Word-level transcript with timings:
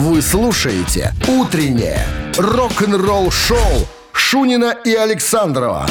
Вы 0.00 0.22
слушаете 0.22 1.12
«Утреннее 1.28 2.06
рок-н-ролл-шоу» 2.38 3.86
Шунина 4.14 4.74
и 4.82 4.94
Александрова 4.94 5.86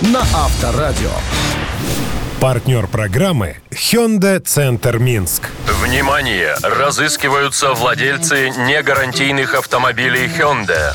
на 0.00 0.18
Авторадио. 0.34 1.12
Партнер 2.40 2.88
программы 2.88 3.58
Hyundai 3.70 4.40
Центр 4.40 4.98
Минск. 4.98 5.44
Внимание! 5.80 6.56
Разыскиваются 6.60 7.72
владельцы 7.74 8.50
негарантийных 8.50 9.54
автомобилей 9.54 10.26
Hyundai. 10.26 10.92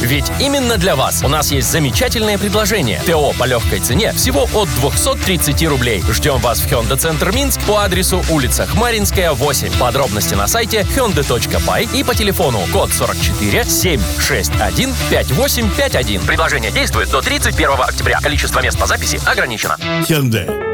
Ведь 0.00 0.30
именно 0.40 0.78
для 0.78 0.96
вас 0.96 1.22
у 1.22 1.28
нас 1.28 1.50
есть 1.50 1.70
замечательное 1.70 2.38
предложение. 2.38 3.00
ТО 3.06 3.32
по 3.38 3.44
легкой 3.44 3.80
цене 3.80 4.12
всего 4.12 4.48
от 4.54 4.68
230 4.76 5.66
рублей. 5.68 6.02
Ждем 6.10 6.38
вас 6.38 6.60
в 6.60 6.66
Hyundai 6.66 6.96
Центр 6.96 7.32
Минск 7.32 7.60
по 7.62 7.84
адресу 7.84 8.22
улица 8.30 8.66
Хмаринская, 8.66 9.32
8. 9.32 9.78
Подробности 9.78 10.34
на 10.34 10.46
сайте 10.46 10.80
hyundai.by 10.80 11.96
и 11.98 12.02
по 12.02 12.14
телефону 12.14 12.60
код 12.72 12.92
44 12.92 13.64
761 13.64 14.94
5851. 15.10 16.22
Предложение 16.22 16.70
действует 16.70 17.10
до 17.10 17.20
31 17.20 17.70
октября. 17.80 18.20
Количество 18.20 18.60
мест 18.60 18.78
по 18.78 18.86
записи 18.86 19.20
ограничено. 19.26 19.76
Hyundai. 20.08 20.69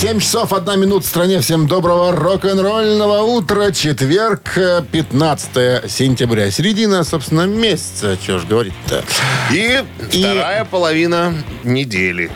7 0.00 0.20
часов 0.20 0.52
1 0.52 0.78
минут 0.80 1.04
в 1.04 1.08
стране. 1.08 1.40
Всем 1.40 1.66
доброго 1.66 2.12
рок-н-ролльного 2.14 3.22
утра. 3.22 3.72
Четверг, 3.72 4.56
э, 4.56 4.82
15 4.92 5.88
сентября. 5.90 6.52
Середина, 6.52 7.02
собственно, 7.02 7.46
месяца. 7.46 8.16
Что 8.22 8.38
ж 8.38 8.44
говорить-то. 8.44 9.04
И, 9.52 9.82
И- 10.12 10.22
вторая 10.22 10.64
половина 10.64 11.34
недели. 11.64 12.30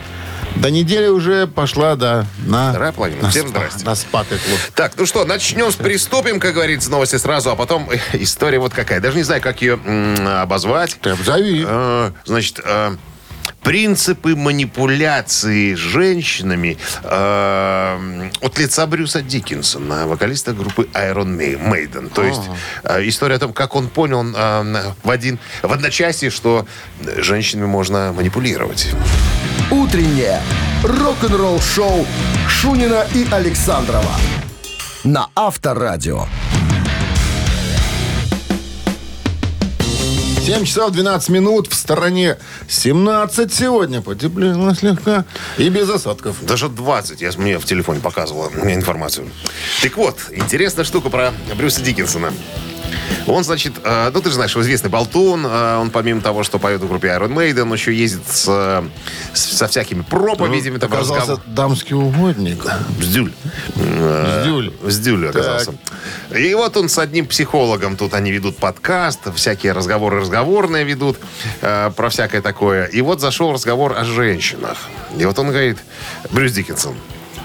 До 0.57 0.69
недели 0.69 1.07
уже 1.07 1.47
пошла, 1.47 1.95
да, 1.95 2.25
на... 2.45 2.71
Вторая 2.71 2.91
половина. 2.91 3.23
на 3.23 3.29
Всем 3.29 3.45
спа- 3.45 3.49
здрасте. 3.49 3.85
На 3.85 3.95
спатый 3.95 4.37
клуб. 4.39 4.59
Так, 4.75 4.91
ну 4.97 5.05
что, 5.05 5.23
начнем 5.25 5.71
с 5.71 5.75
приступим, 5.75 6.39
как 6.41 6.53
говорится, 6.53 6.91
новости 6.91 7.15
сразу, 7.15 7.49
а 7.49 7.55
потом 7.55 7.89
э, 7.89 7.97
история 8.13 8.59
вот 8.59 8.73
какая. 8.73 8.99
Даже 8.99 9.15
не 9.17 9.23
знаю, 9.23 9.41
как 9.41 9.61
ее 9.61 9.79
м, 9.83 10.27
обозвать. 10.27 10.97
Ты 11.01 11.11
обзови. 11.11 11.63
Э, 11.65 12.11
Значит, 12.25 12.59
э, 12.63 12.95
принципы 13.63 14.35
манипуляции 14.35 15.73
женщинами 15.75 16.77
э, 17.03 18.29
от 18.41 18.59
лица 18.59 18.85
Брюса 18.87 19.21
Диккенсона, 19.21 20.07
вокалиста 20.07 20.53
группы 20.53 20.87
Iron 20.93 21.37
Ma- 21.37 21.59
Maiden. 21.71 22.09
То 22.13 22.23
есть 22.23 22.41
э, 22.83 23.07
история 23.07 23.35
о 23.35 23.39
том, 23.39 23.53
как 23.53 23.75
он 23.75 23.87
понял 23.87 24.23
э, 24.35 24.91
в, 25.03 25.09
один, 25.09 25.39
в 25.61 25.71
одночасье, 25.71 26.29
что 26.29 26.65
женщинами 27.17 27.67
можно 27.67 28.13
манипулировать. 28.13 28.89
«Утреннее 29.71 30.41
рок-н-ролл-шоу» 30.83 32.05
Шунина 32.49 33.07
и 33.13 33.25
Александрова 33.31 34.11
на 35.03 35.27
Авторадио. 35.35 36.25
7 40.43 40.65
часов 40.65 40.91
12 40.91 41.29
минут. 41.29 41.67
В 41.67 41.73
стороне 41.73 42.37
17 42.67 43.53
сегодня. 43.53 44.01
Потеплело 44.01 44.75
слегка. 44.75 45.23
И 45.57 45.69
без 45.69 45.89
осадков. 45.89 46.43
Даже 46.45 46.67
20, 46.67 47.21
я 47.21 47.31
мне 47.37 47.57
в 47.57 47.65
телефоне 47.65 48.01
показывала 48.01 48.49
информацию. 48.49 49.29
Так 49.81 49.95
вот, 49.95 50.17
интересная 50.31 50.83
штука 50.83 51.09
про 51.09 51.31
Брюса 51.55 51.81
Диккенсона. 51.81 52.33
Он, 53.27 53.43
значит, 53.43 53.73
э, 53.83 54.11
ну 54.13 54.21
ты 54.21 54.29
же 54.29 54.35
знаешь, 54.35 54.55
известный 54.55 54.89
болтун. 54.89 55.45
э, 55.45 55.77
он 55.77 55.89
помимо 55.91 56.21
того, 56.21 56.43
что 56.43 56.59
поет 56.59 56.81
в 56.81 56.87
группе 56.87 57.07
Iron 57.09 57.33
Maiden, 57.33 57.61
он 57.63 57.73
еще 57.73 57.93
ездит 57.93 58.23
с, 58.27 58.45
э, 58.47 58.83
со 59.33 59.67
всякими 59.67 60.01
проповедями. 60.01 60.77
там, 60.77 60.91
Оказался 60.91 61.33
разгов- 61.33 61.41
дамский 61.47 61.95
угодник. 61.95 62.65
Бздюль. 62.99 63.31
Э, 63.75 64.41
Бздюль. 64.41 64.73
Бздюль 64.83 65.29
оказался. 65.29 65.73
И 66.35 66.53
вот 66.53 66.75
он 66.77 66.89
с 66.89 66.97
одним 66.97 67.25
психологом, 67.27 67.95
тут 67.97 68.13
они 68.13 68.31
ведут 68.31 68.57
подкаст, 68.57 69.33
всякие 69.35 69.71
разговоры 69.71 70.19
разговорные 70.19 70.83
ведут 70.83 71.17
э, 71.61 71.91
про 71.95 72.09
всякое 72.09 72.41
такое. 72.41 72.85
И 72.85 73.01
вот 73.01 73.21
зашел 73.21 73.53
разговор 73.53 73.93
о 73.97 74.03
женщинах. 74.03 74.77
И 75.17 75.25
вот 75.25 75.37
он 75.39 75.47
говорит, 75.49 75.77
Брюс 76.31 76.51
Диккенсон, 76.51 76.95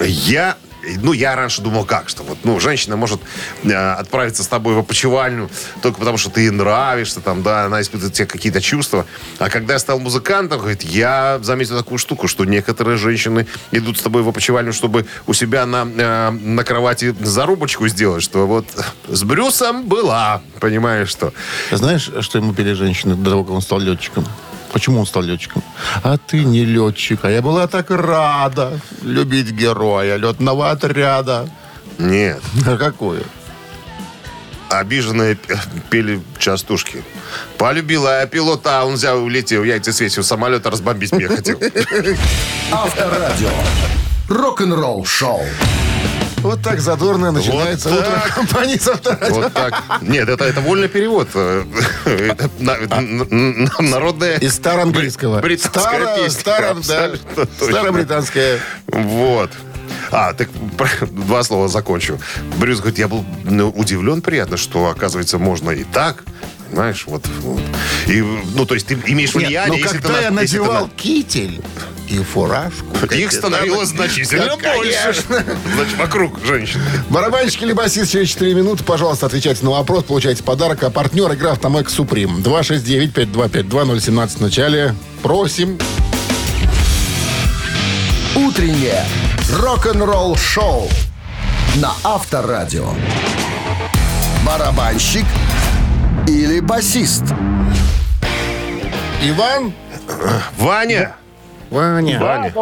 я 0.01 0.57
ну, 0.97 1.13
я 1.13 1.37
раньше 1.37 1.63
думал, 1.63 1.85
как, 1.85 2.09
что 2.09 2.23
вот, 2.23 2.39
ну, 2.45 2.61
женщина 2.61 2.97
может 2.97 3.21
э, 3.65 3.73
отправиться 3.73 4.43
с 4.43 4.49
тобой 4.49 4.75
в 4.75 4.79
опочивальню 4.79 5.51
только 5.83 5.99
потому, 5.99 6.19
что 6.19 6.31
ты 6.31 6.43
ей 6.43 6.51
нравишься, 6.51 7.21
там, 7.21 7.43
да, 7.43 7.65
она 7.65 7.81
испытывает 7.81 8.15
тебе 8.15 8.27
какие-то 8.27 8.61
чувства. 8.61 9.07
А 9.39 9.51
когда 9.51 9.75
я 9.75 9.79
стал 9.79 9.99
музыкантом, 9.99 10.59
говорит, 10.59 10.83
я 10.83 11.39
заметил 11.43 11.77
такую 11.79 11.99
штуку, 11.99 12.29
что 12.29 12.45
некоторые 12.45 12.97
женщины 12.97 13.47
идут 13.73 13.99
с 13.99 14.03
тобой 14.03 14.23
в 14.23 14.29
опочивальню, 14.29 14.73
чтобы 14.73 15.07
у 15.27 15.33
себя 15.33 15.67
на, 15.67 15.87
э, 15.87 16.31
на 16.31 16.65
кровати 16.65 17.15
зарубочку 17.21 17.89
сделать, 17.89 18.23
что 18.23 18.47
вот 18.47 18.67
с 19.09 19.25
Брюсом 19.25 19.87
была, 19.87 20.43
понимаешь, 20.61 21.09
что. 21.09 21.33
Знаешь, 21.71 22.11
что 22.21 22.39
ему 22.39 22.55
пели 22.55 22.73
женщины 22.73 23.15
до 23.15 23.31
того, 23.31 23.45
как 23.45 23.55
он 23.55 23.63
стал 23.63 23.81
летчиком? 23.81 24.25
Почему 24.73 25.01
он 25.01 25.07
стал 25.07 25.23
летчиком? 25.23 25.63
А 26.03 26.17
ты 26.19 26.45
не 26.45 26.65
летчик. 26.65 27.21
А 27.25 27.31
я 27.31 27.41
была 27.43 27.67
так 27.67 27.91
рада 27.91 28.79
любить 29.03 29.51
героя 29.51 30.17
летного 30.17 30.71
отряда. 30.71 31.49
Нет, 31.99 32.41
А 32.67 32.77
какое? 32.77 33.23
обиженные 34.71 35.39
пели 35.89 36.21
частушки. 36.39 37.03
Полюбила 37.57 38.21
я 38.21 38.27
пилота, 38.27 38.83
а 38.83 38.85
он 38.85 38.95
взял 38.95 39.19
и 39.19 39.23
улетел, 39.23 39.65
яйца 39.65 39.95
свесил, 39.95 40.23
самолет 40.23 40.67
разбомбить 40.67 41.11
меня 41.13 41.29
хотел. 41.29 41.59
Авторадио. 42.71 43.49
Рок-н-ролл-шоу. 44.29 45.41
Вот 46.43 46.63
так 46.63 46.81
задорно 46.81 47.33
начинается 47.33 47.89
Вот 47.91 47.99
утро 48.01 48.11
так. 48.11 48.35
компании 48.35 48.77
с 48.79 48.87
авторадио. 48.89 49.35
Вот 49.35 49.53
так. 49.53 49.83
Нет, 50.03 50.29
это, 50.29 50.45
это 50.45 50.61
вольный 50.61 50.89
перевод. 50.89 51.29
Э, 51.35 51.65
это 52.05 52.51
на- 52.61 52.77
н- 52.77 53.69
Народная... 53.81 54.39
Из 54.39 54.55
староанглийского. 54.55 55.41
Британская 55.41 55.81
Старо- 55.81 56.17
песня. 56.17 56.41
старо- 56.41 56.77
да. 57.37 57.47
Старобританская. 57.67 58.61
Вот. 58.87 59.51
А, 60.11 60.33
так 60.35 60.49
два 61.11 61.43
слова 61.43 61.69
закончу. 61.69 62.19
Брюс 62.57 62.79
говорит, 62.79 62.99
я 62.99 63.09
был 63.09 63.25
ну, 63.45 63.69
удивлен 63.71 64.23
приятно, 64.23 64.57
что, 64.57 64.89
оказывается, 64.89 65.39
можно 65.39 65.71
и 65.71 65.85
так. 65.85 66.25
Понимаешь, 66.71 67.05
вот. 67.07 67.27
вот. 67.41 67.61
И, 68.07 68.21
ну, 68.21 68.65
то 68.67 68.75
есть 68.75 68.87
ты 68.87 68.95
имеешь 69.07 69.35
Нет, 69.35 69.47
влияние, 69.47 69.69
но 69.69 69.75
если 69.75 69.99
когда 69.99 70.19
ты... 70.19 70.23
я 70.25 70.31
на- 70.31 70.37
надевал 70.43 70.89
китель 70.97 71.63
и 72.11 72.23
фуражку... 72.23 72.87
Их 73.15 73.33
становилось 73.33 73.91
значительно 73.91 74.57
Да, 74.61 74.75
больше. 74.75 75.15
Значит, 75.75 75.99
вокруг 75.99 76.45
женщин. 76.45 76.81
Барабанщик 77.11 77.63
или 77.63 77.73
басист 77.73 78.13
через 78.13 78.29
4 78.31 78.55
минуты, 78.55 78.85
пожалуйста, 78.85 79.27
отвечайте 79.27 79.65
на 79.65 79.71
вопрос, 79.73 80.05
получайте 80.05 80.43
подарок. 80.43 80.83
А 80.85 80.91
партнер 80.91 81.33
игра 81.35 81.53
«Автомэк 81.53 81.91
Суприм». 81.91 82.39
269-5252-017 82.39 84.29
в 84.29 84.41
начале. 84.41 84.95
Просим. 85.23 85.79
«Утреннее 88.37 89.05
рок-н-ролл-шоу» 89.53 90.89
на 91.77 91.93
Авторадио. 92.05 92.89
Барабанщик 94.47 95.27
или 96.27 96.61
басист? 96.61 97.25
Иван? 99.23 99.73
Ваня! 100.57 101.18
Ваня. 101.71 102.19
Ваня. 102.21 102.53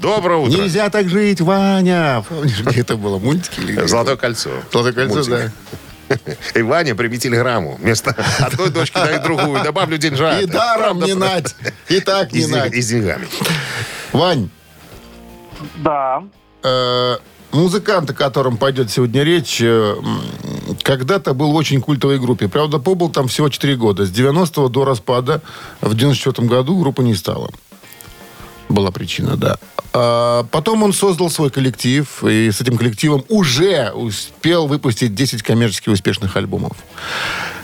Доброе 0.00 0.38
утро. 0.38 0.50
Нельзя 0.56 0.88
так 0.90 1.08
жить, 1.08 1.40
Ваня. 1.40 2.24
Помнишь, 2.28 2.60
где 2.62 2.80
это 2.80 2.96
было? 2.96 3.18
Мультики 3.18 3.60
или? 3.60 3.86
Золотое 3.86 4.16
кольцо. 4.16 4.50
Золотое 4.72 4.92
кольцо, 4.92 5.24
да. 5.28 5.50
И 6.54 6.62
Ваня, 6.62 6.94
прими 6.94 7.18
телеграмму. 7.18 7.76
Вместо 7.80 8.16
одной 8.38 8.70
дочки 8.70 8.94
дай 8.94 9.22
другую. 9.22 9.62
Добавлю 9.62 9.98
деньжат. 9.98 10.40
И 10.42 10.46
даром 10.46 10.98
Правда, 10.98 11.06
не 11.06 11.14
нать. 11.14 11.54
И 11.88 12.00
так 12.00 12.32
И 12.32 12.38
не 12.38 12.44
с, 12.44 12.48
нать. 12.48 12.72
и 12.72 12.80
с 12.80 12.88
деньгами. 12.88 13.28
Вань, 14.12 14.48
Да. 15.76 16.22
э, 16.62 17.16
музыкант, 17.52 18.08
о 18.08 18.14
котором 18.14 18.56
пойдет 18.56 18.90
сегодня 18.90 19.22
речь, 19.22 19.60
э, 19.60 19.96
когда-то 20.82 21.34
был 21.34 21.52
в 21.52 21.56
очень 21.56 21.82
культовой 21.82 22.18
группе. 22.18 22.48
Правда, 22.48 22.78
побыл 22.78 23.10
там 23.10 23.28
всего 23.28 23.50
4 23.50 23.76
года. 23.76 24.06
С 24.06 24.10
90-го 24.10 24.68
до 24.70 24.86
распада 24.86 25.42
в 25.82 25.94
94 25.94 26.48
году 26.48 26.78
группа 26.80 27.02
не 27.02 27.14
стала. 27.14 27.50
Была 28.68 28.90
причина, 28.90 29.36
да. 29.36 29.56
А 29.92 30.44
потом 30.50 30.82
он 30.82 30.92
создал 30.92 31.30
свой 31.30 31.50
коллектив, 31.50 32.06
и 32.24 32.50
с 32.50 32.60
этим 32.60 32.76
коллективом 32.76 33.24
уже 33.28 33.90
успел 33.90 34.66
выпустить 34.66 35.14
10 35.14 35.42
коммерчески 35.42 35.88
успешных 35.88 36.36
альбомов. 36.36 36.76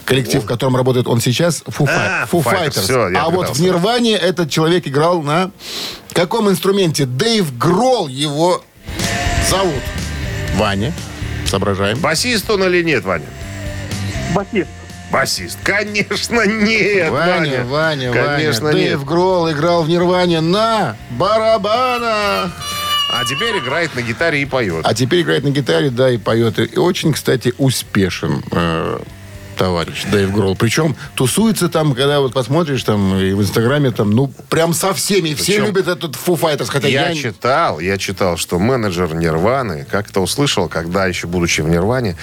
Коллектив, 0.04 0.42
в 0.42 0.46
котором 0.46 0.76
работает 0.76 1.06
он 1.06 1.20
сейчас, 1.20 1.62
Foo, 1.66 1.86
А, 1.88 2.26
Foo 2.30 2.42
Fighters. 2.42 3.14
А 3.16 3.30
вот 3.30 3.56
в 3.56 3.60
Нирване 3.60 4.12
этот 4.12 4.50
человек 4.50 4.86
играл 4.86 5.22
на 5.22 5.50
каком 6.12 6.50
инструменте? 6.50 7.06
Дэйв 7.06 7.56
Гролл 7.56 8.08
его 8.08 8.62
зовут. 9.48 9.82
Ваня. 10.56 10.92
Соображаем. 11.46 11.98
Басист 12.00 12.50
он 12.50 12.64
или 12.64 12.82
нет, 12.82 13.04
Ваня? 13.04 13.26
Басист. 14.34 14.68
Басист. 15.14 15.58
Конечно, 15.62 16.44
нет, 16.44 17.08
Ваня, 17.10 17.64
Ваня. 17.64 18.10
Ваня, 18.10 18.12
Конечно, 18.12 18.66
Ваня. 18.66 18.78
нет. 18.78 18.88
Дэйв 18.88 19.04
Гролл 19.04 19.52
играл 19.52 19.84
в 19.84 19.88
Нирване 19.88 20.40
на 20.40 20.96
барабанах. 21.10 22.50
А 23.16 23.24
теперь 23.24 23.56
играет 23.58 23.94
на 23.94 24.02
гитаре 24.02 24.42
и 24.42 24.44
поет. 24.44 24.84
А 24.84 24.92
теперь 24.92 25.22
играет 25.22 25.44
на 25.44 25.50
гитаре, 25.50 25.90
да, 25.90 26.10
и 26.10 26.18
поет. 26.18 26.58
И 26.58 26.76
очень, 26.78 27.12
кстати, 27.12 27.54
успешен 27.58 28.42
э, 28.50 28.98
товарищ 29.54 30.04
Дэйв 30.10 30.32
Гролл. 30.32 30.56
Причем 30.56 30.96
тусуется 31.14 31.68
там, 31.68 31.94
когда 31.94 32.20
вот 32.20 32.32
посмотришь 32.32 32.82
там 32.82 33.16
и 33.18 33.32
в 33.32 33.40
Инстаграме 33.42 33.90
там, 33.90 34.10
ну, 34.10 34.28
прям 34.48 34.74
со 34.74 34.92
всеми. 34.94 35.34
Все 35.34 35.52
Причем 35.52 35.66
любят 35.66 35.88
этот 35.88 36.14
Foo 36.14 36.38
Fighters, 36.38 36.68
хотя 36.68 36.88
я, 36.88 37.08
я... 37.08 37.14
читал, 37.14 37.80
я 37.80 37.98
читал, 37.98 38.36
что 38.36 38.58
менеджер 38.58 39.14
Нирваны 39.14 39.86
как-то 39.90 40.20
услышал, 40.20 40.68
когда 40.68 41.06
еще 41.06 41.26
будучи 41.26 41.60
в 41.60 41.68
Нирване, 41.68 42.16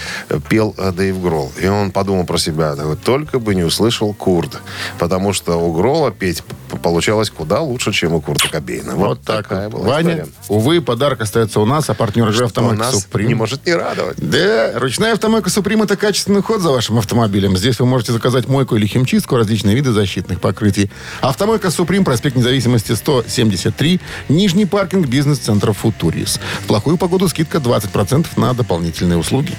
пел 0.49 0.75
э, 0.77 0.91
Дэйв 0.91 1.21
Гролл. 1.21 1.51
И 1.61 1.67
он 1.67 1.91
подумал 1.91 2.25
про 2.25 2.37
себя, 2.37 2.75
такой, 2.75 2.97
только 2.97 3.39
бы 3.39 3.55
не 3.55 3.63
услышал 3.63 4.13
Курт. 4.13 4.59
Потому 4.99 5.33
что 5.33 5.55
у 5.55 5.73
Гролла 5.73 6.11
петь 6.11 6.43
получалось 6.83 7.29
куда 7.29 7.61
лучше, 7.61 7.91
чем 7.91 8.13
у 8.13 8.21
Курта 8.21 8.49
Кобейна. 8.49 8.95
Вот, 8.95 9.07
Вот 9.07 9.21
так 9.21 9.47
такая 9.47 9.69
вот. 9.69 9.81
была 9.81 9.95
Ваня, 9.95 10.13
история. 10.13 10.27
увы, 10.49 10.81
подарок 10.81 11.21
остается 11.21 11.59
у 11.59 11.65
нас, 11.65 11.89
а 11.89 11.93
партнер 11.93 12.23
игры 12.25 12.35
Что 12.35 12.45
«Автомойка 12.45 12.77
нас 12.77 13.01
Суприм». 13.03 13.27
не 13.27 13.33
может 13.35 13.65
не 13.65 13.73
радовать. 13.73 14.17
Да, 14.17 14.79
ручная 14.79 15.13
автомойка 15.13 15.49
«Суприм»— 15.49 15.81
это 15.83 15.95
качественный 15.95 16.41
ход 16.41 16.61
за 16.61 16.71
вашим 16.71 16.97
автомобилем. 16.97 17.20
Здесь 17.57 17.79
вы 17.79 17.85
можете 17.85 18.11
заказать 18.11 18.47
мойку 18.47 18.75
или 18.75 18.85
химчистку, 18.85 19.35
различные 19.37 19.75
виды 19.75 19.91
защитных 19.91 20.39
покрытий. 20.39 20.89
Автомойка 21.21 21.71
«Суприм», 21.71 22.03
проспект 22.03 22.35
независимости 22.35 22.93
173, 22.93 23.99
нижний 24.29 24.65
паркинг 24.65 25.07
бизнес-центра 25.07 25.73
«Футурис». 25.73 26.39
В 26.61 26.67
плохую 26.67 26.97
погоду 26.97 27.27
скидка 27.27 27.57
20% 27.59 28.27
на 28.37 28.53
дополнительные 28.53 29.17
услуги. 29.17 29.53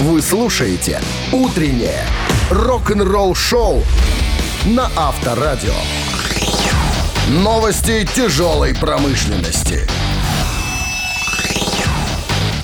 Вы 0.00 0.22
слушаете 0.22 1.00
«Утреннее 1.32 2.04
рок-н-ролл-шоу» 2.50 3.82
на 4.64 4.90
Авторадио. 4.96 5.74
Новости 7.28 8.08
тяжелой 8.14 8.74
промышленности. 8.74 9.86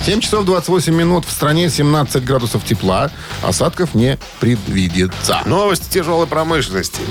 7 0.07 0.21
часов 0.21 0.45
28 0.45 0.95
минут. 0.95 1.25
В 1.25 1.31
стране 1.31 1.69
17 1.69 2.23
градусов 2.23 2.63
тепла. 2.63 3.11
Осадков 3.43 3.93
не 3.93 4.17
предвидится. 4.39 5.41
Новости 5.45 5.91
тяжелой 5.91 6.27
промышленности. 6.27 7.01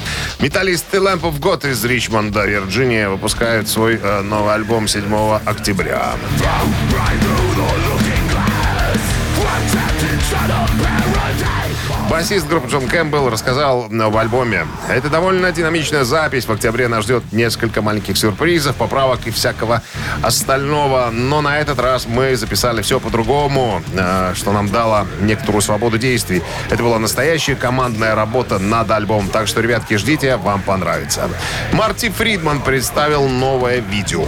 Металлисты 0.40 0.96
Lamp 0.96 1.20
of 1.20 1.38
God 1.38 1.70
из 1.70 1.84
Ричмонда, 1.84 2.46
Вирджиния, 2.46 3.10
выпускают 3.10 3.68
свой 3.68 4.00
э, 4.02 4.22
новый 4.22 4.54
альбом 4.54 4.88
7 4.88 5.14
октября. 5.44 6.14
Басист 12.16 12.48
группы 12.48 12.66
Джон 12.70 12.88
Кэмпбелл 12.88 13.28
рассказал 13.28 13.90
об 13.92 14.16
альбоме. 14.16 14.66
Это 14.88 15.10
довольно 15.10 15.52
динамичная 15.52 16.04
запись. 16.04 16.46
В 16.46 16.50
октябре 16.50 16.88
нас 16.88 17.04
ждет 17.04 17.22
несколько 17.30 17.82
маленьких 17.82 18.16
сюрпризов, 18.16 18.74
поправок 18.74 19.26
и 19.26 19.30
всякого 19.30 19.82
остального. 20.22 21.10
Но 21.12 21.42
на 21.42 21.58
этот 21.58 21.78
раз 21.78 22.06
мы 22.06 22.34
записали 22.34 22.80
все 22.80 23.00
по-другому, 23.00 23.82
э, 23.92 24.32
что 24.34 24.52
нам 24.52 24.70
дало 24.70 25.06
некоторую 25.20 25.60
свободу 25.60 25.98
действий. 25.98 26.42
Это 26.70 26.82
была 26.82 26.98
настоящая 26.98 27.54
командная 27.54 28.14
работа 28.14 28.58
над 28.58 28.90
альбомом. 28.90 29.28
Так 29.28 29.46
что, 29.46 29.60
ребятки, 29.60 29.98
ждите, 29.98 30.38
вам 30.38 30.62
понравится. 30.62 31.28
Марти 31.72 32.08
Фридман 32.08 32.62
представил 32.62 33.28
новое 33.28 33.80
видео. 33.80 34.24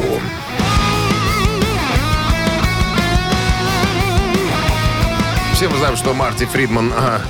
Все 5.59 5.69
мы 5.69 5.77
знаем, 5.79 5.97
что 5.97 6.15
Марти 6.15 6.45
Фридман 6.45 6.93
а, 6.97 7.21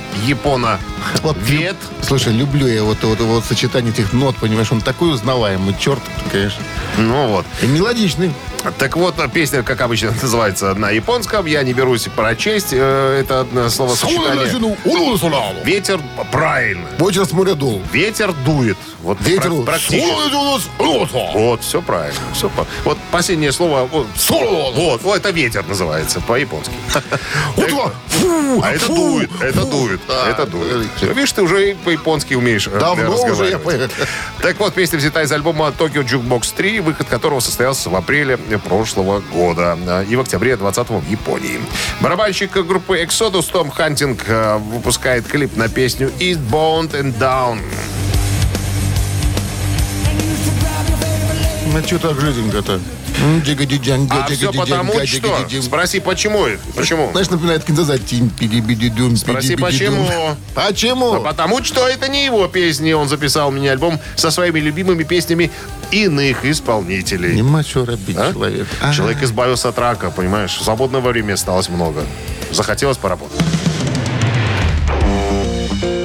япона 1.21 1.37
вет. 1.39 1.75
Слушай, 2.01 2.33
люблю 2.33 2.67
я 2.67 2.83
вот, 2.83 3.01
вот, 3.03 3.19
вот 3.19 3.45
сочетание 3.45 3.91
этих 3.91 4.13
нот, 4.13 4.35
понимаешь, 4.37 4.71
он 4.71 4.81
такой 4.81 5.11
узнаваемый, 5.13 5.75
черт, 5.79 6.01
конечно. 6.31 6.63
Ну 6.97 7.27
вот. 7.27 7.45
И 7.61 7.67
мелодичный. 7.67 8.33
Так 8.77 8.97
вот, 8.97 9.15
песня, 9.31 9.63
как 9.63 9.79
обычно, 9.81 10.11
называется 10.21 10.73
на 10.75 10.89
японском. 10.91 11.45
Я 11.45 11.63
не 11.63 11.73
берусь 11.73 12.07
прочесть 12.15 12.69
э, 12.71 13.19
это 13.21 13.41
одно 13.41 13.69
словосочетание. 13.69 14.45
Ветер, 15.63 15.99
правильно. 16.31 16.87
Ветер 16.97 17.25
с 17.25 17.31
моря 17.31 17.55
дул. 17.55 17.81
Ветер 17.91 18.33
дует. 18.45 18.77
Вот 19.01 19.17
Ветер 19.21 19.51
пра- 19.51 19.63
практически. 19.63 19.95
Вот, 21.33 21.61
все 21.63 21.81
правильно. 21.81 22.19
Все 22.33 22.49
по- 22.49 22.67
Вот 22.83 22.97
последнее 23.11 23.51
слово. 23.53 23.85
Вот, 23.85 24.07
вот, 24.75 25.01
вот, 25.03 25.17
это 25.17 25.29
ветер 25.29 25.65
называется 25.65 26.19
по-японски. 26.21 26.73
А 28.61 28.71
это 28.71 28.87
дует, 28.87 29.29
это 29.41 29.63
дует, 29.65 30.01
это 30.27 30.45
дует. 30.45 30.88
Видишь, 31.01 31.31
ты 31.31 31.41
уже 31.41 31.75
по-японски 31.83 32.33
умеешь 32.33 32.67
э, 32.67 32.79
Давно 32.79 33.15
уже 33.15 33.49
я. 33.49 33.59
Так 34.41 34.59
вот, 34.59 34.73
песня 34.73 34.97
взята 34.97 35.21
из 35.21 35.31
альбома 35.31 35.73
Tokyo 35.77 36.03
Jukebox 36.03 36.53
3, 36.55 36.79
выход 36.81 37.07
которого 37.07 37.39
состоялся 37.39 37.89
в 37.89 37.95
апреле 37.95 38.37
прошлого 38.37 39.19
года 39.19 39.77
э, 39.79 40.05
и 40.09 40.15
в 40.15 40.21
октябре 40.21 40.55
20 40.55 40.89
в 40.89 41.09
Японии. 41.09 41.59
Барабанщик 42.01 42.51
группы 42.51 43.01
Exodus 43.01 43.51
Том 43.51 43.69
Хантинг 43.69 44.23
э, 44.27 44.57
выпускает 44.57 45.27
клип 45.27 45.55
на 45.55 45.69
песню 45.69 46.11
Eastbound 46.19 46.91
and 46.91 47.17
Down. 47.17 47.59
Ну, 51.71 51.83
что 51.83 51.99
так 51.99 52.19
жиденько-то? 52.19 52.79
А 54.09 54.27
все 54.29 54.51
потому 54.51 54.93
что? 55.05 55.61
Спроси, 55.61 55.99
почему? 55.99 56.45
Почему? 56.75 57.09
Знаешь, 57.11 57.29
напоминает 57.29 57.63
Кинзаза. 57.63 57.97
Спроси, 57.97 59.55
почему? 59.55 60.05
Почему? 60.55 61.13
А 61.13 61.19
Потому 61.19 61.63
что 61.63 61.87
это 61.87 62.07
не 62.07 62.25
его 62.25 62.47
песни. 62.47 62.93
Он 62.93 63.07
записал 63.07 63.51
мини-альбом 63.51 63.99
со 64.15 64.31
своими 64.31 64.59
любимыми 64.59 65.03
песнями 65.03 65.51
иных 65.91 66.45
исполнителей. 66.45 67.35
Нема 67.35 67.63
что 67.63 67.85
робить, 67.85 68.17
А? 68.17 68.31
человек. 68.31 68.67
А. 68.81 68.93
Человек 68.93 69.23
избавился 69.23 69.69
от 69.69 69.79
рака, 69.79 70.11
понимаешь? 70.11 70.51
Свободного 70.61 71.09
времени 71.09 71.33
осталось 71.33 71.69
много. 71.69 72.03
Захотелось 72.51 72.97
поработать. 72.97 73.39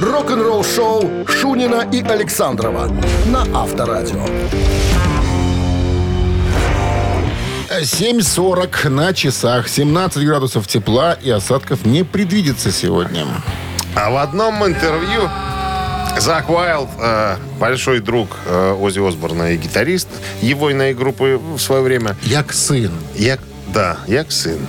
Рок-н-ролл-шоу 0.01 1.25
Шунина 1.27 1.87
и 1.91 2.01
Александрова 2.01 2.89
на 3.27 3.41
Авторадио. 3.53 4.25
7.40 7.69 8.89
на 8.89 9.13
часах, 9.13 9.67
17 9.67 10.23
градусов 10.25 10.67
тепла 10.67 11.13
и 11.13 11.29
осадков 11.29 11.85
не 11.85 12.03
предвидится 12.03 12.71
сегодня. 12.71 13.25
А 13.95 14.09
в 14.11 14.17
одном 14.17 14.65
интервью 14.65 15.29
Зак 16.19 16.49
Уайлд, 16.49 16.89
э, 16.99 17.37
большой 17.59 17.99
друг 17.99 18.37
э, 18.45 18.73
Оззи 18.79 19.05
Осборна 19.07 19.51
и 19.51 19.57
гитарист 19.57 20.07
его 20.41 20.71
иной 20.71 20.93
группы 20.93 21.39
в 21.41 21.59
свое 21.59 21.81
время. 21.81 22.15
Як 22.23 22.53
сын, 22.53 22.91
Я, 23.15 23.37
да, 23.73 23.97
я 24.07 24.25
сын. 24.29 24.59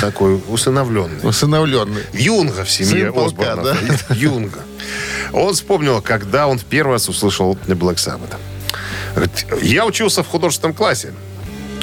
Такой 0.00 0.40
усыновленный. 0.48 1.28
усыновленный. 1.28 2.02
Юнга 2.14 2.64
в 2.64 2.70
семье 2.70 3.06
Сын 3.06 3.12
полка, 3.12 3.52
Осборна. 3.52 3.76
да? 4.08 4.14
Юнга. 4.14 4.60
Он 5.32 5.52
вспомнил, 5.54 6.00
когда 6.00 6.46
он 6.46 6.58
в 6.58 6.64
первый 6.64 6.92
раз 6.92 7.08
услышал 7.08 7.58
Black 7.66 7.96
Sabbath. 7.96 8.34
Говорит, 9.14 9.46
Я 9.62 9.84
учился 9.84 10.22
в 10.22 10.28
художественном 10.28 10.74
классе, 10.74 11.12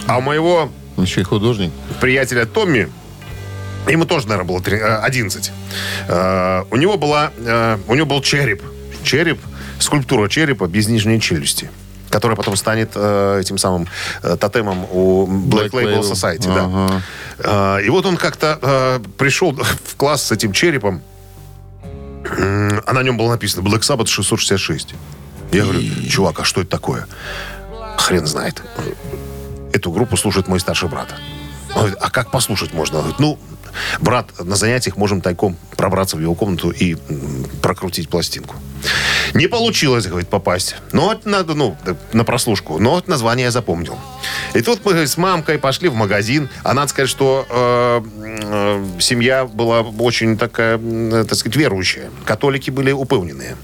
а 0.10 0.18
у 0.18 0.22
моего 0.22 0.70
еще 0.98 1.22
и 1.22 1.24
художник. 1.24 1.72
приятеля 2.02 2.46
Томми, 2.46 2.90
ему 3.88 4.06
тоже, 4.06 4.28
наверное, 4.28 4.48
было 4.48 4.62
три- 4.62 4.78
э, 4.78 4.98
11. 4.98 5.52
Э, 6.08 6.64
У 6.72 6.76
него 6.78 6.98
была, 6.98 7.32
э, 7.38 7.78
у 7.88 7.96
него 7.96 8.06
был 8.06 8.22
череп. 8.22 8.62
Череп, 9.04 9.40
скульптура 9.80 10.28
черепа 10.28 10.68
без 10.68 10.88
нижней 10.88 11.20
челюсти 11.22 11.70
которая 12.10 12.36
потом 12.36 12.56
станет 12.56 12.94
э, 12.96 13.38
этим 13.40 13.60
самым 13.60 13.88
э, 14.24 14.36
тотемом 14.36 14.86
у 14.92 15.28
Black, 15.28 15.70
Black 15.70 15.84
Label 15.84 16.00
Label. 16.02 16.12
Society. 16.12 16.52
Да. 17.38 17.78
Э, 17.78 17.86
и 17.86 17.90
вот 17.90 18.04
он 18.08 18.18
как-то 18.18 18.58
э, 18.60 19.00
пришел 19.20 19.52
в 19.86 19.96
класс 19.96 20.24
с 20.24 20.32
этим 20.32 20.52
черепом, 20.52 21.04
а 22.26 22.94
на 22.94 23.04
нем 23.04 23.16
было 23.16 23.30
написано 23.30 23.62
Black 23.64 23.82
Sabbath 23.82 24.08
666. 24.08 24.96
Я 25.52 25.64
говорю, 25.64 25.82
чувак, 26.10 26.40
а 26.40 26.44
что 26.44 26.62
это 26.62 26.70
такое? 26.72 27.06
Хрен 27.98 28.26
знает. 28.26 28.60
Эту 29.74 29.92
группу 29.92 30.18
слушает 30.18 30.48
мой 30.48 30.60
старший 30.60 30.90
брат. 30.90 31.14
Он 31.76 31.82
говорит, 31.82 31.98
а 32.02 32.10
как 32.10 32.32
послушать 32.32 32.74
можно? 32.74 32.98
Он 32.98 33.04
говорит, 33.04 33.20
ну, 33.20 33.40
брат, 34.02 34.28
на 34.44 34.56
занятиях 34.56 34.98
можем 34.98 35.22
тайком 35.22 35.56
пробраться 35.78 36.18
в 36.18 36.20
его 36.20 36.34
комнату 36.34 36.72
и 36.72 36.98
прокрутить 37.62 38.10
пластинку. 38.10 38.56
Не 39.34 39.48
получилось, 39.48 40.08
говорит, 40.08 40.30
попасть. 40.30 40.76
Но 40.92 41.06
вот 41.06 41.26
надо, 41.26 41.54
ну, 41.54 41.78
на 42.14 42.24
прослушку. 42.24 42.80
Но 42.80 42.92
вот 42.92 43.08
название 43.08 43.46
я 43.46 43.52
запомнил. 43.52 43.98
И 44.56 44.62
тут 44.62 44.84
мы 44.84 45.06
с 45.06 45.18
мамкой 45.18 45.60
пошли 45.60 45.90
в 45.90 45.96
магазин. 45.96 46.50
А 46.64 46.74
надо 46.74 46.88
сказать, 46.90 47.10
что 47.10 47.46
э, 47.50 48.02
э, 48.18 49.00
семья 49.00 49.46
была 49.46 49.82
очень 49.82 50.38
такая, 50.38 50.78
м, 50.78 51.12
так 51.28 51.38
сказать, 51.38 51.56
верующая. 51.56 52.10
Католики 52.26 52.72
были 52.72 52.92
упевненные. 52.92 53.56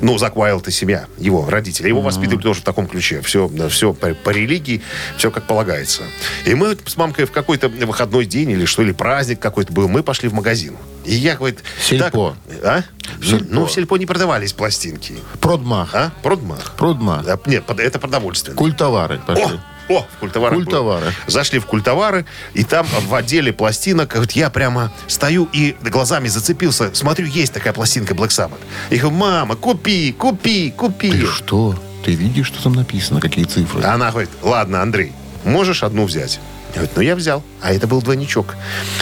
Ну, 0.00 0.18
Зак 0.18 0.36
Уайлд 0.36 0.66
и 0.68 0.70
семья, 0.70 1.06
его 1.18 1.48
родители. 1.48 1.88
Его 1.88 2.00
воспитывали 2.00 2.42
тоже 2.42 2.60
в 2.60 2.64
таком 2.64 2.86
ключе. 2.86 3.20
Все, 3.22 3.50
все 3.68 3.92
по, 3.92 4.14
по 4.14 4.30
религии, 4.30 4.82
все 5.16 5.30
как 5.30 5.46
полагается. 5.46 6.02
И 6.44 6.54
мы 6.54 6.76
с 6.84 6.96
мамкой 6.96 7.24
в 7.26 7.32
какой-то 7.32 7.68
выходной 7.68 8.26
день 8.26 8.50
или 8.50 8.64
что, 8.64 8.82
или 8.82 8.92
праздник 8.92 9.40
какой-то 9.40 9.72
был, 9.72 9.88
мы 9.88 10.02
пошли 10.02 10.28
в 10.28 10.32
магазин. 10.34 10.76
И 11.04 11.14
я, 11.14 11.36
говорит... 11.36 11.60
Сельпо. 11.82 12.36
так- 12.48 12.64
а? 12.64 12.82
Сельпо. 13.24 13.46
Ну, 13.48 13.66
в 13.66 13.72
сельпо 13.72 13.96
не 13.96 14.06
продавались 14.06 14.52
пластинки. 14.52 15.14
Продмах. 15.40 15.94
А? 15.94 16.12
Продмах. 16.22 16.74
Продмах. 16.76 17.24
Да, 17.24 17.38
нет, 17.46 17.64
это 17.68 17.98
продовольствие. 17.98 18.54
Культовары 18.56 19.20
пошли. 19.26 19.44
О, 19.44 19.60
О, 19.90 20.06
в 20.10 20.18
культоварах. 20.20 20.56
было. 20.56 20.64
Культовары. 20.64 21.12
Зашли 21.26 21.58
в 21.58 21.66
культовары, 21.66 22.24
и 22.54 22.62
там 22.62 22.86
в 22.86 23.14
отделе 23.14 23.52
пластинок, 23.52 24.16
вот 24.16 24.32
я 24.32 24.48
прямо 24.48 24.92
стою 25.08 25.48
и 25.52 25.76
глазами 25.82 26.28
зацепился. 26.28 26.94
Смотрю, 26.94 27.26
есть 27.26 27.52
такая 27.52 27.72
пластинка 27.72 28.14
Black 28.14 28.28
Sabbath. 28.28 28.60
И 28.90 28.96
говорю, 28.96 29.16
мама, 29.16 29.56
купи, 29.56 30.12
купи, 30.12 30.70
купи. 30.70 31.10
Ты 31.10 31.26
что? 31.26 31.74
Ты 32.04 32.12
видишь, 32.12 32.46
что 32.46 32.62
там 32.62 32.74
написано, 32.74 33.20
какие 33.20 33.44
цифры? 33.44 33.82
Она 33.82 34.10
говорит, 34.10 34.30
ладно, 34.42 34.80
Андрей, 34.80 35.12
можешь 35.44 35.82
одну 35.82 36.04
взять? 36.04 36.40
Я 36.70 36.82
говорю, 36.82 36.92
ну 36.94 37.02
я 37.02 37.16
взял. 37.16 37.42
А 37.60 37.72
это 37.72 37.88
был 37.88 38.00
двойничок. 38.00 38.54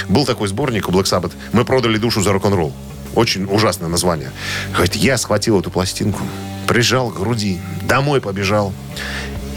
Был 0.08 0.24
такой 0.24 0.48
сборник 0.48 0.88
у 0.88 0.92
Black 0.92 1.04
Sabbath. 1.04 1.32
Мы 1.52 1.66
продали 1.66 1.98
душу 1.98 2.22
за 2.22 2.32
рок-н-ролл. 2.32 2.72
Очень 3.14 3.44
ужасное 3.44 3.88
название. 3.88 4.32
Говорит, 4.72 4.94
я 4.96 5.18
схватил 5.18 5.60
эту 5.60 5.70
пластинку, 5.70 6.22
прижал 6.66 7.10
к 7.10 7.18
груди, 7.18 7.60
домой 7.82 8.20
побежал. 8.20 8.72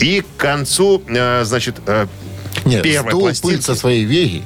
И 0.02 0.22
к 0.22 0.40
концу, 0.40 1.02
э, 1.08 1.44
значит, 1.46 1.78
э, 1.86 2.08
Нет, 2.66 2.84
первой 2.84 3.12
пластинки... 3.12 3.54
пыль 3.54 3.62
со 3.62 3.76
своей 3.76 4.04
веги. 4.04 4.44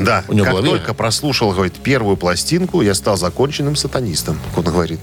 Да, 0.00 0.24
У 0.28 0.32
него 0.32 0.46
как 0.46 0.64
только 0.64 0.94
прослушал, 0.94 1.52
говорит, 1.52 1.74
первую 1.74 2.16
пластинку, 2.16 2.82
я 2.82 2.94
стал 2.94 3.16
законченным 3.16 3.76
сатанистом, 3.76 4.38
как 4.48 4.58
он 4.58 4.72
говорит. 4.72 5.00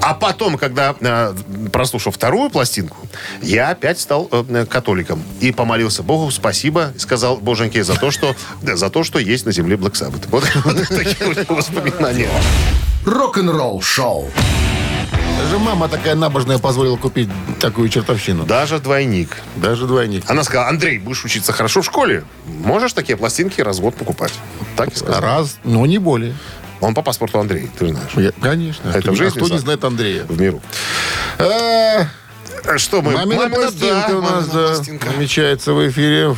А 0.00 0.14
потом, 0.14 0.58
когда 0.58 0.94
э, 0.98 1.34
прослушал 1.72 2.12
вторую 2.12 2.50
пластинку, 2.50 2.96
я 3.42 3.70
опять 3.70 4.00
стал 4.00 4.28
э, 4.30 4.66
католиком. 4.68 5.22
И 5.40 5.52
помолился 5.52 6.02
Богу, 6.02 6.30
спасибо, 6.30 6.92
сказал 6.98 7.36
Боженьке 7.36 7.84
за 7.84 7.94
то, 7.94 8.10
что, 8.10 8.34
за 8.62 8.90
то, 8.90 9.04
что 9.04 9.18
есть 9.18 9.46
на 9.46 9.52
земле 9.52 9.76
Black 9.76 9.92
Sabbath. 9.92 10.26
Вот, 10.64 10.88
такие 10.88 11.26
вот 11.26 11.48
воспоминания. 11.48 12.30
Рок-н-ролл 13.04 13.80
шоу. 13.80 14.30
Даже 15.38 15.58
мама 15.58 15.88
такая 15.88 16.14
набожная 16.14 16.58
позволила 16.58 16.96
купить 16.96 17.28
такую 17.60 17.88
чертовщину. 17.88 18.44
Даже 18.44 18.78
двойник. 18.80 19.36
Даже 19.56 19.86
двойник. 19.86 20.24
Она 20.28 20.42
сказала, 20.44 20.68
Андрей, 20.68 20.98
будешь 20.98 21.24
учиться 21.24 21.52
хорошо 21.52 21.80
в 21.82 21.84
школе? 21.84 22.24
Можешь 22.46 22.92
такие 22.92 23.16
пластинки 23.16 23.60
раз 23.60 23.78
в 23.78 23.80
год 23.80 23.94
покупать? 23.94 24.32
Так 24.76 24.88
и 24.88 24.96
сказал. 24.96 25.20
Раз, 25.20 25.56
но 25.64 25.86
не 25.86 25.98
более. 25.98 26.34
Он 26.80 26.94
по 26.94 27.02
паспорту 27.02 27.38
Андрей, 27.40 27.68
ты 27.78 27.86
же 27.86 27.92
знаешь. 27.92 28.10
Я- 28.16 28.32
конечно. 28.40 28.88
Это 28.90 29.00
Кто- 29.00 29.12
в 29.12 29.16
жизни, 29.16 29.38
а 29.38 29.44
кто 29.44 29.54
не 29.54 29.58
знает 29.58 29.84
Андрея? 29.84 30.24
В 30.24 30.40
миру. 30.40 30.60
Э, 31.38 32.04
Что 32.76 33.00
мы? 33.02 33.12
Мамина 33.12 33.42
Мамина, 33.42 33.54
пластинка 33.54 34.06
да, 34.08 34.16
у 34.18 34.20
нас, 34.22 34.46
да, 34.48 34.74
намечается 35.12 35.72
в 35.72 35.88
эфире. 35.88 36.36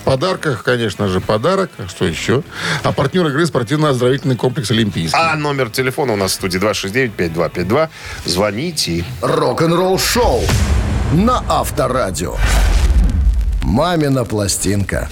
В 0.00 0.04
подарках, 0.04 0.64
конечно 0.64 1.08
же, 1.08 1.20
подарок. 1.20 1.70
Что 1.88 2.04
еще? 2.04 2.42
А 2.82 2.92
партнер 2.92 3.26
игры 3.28 3.46
спортивно-оздоровительный 3.46 4.36
комплекс 4.36 4.70
«Олимпийский». 4.70 5.16
А 5.18 5.36
номер 5.36 5.70
телефона 5.70 6.14
у 6.14 6.16
нас 6.16 6.32
в 6.32 6.34
студии 6.34 6.58
269-5252. 6.60 7.88
Звоните. 8.24 9.04
Рок-н-ролл 9.20 9.98
шоу 9.98 10.42
на 11.12 11.44
Авторадио. 11.48 12.36
Мамина 13.62 14.24
пластинка. 14.24 15.08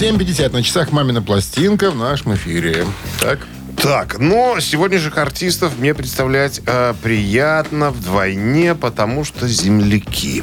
7.50 0.00 0.52
на 0.52 0.62
часах 0.62 0.92
«Мамина 0.92 1.22
пластинка» 1.22 1.90
в 1.90 1.96
нашем 1.96 2.34
эфире. 2.34 2.84
Так, 3.20 3.40
Так, 3.82 4.18
но 4.18 4.60
сегодняшних 4.60 5.16
артистов 5.18 5.72
мне 5.78 5.94
представлять 5.94 6.60
э, 6.66 6.94
приятно 7.02 7.90
вдвойне, 7.90 8.74
потому 8.74 9.24
что 9.24 9.48
земляки. 9.48 10.42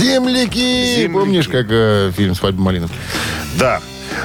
Земляки! 0.00 0.96
Земляки. 0.96 1.12
Помнишь, 1.12 1.48
как 1.48 1.66
э, 1.70 2.12
фильм 2.16 2.34
«Свадьба 2.34 2.60
Малинов»? 2.62 2.90
Да. 3.58 3.80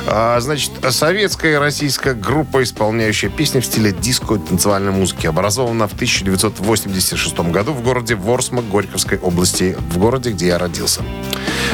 А, 0.08 0.40
значит, 0.40 0.72
советская 0.90 1.54
и 1.54 1.56
российская 1.56 2.14
группа, 2.14 2.64
исполняющая 2.64 3.30
песни 3.30 3.60
в 3.60 3.66
стиле 3.66 3.92
диско 3.92 4.36
и 4.36 4.40
танцевальной 4.40 4.92
музыки, 4.92 5.28
образована 5.28 5.88
в 5.88 5.94
1986 5.94 7.38
году 7.52 7.74
в 7.74 7.82
городе 7.84 8.16
Ворсма 8.16 8.62
Горьковской 8.62 9.18
области, 9.18 9.76
в 9.92 9.98
городе, 9.98 10.32
где 10.32 10.48
я 10.48 10.58
родился. 10.58 11.02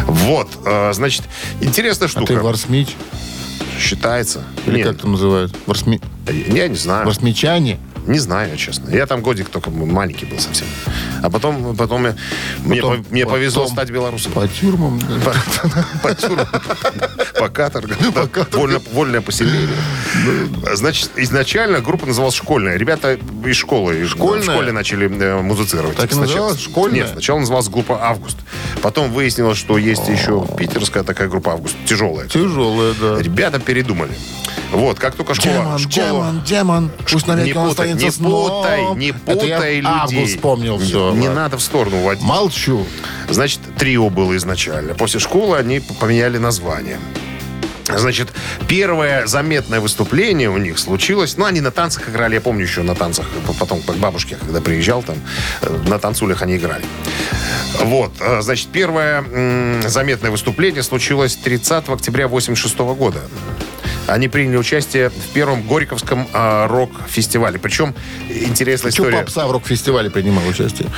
Вот, 0.05 0.50
а, 0.65 0.91
значит, 0.93 1.24
интересная 1.62 2.08
А 2.08 2.12
штука. 2.12 2.27
ты 2.34 2.39
Варсмич? 2.39 2.96
Считается. 3.79 4.43
Или 4.67 4.77
Нет, 4.77 4.88
как 4.89 5.01
там 5.01 5.13
называют? 5.13 5.55
Варсми... 5.65 6.00
я 6.27 6.67
не 6.67 6.75
знаю. 6.75 7.05
Варсмичане? 7.05 7.79
Не 8.12 8.20
знаю, 8.20 8.58
честно. 8.58 8.89
Я 8.89 9.06
там 9.06 9.22
годик 9.22 9.48
только 9.50 9.70
маленький 9.70 10.25
был 10.25 10.38
совсем. 10.38 10.68
А 11.24 11.30
потом, 11.30 11.75
потом 11.77 12.03
я- 12.06 12.15
мне, 12.65 12.82
Потом- 12.82 13.03
по- 13.06 13.12
мне 13.13 13.25
повезло 13.25 13.63
потом- 13.63 13.75
стать 13.77 13.89
белорусом. 13.89 14.34
По 14.34 14.48
тюрьмам? 14.50 15.00
По, 16.03 16.13
тюрьмам, 16.13 16.46
по 17.39 17.48
каторгам, 17.48 17.98
вольно- 18.51 18.82
вольное 18.94 19.22
поселение. 19.22 19.70
Значит, 20.74 21.12
изначально 21.15 21.80
группа 21.80 22.06
называлась 22.06 22.36
«Школьная». 22.36 22.75
Ребята 22.77 23.18
из 23.46 23.56
школы, 23.56 24.06
Школьная? 24.08 24.41
в 24.41 24.51
школе 24.51 24.72
начали 24.74 25.08
э, 25.10 25.41
музицировать. 25.41 25.96
Так 25.96 26.12
и 26.12 26.15
называлась? 26.15 26.60
«Школьная»? 26.60 27.01
Нет, 27.03 27.10
сначала 27.13 27.39
называлась 27.39 27.70
группа 27.70 27.98
«Август». 28.03 28.38
Потом 28.82 29.12
выяснилось, 29.12 29.58
что 29.58 29.77
есть 29.77 30.10
еще 30.10 30.46
питерская 30.58 31.03
такая 31.03 31.30
группа 31.30 31.53
«Август», 31.53 31.75
тяжелая. 31.86 32.27
Тяжелая, 32.27 32.94
да. 33.00 33.20
Ребята 33.22 33.60
передумали. 33.60 34.12
Вот, 34.72 35.00
как 35.00 35.16
только 35.16 35.34
школа... 35.34 35.54
Демон, 35.54 35.80
школа 35.80 35.92
демон, 35.92 36.44
демон. 36.44 36.92
Пусть 37.10 37.28
не 37.28 37.34
навеки 37.36 37.58
он 37.58 37.70
путай, 37.70 37.94
не 37.94 38.10
путай, 38.10 38.96
не 38.96 39.12
путай 39.12 39.75
людей. 39.75 39.84
Август 39.86 40.36
вспомнил 40.36 40.80
Не- 40.80 40.86
все. 40.86 41.13
Не, 41.13 41.30
надо 41.30 41.58
в 41.58 41.62
сторону 41.62 41.98
уводить. 41.98 42.24
Молчу. 42.24 42.86
Значит, 43.30 43.60
трио 43.78 44.10
было 44.10 44.36
изначально. 44.38 44.94
После 44.94 45.20
школы 45.20 45.58
они 45.58 45.80
поменяли 46.00 46.38
название. 46.38 46.98
Значит, 47.88 48.30
первое 48.68 49.28
заметное 49.28 49.82
выступление 49.82 50.50
у 50.50 50.58
них 50.58 50.80
случилось. 50.80 51.36
Ну, 51.36 51.46
они 51.46 51.60
на 51.62 51.72
танцах 51.72 52.08
играли. 52.10 52.36
Я 52.36 52.42
помню 52.42 52.63
еще 52.63 52.84
на 52.84 52.96
танцах. 52.96 53.25
Потом 53.60 53.82
к 53.82 53.92
бабушке, 53.96 54.38
когда 54.38 54.62
приезжал, 54.62 55.04
там 55.04 55.18
э, 55.62 55.78
на 55.88 56.00
танцулях 56.00 56.42
они 56.42 56.56
играли. 56.58 56.86
Вот. 57.82 58.13
э, 58.20 58.42
Значит, 58.42 58.70
первое 58.72 59.82
заметное 59.90 60.32
выступление 60.32 60.84
случилось 60.84 61.36
30 61.36 61.90
октября 61.90 62.28
86 62.28 62.78
года. 62.78 63.20
Они 64.12 64.27
приняли 64.27 64.58
участие 64.58 65.10
в 65.10 65.34
первом 65.34 65.65
Горьковском 65.65 66.27
а, 66.34 66.68
рок-фестивале. 66.68 67.60
Причем 67.60 67.96
интересная 68.30 68.91
Че 68.91 69.03
история. 69.03 69.18
попса 69.20 69.48
в 69.48 69.51
рок-фестивале 69.51 70.10
принимал 70.10 70.46
участие? 70.48 70.89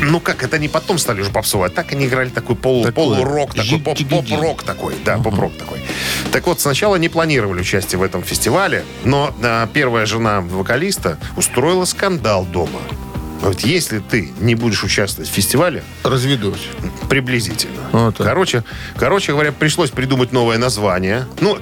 Ну 0.00 0.20
как, 0.20 0.44
это 0.44 0.56
они 0.56 0.68
потом 0.68 0.98
стали 0.98 1.22
уже 1.22 1.30
попсовать. 1.30 1.74
Так 1.74 1.92
они 1.92 2.06
играли 2.06 2.28
такой 2.28 2.54
полу, 2.54 2.84
Такое. 2.84 3.16
полурок, 3.16 3.54
такой 3.54 3.80
поп-рок 3.80 4.62
такой. 4.62 4.94
Да, 5.04 5.18
поп-рок 5.18 5.56
такой. 5.56 5.80
Так 6.30 6.46
вот, 6.46 6.60
сначала 6.60 6.96
не 6.96 7.08
планировали 7.08 7.60
участие 7.60 7.98
в 7.98 8.02
этом 8.02 8.22
фестивале, 8.22 8.84
но 9.04 9.34
а, 9.42 9.66
первая 9.72 10.06
жена 10.06 10.40
вокалиста 10.40 11.18
устроила 11.36 11.84
скандал 11.84 12.44
дома. 12.44 12.80
Вот 13.40 13.60
если 13.60 14.00
ты 14.00 14.32
не 14.40 14.54
будешь 14.56 14.82
участвовать 14.82 15.30
в 15.30 15.32
фестивале, 15.32 15.84
Разведусь. 16.02 16.68
приблизительно. 17.08 17.88
Вот 17.92 18.16
так. 18.16 18.26
короче, 18.26 18.64
короче 18.96 19.32
говоря, 19.32 19.52
пришлось 19.52 19.90
придумать 19.90 20.32
новое 20.32 20.58
название. 20.58 21.24
Ну, 21.40 21.56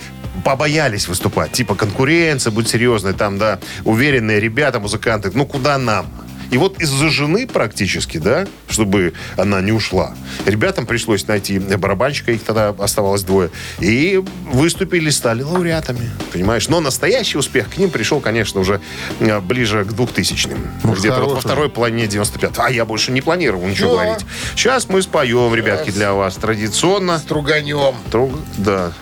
побоялись 0.46 1.08
выступать. 1.08 1.50
Типа 1.50 1.74
конкуренция 1.74 2.52
будет 2.52 2.68
серьезная, 2.68 3.14
там, 3.14 3.36
да, 3.36 3.58
уверенные 3.84 4.38
ребята, 4.38 4.78
музыканты. 4.78 5.32
Ну, 5.34 5.44
куда 5.44 5.76
нам? 5.76 6.06
И 6.52 6.56
вот 6.56 6.80
из-за 6.80 7.08
жены 7.08 7.48
практически, 7.48 8.18
да, 8.18 8.46
чтобы 8.68 9.14
она 9.36 9.60
не 9.60 9.72
ушла, 9.72 10.14
ребятам 10.46 10.86
пришлось 10.86 11.26
найти 11.26 11.58
барабанщика, 11.58 12.30
их 12.30 12.44
тогда 12.44 12.68
оставалось 12.78 13.24
двое, 13.24 13.50
и 13.80 14.22
выступили, 14.52 15.10
стали 15.10 15.42
лауреатами, 15.42 16.08
понимаешь? 16.32 16.68
Но 16.68 16.78
настоящий 16.78 17.38
успех 17.38 17.68
к 17.74 17.78
ним 17.78 17.90
пришел, 17.90 18.20
конечно, 18.20 18.60
уже 18.60 18.80
э, 19.18 19.40
ближе 19.40 19.84
к 19.84 19.88
2000-м. 19.88 20.60
Ну, 20.84 20.92
Где-то 20.94 21.22
вот 21.22 21.34
во 21.34 21.40
второй 21.40 21.68
половине 21.68 22.06
95 22.06 22.52
А 22.58 22.70
я 22.70 22.84
больше 22.84 23.10
не 23.10 23.20
планировал 23.20 23.66
ничего 23.66 23.96
Да. 23.96 24.04
говорить. 24.04 24.26
Сейчас 24.54 24.88
мы 24.88 25.02
споем, 25.02 25.52
ребятки, 25.52 25.90
для 25.90 26.12
вас 26.12 26.36
традиционно. 26.36 27.18
Струганем. 27.18 27.96
Тру- 28.12 28.38
Да. 28.56 28.92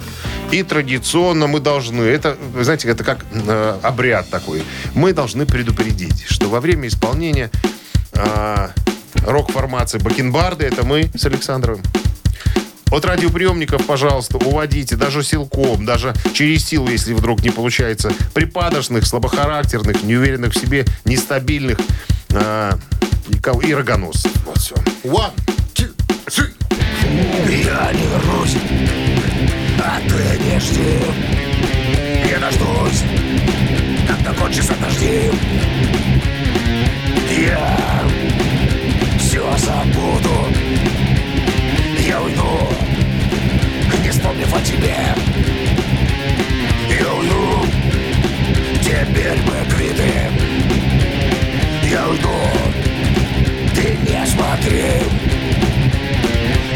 И 0.50 0.62
традиционно 0.62 1.46
мы 1.46 1.60
должны, 1.60 2.02
это, 2.02 2.36
знаете, 2.60 2.88
это 2.88 3.02
как 3.02 3.24
э, 3.32 3.78
обряд 3.82 4.28
такой, 4.30 4.62
мы 4.94 5.12
должны 5.12 5.46
предупредить, 5.46 6.24
что 6.28 6.48
во 6.48 6.60
время 6.60 6.88
исполнения 6.88 7.50
э, 8.12 8.68
рок-формации 9.26 9.98
Бакенбарды, 9.98 10.64
это 10.64 10.84
мы 10.84 11.10
с 11.14 11.26
Александровым, 11.26 11.82
от 12.94 13.04
радиоприемников, 13.04 13.84
пожалуйста, 13.86 14.38
уводите, 14.38 14.94
даже 14.94 15.24
силком, 15.24 15.84
даже 15.84 16.14
через 16.32 16.64
силу, 16.64 16.88
если 16.88 17.12
вдруг 17.12 17.42
не 17.42 17.50
получается, 17.50 18.12
припадочных, 18.34 19.04
слабохарактерных, 19.06 20.04
неуверенных 20.04 20.52
в 20.52 20.58
себе, 20.58 20.84
нестабильных 21.04 21.78
э, 22.30 22.72
и, 23.66 23.74
рогоносцев. 23.74 24.32
Вот 24.46 24.58
все. 24.58 24.76
One, 25.02 25.32
two, 25.74 25.92
three. 26.26 26.54
Я 27.64 27.92
не 27.92 29.03
ты 30.08 30.38
не 30.44 30.60
жди 30.60 30.98
Я 32.30 32.38
дождусь, 32.38 33.02
когда 34.08 34.32
кончатся 34.32 34.74
дожди. 34.80 35.30
Я 37.38 38.02
все 39.18 39.56
забуду. 39.58 40.48
Я 42.06 42.20
уйду, 42.20 42.68
не 44.02 44.10
вспомнив 44.10 44.54
о 44.54 44.60
тебе. 44.60 44.96
Я 47.00 47.12
уйду, 47.14 47.66
теперь 48.82 49.38
мы 49.46 49.74
квиты. 49.74 50.30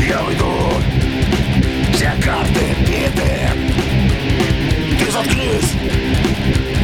Я 0.09 0.23
уйду, 0.25 0.78
все 1.99 2.13
карты 2.25 2.77
биты. 2.87 3.51
Ты 5.01 5.11
заткнись 5.11 5.73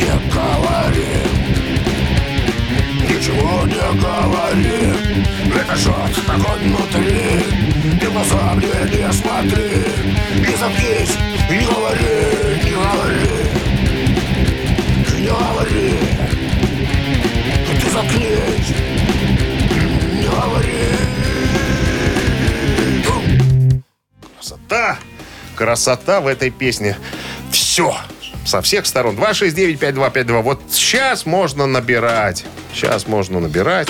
и 0.00 0.11
говори. 0.35 1.14
Ничего 3.09 3.64
не 3.64 3.87
говори. 4.00 4.83
Это 5.54 5.76
шот 5.76 6.12
огонь 6.26 6.64
внутри. 6.64 7.44
Ты 8.00 8.09
в 8.11 8.12
мне 8.56 8.78
не 8.90 9.12
смотри. 9.12 9.85
И 10.42 10.56
заткнись 10.56 11.16
и 11.49 11.59
не 11.59 11.66
говори, 11.66 12.16
не 12.64 12.73
говори. 12.73 13.35
Не 15.16 15.28
говори. 15.28 15.94
Ты 17.80 17.90
заткнись 17.90 18.75
Не 20.12 20.26
говори. 20.26 21.34
Красота! 24.75 24.99
Красота 25.54 26.21
в 26.21 26.26
этой 26.26 26.50
песне. 26.50 26.97
Все. 27.52 27.97
Со 28.45 28.61
всех 28.61 28.87
сторон. 28.87 29.16
269-5252. 29.16 30.43
Вот 30.43 30.61
сейчас 30.69 31.26
можно 31.26 31.66
набирать. 31.66 32.45
Сейчас 32.73 33.07
можно 33.07 33.38
набирать. 33.38 33.88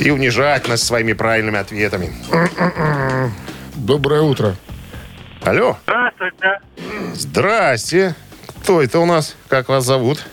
И 0.00 0.10
унижать 0.10 0.68
нас 0.68 0.82
своими 0.82 1.14
правильными 1.14 1.58
ответами. 1.58 2.12
Доброе 3.74 4.20
утро. 4.20 4.54
Алло. 5.42 5.78
Здравствуйте. 5.86 6.60
Здрасте. 7.14 8.14
Кто 8.60 8.82
это 8.82 8.98
у 8.98 9.06
нас? 9.06 9.34
Как 9.48 9.70
вас 9.70 9.84
зовут? 9.84 10.26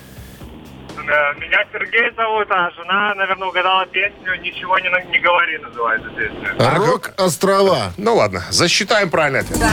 Э, 1.08 1.34
Меня 1.40 1.60
Сергей 1.72 2.12
зовут, 2.16 2.48
а 2.50 2.72
жена, 2.72 3.14
наверное, 3.16 3.48
угадала 3.48 3.86
песню 3.88 4.36
«Ничего 4.42 4.78
не, 4.80 4.90
не 5.12 5.20
говори» 5.20 5.58
называется 5.60 6.10
песня. 6.10 6.56
Рок 6.78 7.12
острова. 7.18 7.92
Ну 7.98 8.16
ладно, 8.16 8.44
засчитаем 8.50 9.10
правильный 9.10 9.42
ответ. 9.42 9.60
Да. 9.60 9.70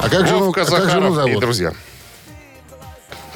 А 0.00 0.08
как 0.08 0.26
жену, 0.26 0.46
Вовка 0.46 0.62
а 0.62 0.64
как 0.64 0.90
жену 0.90 1.12
Захаров 1.12 1.12
и 1.12 1.14
зовут? 1.30 1.40
друзья. 1.40 1.72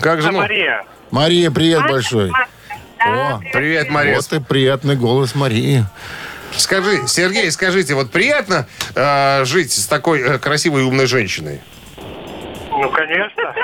Как 0.00 0.20
жену? 0.22 0.38
Мария. 0.38 0.84
Мария, 1.10 1.50
привет 1.50 1.82
большой. 1.82 2.30
О, 2.98 3.38
Привет, 3.52 3.88
Мария. 3.90 4.16
вот 4.16 4.32
и 4.32 4.40
приятный 4.40 4.96
голос 4.96 5.34
Марии. 5.34 5.84
Скажи, 6.58 7.06
Сергей, 7.06 7.50
скажите, 7.50 7.94
вот 7.94 8.10
приятно 8.10 8.66
э, 8.94 9.44
жить 9.44 9.72
с 9.72 9.86
такой 9.86 10.20
э, 10.20 10.38
красивой 10.38 10.82
и 10.82 10.84
умной 10.84 11.06
женщиной? 11.06 11.60
Ну, 12.70 12.90
конечно. 12.90 13.54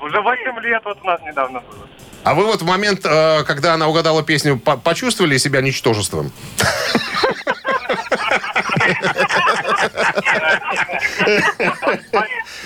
Уже 0.02 0.20
8 0.20 0.60
лет 0.60 0.82
вот 0.84 0.98
у 1.02 1.06
нас 1.06 1.20
недавно 1.22 1.60
было. 1.60 1.86
А 2.24 2.34
вы 2.34 2.44
вот 2.46 2.62
в 2.62 2.66
момент, 2.66 3.00
э, 3.04 3.44
когда 3.44 3.74
она 3.74 3.88
угадала 3.88 4.22
песню, 4.22 4.58
по- 4.58 4.76
почувствовали 4.76 5.36
себя 5.38 5.60
ничтожеством? 5.60 6.32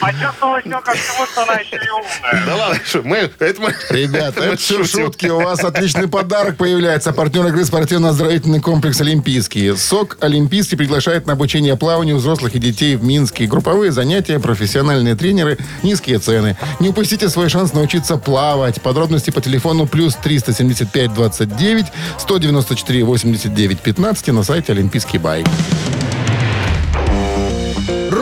Почувствовал 0.01 0.57
еще 0.57 0.81
как 0.81 0.97
всему, 0.97 1.27
что 1.27 1.43
она 1.43 1.55
еще 1.55 1.77
и 1.77 1.91
умная. 1.91 2.47
Да 2.47 2.57
ладно, 2.57 2.81
что, 2.85 3.03
мы, 3.03 3.17
это 3.17 3.61
мы... 3.61 3.75
Ребята, 3.91 4.41
это 4.45 4.57
все 4.57 4.85
шутки. 4.85 5.27
У 5.27 5.41
вас 5.41 5.61
отличный 5.61 6.09
подарок 6.09 6.57
появляется. 6.57 7.13
Партнер 7.13 7.47
игры 7.49 7.65
спортивно-оздоровительный 7.65 8.61
комплекс 8.61 9.01
«Олимпийский». 9.01 9.77
СОК 9.77 10.17
«Олимпийский» 10.21 10.77
приглашает 10.77 11.27
на 11.27 11.35
обучение 11.35 11.77
плаванию 11.77 12.17
взрослых 12.17 12.55
и 12.55 12.59
детей 12.59 12.97
в 12.97 13.05
Минске. 13.05 13.47
Групповые 13.47 13.93
занятия, 13.93 14.39
профессиональные 14.39 15.17
тренеры, 15.17 15.59
низкие 15.83 16.19
цены. 16.19 16.57
Не 16.79 16.89
упустите 16.89 17.29
свой 17.29 17.49
шанс 17.49 17.73
научиться 17.73 18.17
плавать. 18.17 18.81
Подробности 18.81 19.31
по 19.31 19.41
телефону 19.41 19.87
плюс 19.87 20.17
375 20.17 21.13
29 21.13 21.87
194 22.19 23.05
89 23.05 23.81
15 23.81 24.29
и 24.29 24.33
на 24.33 24.43
сайте 24.43 24.73
«Олимпийский 24.73 25.19
бай». 25.19 25.45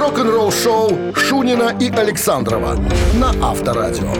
Рок-н-ролл 0.09 0.50
шоу 0.50 1.14
Шунина 1.14 1.77
и 1.79 1.90
Александрова 1.90 2.77
на 3.12 3.29
Авторадио. 3.47 4.11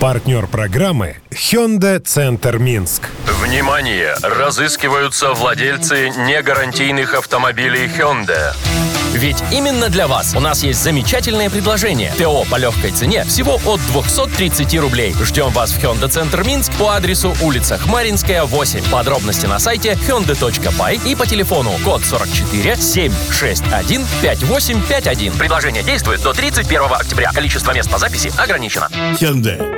Партнер 0.00 0.48
программы 0.48 1.18
Hyundai 1.30 2.00
Центр 2.00 2.58
Минск. 2.58 3.04
Внимание! 3.40 4.16
Разыскиваются 4.20 5.32
владельцы 5.32 6.08
негарантийных 6.08 7.14
автомобилей 7.14 7.86
Hyundai. 7.86 8.52
Ведь 9.18 9.42
именно 9.50 9.88
для 9.88 10.06
вас 10.06 10.36
у 10.36 10.40
нас 10.40 10.62
есть 10.62 10.80
замечательное 10.80 11.50
предложение. 11.50 12.12
ТО 12.16 12.44
по 12.48 12.54
легкой 12.54 12.92
цене 12.92 13.24
всего 13.24 13.58
от 13.66 13.80
230 13.88 14.78
рублей. 14.78 15.12
Ждем 15.20 15.48
вас 15.50 15.72
в 15.72 15.82
Hyundai 15.82 16.08
Центр 16.08 16.44
Минск 16.44 16.72
по 16.74 16.90
адресу 16.94 17.34
улица 17.42 17.78
Хмаринская, 17.78 18.44
8. 18.44 18.90
Подробности 18.90 19.46
на 19.46 19.58
сайте 19.58 19.98
hyundai.by 20.06 21.10
и 21.10 21.16
по 21.16 21.26
телефону 21.26 21.72
код 21.84 22.04
44 22.04 22.76
761 22.76 24.06
5851. 24.22 25.32
Предложение 25.32 25.82
действует 25.82 26.22
до 26.22 26.32
31 26.32 26.82
октября. 26.84 27.32
Количество 27.32 27.72
мест 27.72 27.90
по 27.90 27.98
записи 27.98 28.32
ограничено. 28.38 28.88
Hyundai. 29.20 29.77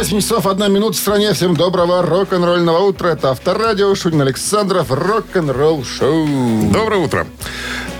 8 0.00 0.18
часов 0.18 0.46
1 0.46 0.72
минута 0.72 0.96
в 0.96 0.96
стране. 0.96 1.34
Всем 1.34 1.54
доброго 1.54 2.00
рок-н-ролльного 2.00 2.78
утра. 2.78 3.08
Это 3.08 3.32
Авторадио, 3.32 3.94
Шунин 3.94 4.22
Александров, 4.22 4.90
рок-н-ролл 4.90 5.84
шоу. 5.84 6.26
Доброе 6.72 7.00
утро. 7.00 7.26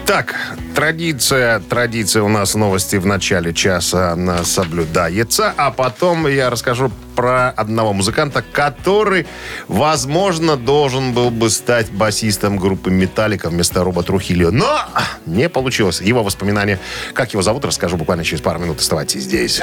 Так, 0.07 0.35
традиция, 0.75 1.61
традиция 1.61 2.23
у 2.23 2.31
нас 2.31 2.55
новости 2.55 2.97
в 2.97 3.05
начале 3.05 3.53
часа 3.53 4.13
она 4.13 4.45
соблюдается, 4.45 5.53
а 5.55 5.71
потом 5.71 6.27
я 6.27 6.49
расскажу 6.49 6.91
про 7.15 7.51
одного 7.51 7.93
музыканта, 7.93 8.43
который, 8.51 9.27
возможно, 9.69 10.57
должен 10.57 11.13
был 11.13 11.31
бы 11.31 11.51
стать 11.51 11.91
басистом 11.91 12.57
группы 12.57 12.91
Металлика 12.91 13.51
вместо 13.51 13.85
Роба 13.85 14.03
Трухильо, 14.03 14.51
но 14.51 14.87
не 15.27 15.51
получилось. 15.51 16.01
Его 16.01 16.23
воспоминания, 16.23 16.81
как 17.13 17.35
его 17.35 17.43
зовут, 17.43 17.67
расскажу 17.67 17.99
буквально 17.99 18.25
через 18.25 18.41
пару 18.41 18.59
минут. 18.59 18.81
Оставайтесь 18.81 19.25
здесь. 19.25 19.63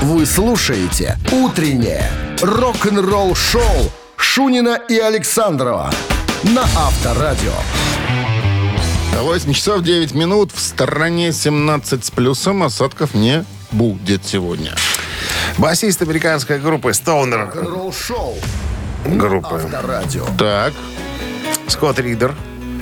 Вы 0.00 0.26
слушаете 0.26 1.18
«Утреннее 1.32 2.08
рок-н-ролл-шоу» 2.40 3.90
Шунина 4.16 4.78
и 4.88 4.96
Александрова 4.96 5.90
на 6.44 6.62
Авторадио. 6.62 7.52
8 9.20 9.52
часов 9.52 9.82
9 9.82 10.14
минут. 10.14 10.52
В 10.52 10.60
стороне 10.60 11.32
17 11.32 12.04
с 12.04 12.10
плюсом. 12.12 12.62
Осадков 12.62 13.12
не 13.14 13.44
будет 13.72 14.24
сегодня. 14.24 14.76
Басист 15.58 16.00
американской 16.00 16.60
группы 16.60 16.90
Stoner 16.90 17.46
Рок-н-ролл-шоу 17.46 18.36
группы 19.04 19.56
Авторадио. 19.56 20.24
Так, 20.38 20.74
Скотт 21.66 21.98
Ридер. 21.98 22.36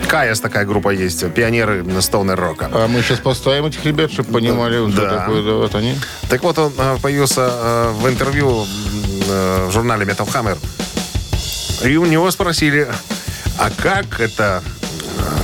Каяс 0.09 0.41
такая 0.41 0.65
группа 0.65 0.91
есть, 0.91 1.29
пионеры 1.33 1.81
Stoner 1.83 2.37
рока. 2.37 2.71
а 2.73 2.87
мы 2.87 3.03
сейчас 3.03 3.19
поставим 3.19 3.67
этих 3.67 3.85
ребят, 3.85 4.13
чтобы 4.13 4.33
понимали, 4.35 4.91
что 4.91 5.03
Да. 5.03 5.11
такое 5.19 5.43
да, 5.43 5.53
вот 5.55 5.75
они. 5.75 5.99
Так 6.29 6.43
вот, 6.43 6.59
он 6.59 6.73
э, 6.79 6.97
появился 7.03 7.49
э, 7.51 7.93
в 7.93 8.09
интервью 8.09 8.67
э, 9.29 9.67
в 9.69 9.73
журнале 9.73 10.05
Metal 10.07 10.27
Hammer. 10.33 10.59
И 11.85 11.97
у 11.97 12.07
него 12.07 12.31
спросили, 12.31 12.89
а 13.59 13.71
как 13.77 14.21
это, 14.21 14.63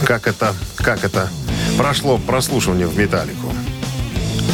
как 0.06 0.26
это, 0.28 0.54
как 0.76 1.04
это 1.04 1.28
прошло 1.76 2.18
прослушивание 2.18 2.86
в 2.86 2.96
Металлику? 2.96 3.52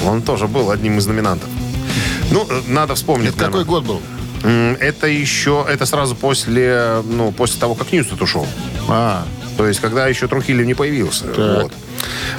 Он 0.07 0.23
тоже 0.23 0.47
был 0.49 0.71
одним 0.71 0.99
из 0.99 1.07
номинантов. 1.07 1.49
Ну, 2.31 2.47
э, 2.49 2.62
надо 2.66 2.94
вспомнить. 2.94 3.35
Это 3.35 3.44
какой 3.47 3.64
год 3.64 3.85
был? 3.85 4.01
Это 4.81 5.09
еще, 5.09 5.66
это 5.68 5.85
сразу 5.85 6.14
после, 6.14 7.03
ну, 7.05 7.33
после 7.33 7.61
того, 7.61 7.75
как 7.75 7.92
Ньюстед 7.92 8.23
ушел. 8.23 8.47
А, 8.88 9.27
То 9.59 9.66
есть, 9.66 9.81
когда 9.81 10.07
еще 10.07 10.29
Трухилли 10.29 10.64
не 10.64 10.75
появился. 10.75 11.25
Так. 11.27 11.62
Вот. 11.64 11.73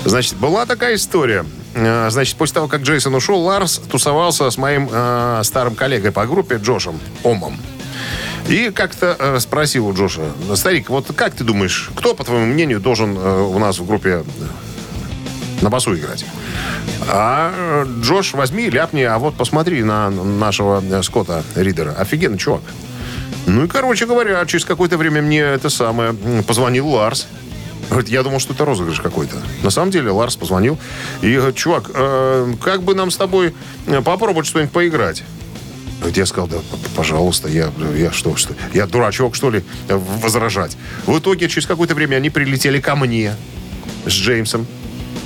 Значит, 0.05 0.37
была 0.37 0.65
такая 0.65 0.95
история. 0.95 1.45
Э, 1.75 2.09
Значит, 2.09 2.37
после 2.37 2.53
того, 2.55 2.69
как 2.69 2.81
Джейсон 2.81 3.13
ушел, 3.13 3.41
Ларс 3.41 3.81
тусовался 3.91 4.49
с 4.49 4.57
моим 4.57 4.89
э, 4.89 5.41
старым 5.43 5.75
коллегой 5.75 6.13
по 6.13 6.25
группе 6.25 6.55
Джошем 6.55 6.97
Омом. 7.23 7.59
И 8.47 8.71
как-то 8.73 9.17
э, 9.19 9.39
спросил 9.41 9.87
у 9.87 9.93
Джоша, 9.93 10.21
старик, 10.55 10.89
вот 10.89 11.07
как 11.13 11.35
ты 11.35 11.43
думаешь, 11.43 11.91
кто, 11.93 12.15
по 12.15 12.23
твоему 12.23 12.45
мнению, 12.45 12.79
должен 12.79 13.17
э, 13.17 13.41
у 13.41 13.59
нас 13.59 13.79
в 13.79 13.85
группе 13.85 14.09
э, 14.09 14.23
на 15.61 15.69
басу 15.69 15.93
играть? 15.95 16.25
А 17.09 17.51
э, 17.53 17.85
Джош, 18.01 18.33
возьми, 18.33 18.69
ляпни, 18.69 19.01
а 19.01 19.17
вот 19.17 19.35
посмотри 19.35 19.83
на 19.83 20.09
нашего 20.09 20.81
Скотта 21.01 21.43
Ридера. 21.55 21.91
Офигенный 21.91 22.37
чувак. 22.37 22.61
Ну 23.49 23.63
и, 23.63 23.67
короче 23.67 24.05
говоря, 24.05 24.45
через 24.45 24.63
какое-то 24.63 24.97
время 24.97 25.23
мне 25.23 25.39
это 25.39 25.69
самое 25.69 26.13
позвонил 26.43 26.87
Ларс. 26.87 27.27
Говорит, 27.89 28.09
я 28.09 28.21
думал, 28.21 28.39
что 28.39 28.53
это 28.53 28.63
розыгрыш 28.63 29.01
какой-то. 29.01 29.37
На 29.63 29.71
самом 29.71 29.89
деле 29.89 30.11
Ларс 30.11 30.35
позвонил 30.35 30.77
и 31.23 31.33
говорит, 31.35 31.55
чувак, 31.55 31.89
э, 31.91 32.53
как 32.63 32.83
бы 32.83 32.93
нам 32.93 33.09
с 33.09 33.17
тобой 33.17 33.55
э, 33.87 34.01
попробовать 34.01 34.45
что-нибудь 34.45 34.71
поиграть? 34.71 35.23
Я 36.13 36.27
сказал, 36.27 36.47
да, 36.47 36.57
пожалуйста, 36.95 37.49
я, 37.49 37.71
я 37.97 38.11
что, 38.11 38.35
что, 38.35 38.53
я 38.73 38.85
дурачок, 38.85 39.33
что 39.33 39.49
ли, 39.49 39.63
э, 39.87 39.99
возражать. 40.21 40.77
В 41.07 41.17
итоге, 41.17 41.49
через 41.49 41.65
какое-то 41.65 41.95
время 41.95 42.17
они 42.17 42.29
прилетели 42.29 42.79
ко 42.79 42.95
мне 42.95 43.35
с 44.05 44.11
Джеймсом. 44.11 44.67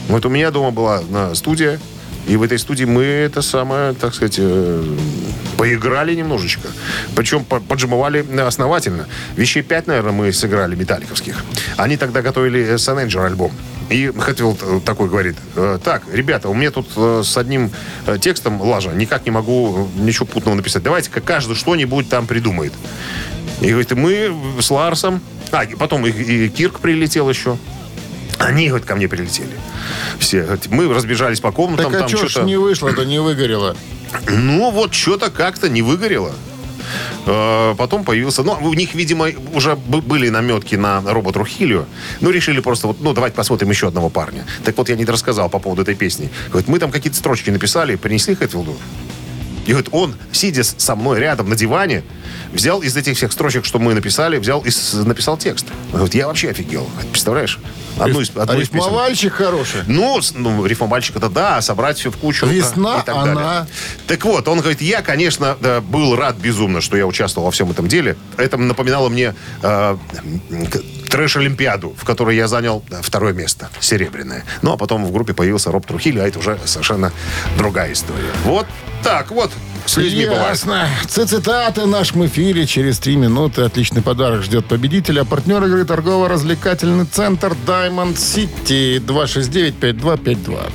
Вот 0.08 0.26
у 0.26 0.30
меня 0.30 0.50
дома 0.52 0.72
была 0.72 1.02
на 1.10 1.36
студия, 1.36 1.78
и 2.28 2.38
в 2.38 2.44
этой 2.44 2.58
студии 2.58 2.86
мы 2.86 3.04
это 3.04 3.42
самое, 3.42 3.94
так 3.94 4.16
сказать, 4.16 4.36
э, 4.38 4.96
поиграли 5.58 6.16
немножечко. 6.16 6.68
Причем 7.16 7.46
по- 7.46 7.60
поджимовали 7.60 8.26
основательно. 8.42 9.08
Вещей 9.36 9.64
пять, 9.64 9.88
наверное, 9.88 10.12
мы 10.12 10.34
сыграли 10.34 10.76
металликовских. 10.76 11.44
Они 11.78 11.98
тогда 11.98 12.22
готовили 12.22 12.78
Сан 12.78 12.98
альбом. 13.00 13.52
И 13.90 14.12
Хэтфилд 14.18 14.60
э, 14.64 14.80
такой 14.86 15.10
говорит, 15.10 15.36
э, 15.56 15.78
так, 15.84 16.04
ребята, 16.12 16.50
у 16.50 16.54
меня 16.54 16.72
тут 16.72 16.88
э, 16.96 17.22
с 17.24 17.38
одним 17.38 17.70
э, 18.08 18.18
текстом 18.20 18.62
лажа, 18.62 18.92
никак 18.92 19.26
не 19.26 19.32
могу 19.32 19.90
э, 19.98 20.02
ничего 20.02 20.26
путного 20.26 20.56
написать. 20.56 20.84
Давайте-ка 20.84 21.22
каждый 21.22 21.56
что-нибудь 21.56 22.10
там 22.10 22.26
придумает. 22.26 22.74
И 23.62 23.70
говорит, 23.70 23.92
мы 23.92 24.36
с 24.60 24.72
Ларсом, 24.72 25.22
а, 25.52 25.66
потом 25.78 26.08
и, 26.08 26.12
и 26.12 26.50
Кирк 26.50 26.80
прилетел 26.80 27.30
еще. 27.30 27.58
Они, 28.44 28.68
говорит, 28.68 28.86
ко 28.86 28.96
мне 28.96 29.08
прилетели. 29.08 29.58
Все. 30.20 30.44
Говорит, 30.44 30.68
Мы 30.70 30.94
разбежались 30.94 31.40
по 31.40 31.52
комнатам, 31.52 31.92
Так 31.92 31.96
а 31.96 32.00
там 32.00 32.10
что 32.10 32.28
ж 32.28 32.32
что-то... 32.32 32.46
не 32.46 32.58
вышло-то, 32.58 33.06
не 33.06 33.20
выгорело? 33.20 33.76
Ну, 34.30 34.72
вот 34.72 34.94
что-то 34.94 35.32
как-то 35.32 35.70
не 35.70 35.82
выгорело. 35.82 36.34
Э, 37.26 37.74
Потом 37.78 38.04
появился... 38.04 38.44
Ну, 38.44 38.58
у 38.62 38.74
них, 38.74 38.94
видимо, 38.94 39.28
уже 39.54 39.76
были 39.76 40.30
наметки 40.30 40.76
на 40.76 41.02
робот 41.02 41.36
Рухилью. 41.38 41.86
Ну, 42.22 42.30
решили 42.30 42.60
просто 42.60 42.88
вот, 42.88 42.98
ну, 43.02 43.14
давайте 43.14 43.36
посмотрим 43.36 43.70
еще 43.70 43.88
одного 43.88 44.10
парня. 44.10 44.46
Так 44.64 44.78
вот, 44.78 44.90
я 44.90 44.96
не 44.96 45.06
рассказал 45.06 45.50
по 45.50 45.60
поводу 45.60 45.82
этой 45.82 45.96
песни. 45.96 46.30
Говорит, 46.50 46.68
мы 46.68 46.80
там 46.80 46.92
какие-то 46.92 47.18
строчки 47.18 47.50
написали, 47.50 47.96
принесли 47.96 48.36
Хэтфилду. 48.36 48.76
И 49.66 49.72
говорит, 49.72 49.90
он, 49.92 50.16
сидя 50.32 50.64
со 50.64 50.96
мной 50.96 51.20
рядом 51.20 51.50
на 51.50 51.56
диване, 51.56 52.04
взял 52.52 52.82
из 52.82 52.96
этих 52.98 53.16
всех 53.18 53.32
строчек, 53.32 53.66
что 53.66 53.80
мы 53.80 53.94
написали, 53.94 54.38
взял 54.38 54.62
и 54.62 54.70
написал 55.06 55.38
текст. 55.38 55.66
Говорит, 55.92 56.14
я 56.16 56.28
вообще 56.28 56.50
офигел. 56.50 56.90
Представляешь? 57.12 57.60
Одну 57.98 58.22
из, 58.22 58.32
А 58.36 58.42
одну 58.44 58.56
из 58.60 58.70
песен. 58.70 58.86
рифмовальщик 58.86 59.34
хороший. 59.34 59.82
Ну, 59.88 60.20
ну, 60.34 60.66
рифмовальщик 60.66 61.16
это 61.16 61.30
да, 61.30 61.58
а 61.58 61.62
собрать 61.62 61.98
все 61.98 62.12
в 62.12 62.18
кучу. 62.18 62.46
Весна, 62.48 63.00
и 63.00 63.06
так 63.06 63.16
она. 63.16 63.36
далее. 63.36 63.68
Так 64.08 64.26
вот, 64.26 64.48
он 64.48 64.60
говорит, 64.60 64.82
я, 64.82 65.02
конечно, 65.02 65.58
да, 65.62 65.80
был 65.82 66.16
рад 66.16 66.36
безумно, 66.38 66.82
что 66.82 66.98
я 66.98 67.06
участвовал 67.06 67.46
во 67.46 67.52
всем 67.52 67.70
этом 67.72 67.88
деле. 67.88 68.18
Это 68.38 68.58
напоминало 68.58 69.10
мне 69.10 69.36
э, 69.62 69.98
трэш-олимпиаду, 71.14 71.94
в 71.96 72.06
которой 72.06 72.36
я 72.36 72.48
занял 72.48 72.84
второе 73.04 73.34
место, 73.34 73.70
серебряное. 73.80 74.44
Ну, 74.64 74.74
а 74.74 74.78
потом 74.78 75.06
в 75.06 75.12
группе 75.12 75.36
появился 75.36 75.72
Роб 75.72 75.86
Трухиль, 75.86 76.20
а 76.20 76.28
это 76.28 76.40
уже 76.40 76.58
совершенно 76.66 77.12
другая 77.56 77.94
история. 77.94 78.32
Вот 78.46 78.66
так 79.04 79.30
вот. 79.30 79.52
С 79.86 79.98
людьми 79.98 80.26
бывает. 80.26 80.50
Ясно. 80.50 80.88
Цитаты 81.08 81.82
в 81.82 81.88
нашем 81.88 82.26
эфире 82.26 82.66
через 82.66 82.98
три 82.98 83.16
минуты. 83.16 83.62
Отличный 83.62 84.02
подарок 84.02 84.42
ждет 84.42 84.66
победителя. 84.66 85.24
Партнер 85.24 85.64
игры 85.66 85.86
торгово-развлекательный 85.86 87.06
центр 87.06 87.56
Diamond 87.68 88.16
City 88.16 89.00
269-5252. 89.00 90.72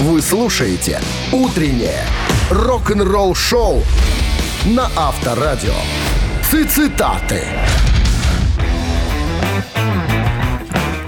Вы 0.00 0.20
слушаете 0.20 1.00
«Утреннее 1.30 2.02
рок-н-ролл-шоу» 2.50 3.84
на 4.64 4.90
Авторадио. 4.96 5.74
Цитаты. 6.50 7.44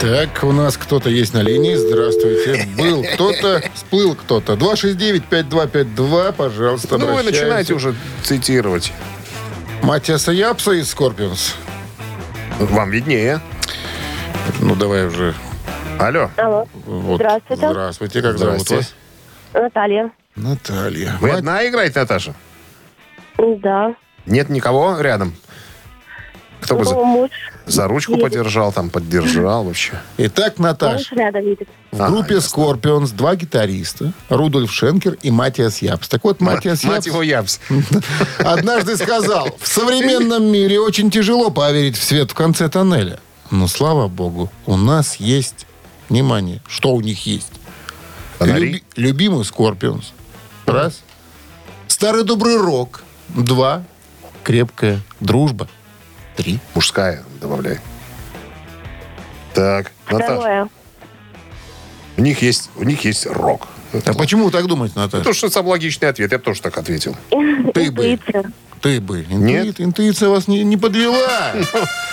Так, 0.08 0.42
у 0.42 0.52
нас 0.52 0.78
кто-то 0.78 1.10
есть 1.10 1.34
на 1.34 1.42
линии. 1.42 1.74
Здравствуйте. 1.74 2.66
Был 2.78 3.04
кто-то, 3.04 3.62
сплыл 3.74 4.14
кто-то. 4.14 4.54
269-5252, 4.54 6.32
пожалуйста, 6.32 6.96
Ну, 6.96 7.04
вы 7.06 7.10
обращаемся. 7.12 7.40
начинаете 7.42 7.74
уже 7.74 7.94
цитировать. 8.22 8.90
Маттиаса 9.82 10.32
Ябса 10.32 10.72
из 10.72 10.88
Скорпионс. 10.90 11.54
Вам 12.58 12.90
виднее. 12.90 13.40
Ну, 14.60 14.74
давай 14.76 15.06
уже. 15.06 15.34
Алло. 15.98 16.30
Алло. 16.38 16.66
Вот. 16.86 17.16
Здравствуйте. 17.16 17.68
Здравствуйте, 17.68 18.22
как 18.22 18.38
зовут 18.38 18.60
Здрасте. 18.62 18.76
вас? 19.52 19.62
Наталья. 19.62 20.10
Наталья. 20.36 21.18
Вы 21.20 21.28
Мать- 21.28 21.38
одна 21.40 21.68
играете, 21.68 22.00
Наташа? 22.00 22.34
Да. 23.36 23.94
Нет 24.24 24.48
никого 24.48 24.98
рядом? 25.00 25.34
Кто 26.62 26.76
бы 26.76 26.84
Ну, 26.84 26.90
за, 26.90 26.96
муж, 26.96 27.30
за 27.68 27.86
ручку 27.88 28.12
едет. 28.12 28.24
поддержал, 28.24 28.72
там, 28.72 28.90
поддержал 28.90 29.64
вообще? 29.64 30.00
Итак, 30.16 30.58
Наташ, 30.58 31.10
муж 31.10 31.12
рядом 31.12 31.44
едет. 31.46 31.68
в 31.92 32.02
А, 32.02 32.08
группе 32.08 32.34
ясно. 32.34 32.48
Скорпионс 32.48 33.10
два 33.10 33.36
гитариста, 33.36 34.12
Рудольф 34.28 34.72
Шенкер 34.72 35.16
и 35.22 35.30
Маттиас 35.30 35.82
Ябс. 35.82 36.08
Так 36.08 36.24
вот, 36.24 36.40
Матиас 36.40 36.84
Мать 36.84 37.06
Япс 37.06 37.06
его 37.06 37.22
Ябс. 37.22 37.60
однажды 38.38 38.96
сказал, 38.96 39.48
в 39.60 39.66
современном 39.68 40.44
мире 40.44 40.80
очень 40.80 41.10
тяжело 41.10 41.50
поверить 41.50 41.96
в 41.96 42.02
свет 42.02 42.30
в 42.30 42.34
конце 42.34 42.68
тоннеля. 42.68 43.20
Но, 43.50 43.66
слава 43.68 44.08
богу, 44.08 44.50
у 44.66 44.76
нас 44.76 45.16
есть, 45.16 45.66
внимание, 46.08 46.60
что 46.68 46.92
у 46.94 47.00
них 47.00 47.26
есть? 47.26 47.50
Люби- 48.40 48.82
любимый 48.96 49.44
Скорпионс. 49.44 50.12
Раз. 50.66 51.00
Старый 51.86 52.24
добрый 52.24 52.56
рок. 52.58 53.02
Два. 53.28 53.82
Крепкая 54.44 55.00
дружба. 55.20 55.68
Три. 56.36 56.60
Мужская, 56.74 57.24
добавляй. 57.40 57.78
Так, 59.54 59.92
Наташа. 60.10 60.68
У 62.16 62.20
них 62.20 62.42
есть, 62.42 62.70
у 62.76 62.84
них 62.84 63.04
есть 63.04 63.26
рок. 63.26 63.68
А 64.04 64.12
почему 64.12 64.46
вы 64.46 64.50
так 64.50 64.66
думаете, 64.66 64.94
Наташа? 64.98 65.24
То, 65.24 65.32
что 65.32 65.48
самый 65.48 65.68
логичный 65.70 66.08
ответ. 66.08 66.30
Я 66.32 66.38
бы 66.38 66.44
тоже 66.44 66.60
так 66.60 66.76
ответил. 66.78 67.16
Ты 67.30 67.90
бы. 67.90 68.12
Интуиция. 68.12 68.52
Ты 68.80 69.00
бы. 69.00 69.24
Нет? 69.28 69.66
Интуи- 69.66 69.84
Интуиция 69.84 70.28
вас 70.28 70.46
не, 70.48 70.62
не 70.62 70.76
подвела. 70.76 71.52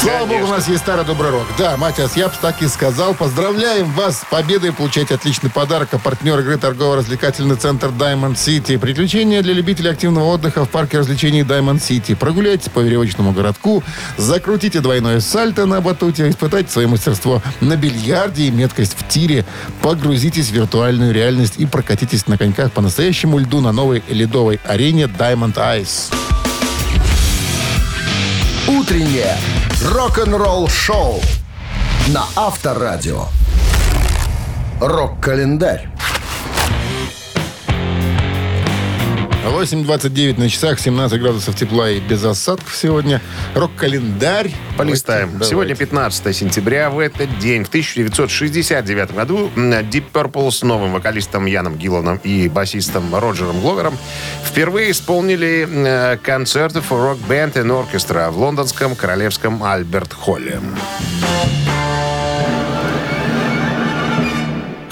Слава 0.00 0.26
богу, 0.26 0.44
у 0.44 0.48
нас 0.48 0.68
есть 0.68 0.82
старый 0.82 1.04
добрый 1.04 1.30
рок. 1.30 1.46
Да, 1.58 1.76
Матиас 1.76 2.16
Япс 2.16 2.38
так 2.38 2.62
и 2.62 2.68
сказал. 2.68 3.14
Поздравляем 3.14 3.90
вас 3.92 4.20
с 4.20 4.24
победой. 4.24 4.72
Получайте 4.72 5.14
отличный 5.14 5.50
подарок. 5.50 5.88
А 5.92 5.98
партнер 5.98 6.38
игры 6.38 6.56
торгово-развлекательный 6.56 7.56
центр 7.56 7.88
Diamond 7.88 8.34
City. 8.34 8.78
Приключения 8.78 9.42
для 9.42 9.54
любителей 9.54 9.90
активного 9.90 10.26
отдыха 10.26 10.64
в 10.64 10.68
парке 10.68 10.98
развлечений 10.98 11.42
Diamond 11.42 11.80
City. 11.80 12.14
Прогуляйтесь 12.14 12.68
по 12.68 12.80
веревочному 12.80 13.32
городку, 13.32 13.82
закрутите 14.16 14.80
двойное 14.80 15.20
сальто 15.20 15.66
на 15.66 15.80
батуте, 15.80 16.30
испытайте 16.30 16.70
свое 16.70 16.86
мастерство 16.86 17.42
на 17.60 17.76
бильярде 17.76 18.44
и 18.44 18.50
меткость 18.50 18.96
в 18.96 19.08
тире. 19.08 19.44
Погрузитесь 19.82 20.48
в 20.48 20.52
виртуальную 20.52 21.12
реальность 21.12 21.54
и 21.58 21.66
прокатитесь 21.66 22.28
на 22.28 22.38
коньках 22.38 22.72
по 22.72 22.80
настоящему 22.80 23.38
льду 23.38 23.60
на 23.60 23.72
новой 23.72 24.02
ледовой 24.08 24.60
арене 24.64 25.04
Diamond 25.04 25.54
Ice. 25.54 26.14
Утреннее 28.68 29.36
рок-н-ролл-шоу 29.84 31.20
на 32.08 32.24
Авторадио. 32.34 33.26
Рок-календарь. 34.80 35.88
8.29 39.50 40.38
на 40.38 40.48
часах, 40.48 40.78
17 40.78 41.20
градусов 41.20 41.56
тепла 41.56 41.90
и 41.90 42.00
без 42.00 42.24
осадков 42.24 42.74
сегодня. 42.74 43.20
Рок-календарь. 43.54 44.50
Полистаем. 44.76 45.28
Давайте, 45.32 45.50
Сегодня 45.50 45.74
давайте. 45.74 45.86
15 45.86 46.36
сентября. 46.36 46.90
В 46.90 46.98
этот 46.98 47.38
день, 47.38 47.64
в 47.64 47.68
1969 47.68 49.12
году, 49.12 49.50
м, 49.56 49.72
Deep 49.72 50.04
Purple 50.12 50.50
с 50.50 50.62
новым 50.62 50.92
вокалистом 50.92 51.46
Яном 51.46 51.76
Гилланом 51.76 52.20
и 52.22 52.48
басистом 52.48 53.14
Роджером 53.14 53.60
Гловером 53.60 53.96
впервые 54.44 54.90
исполнили 54.90 55.66
э, 55.68 56.16
концерты 56.18 56.80
for 56.80 57.12
Rock 57.12 57.18
Band 57.28 57.54
and 57.54 57.70
Orchestra 57.70 58.30
в 58.30 58.38
лондонском 58.38 58.94
королевском 58.94 59.62
Альберт-Холле. 59.64 60.60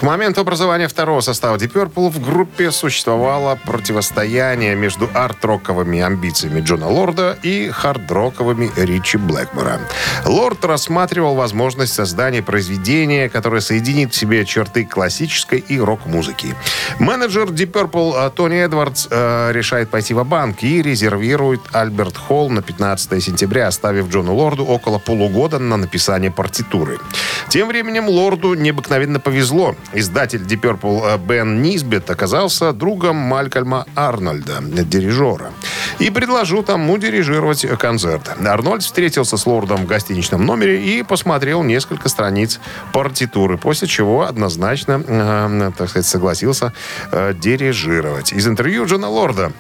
Моменту 0.07 0.41
образования 0.41 0.87
второго 0.87 1.21
состава 1.21 1.57
Deep 1.57 1.73
Purple 1.73 2.11
в 2.11 2.21
группе 2.23 2.71
существовало 2.71 3.59
противостояние 3.67 4.77
между 4.77 5.11
арт-роковыми 5.13 6.01
амбициями 6.01 6.61
Джона 6.61 6.89
Лорда 6.89 7.37
и 7.43 7.69
хард-роковыми 7.71 8.71
Ричи 8.77 9.19
Блэкмора. 9.19 9.81
Лорд 10.25 10.65
рассматривал 10.65 11.35
возможность 11.35 11.93
создания 11.93 12.41
произведения, 12.41 13.29
которое 13.29 13.61
соединит 13.61 14.13
в 14.15 14.17
себе 14.17 14.45
черты 14.45 14.85
классической 14.85 15.59
и 15.59 15.81
рок-музыки. 15.81 16.55
Менеджер 17.01 17.49
Deep 17.49 17.73
Purple 17.73 18.29
э, 18.29 18.31
Тони 18.31 18.59
Эдвардс 18.59 19.09
э, 19.11 19.51
решает 19.53 19.91
пойти 19.91 20.15
в 20.15 20.23
банк 20.25 20.63
и 20.63 20.83
резервирует 20.83 21.63
Альберт 21.73 22.17
Холл 22.17 22.49
на 22.49 22.63
15 22.63 23.21
сентября, 23.21 23.67
оставив 23.67 24.09
Джону 24.09 24.37
Лорду 24.37 24.65
около 24.65 25.01
полугода 25.01 25.59
на 25.59 25.77
написание 25.77 26.31
партитуры. 26.31 27.01
Тем 27.49 27.67
временем 27.67 28.09
Лорду 28.09 28.55
необыкновенно 28.55 29.19
повезло. 29.19 29.75
Издатель 29.97 30.43
Deep 30.43 30.61
Purple 30.61 31.15
э, 31.15 31.19
Бен 31.19 31.63
Низбет 31.63 32.11
оказался 32.11 32.73
другом 32.75 33.17
Малькольма 33.17 33.87
Арнольда, 33.95 34.59
дирижера, 34.61 35.53
и 35.99 36.11
предложил 36.11 36.63
тому 36.63 36.99
дирижировать 36.99 37.67
концерт. 37.79 38.31
Арнольд 38.45 38.83
встретился 38.83 39.39
с 39.39 39.47
Лордом 39.47 39.85
в 39.85 39.87
гостиничном 39.87 40.45
номере 40.45 40.83
и 40.83 41.03
посмотрел 41.03 41.63
несколько 41.63 42.11
страниц 42.11 42.61
партитуры, 42.93 43.57
после 43.57 43.89
чего 43.89 44.27
однозначно, 44.27 45.03
э, 45.07 45.73
так 45.79 45.89
сказать, 45.89 46.07
согласился 46.07 46.75
э, 47.11 47.33
дирижировать. 47.33 48.33
Из 48.33 48.47
интервью 48.47 48.85
Джона 48.85 49.09
Лорда 49.09 49.53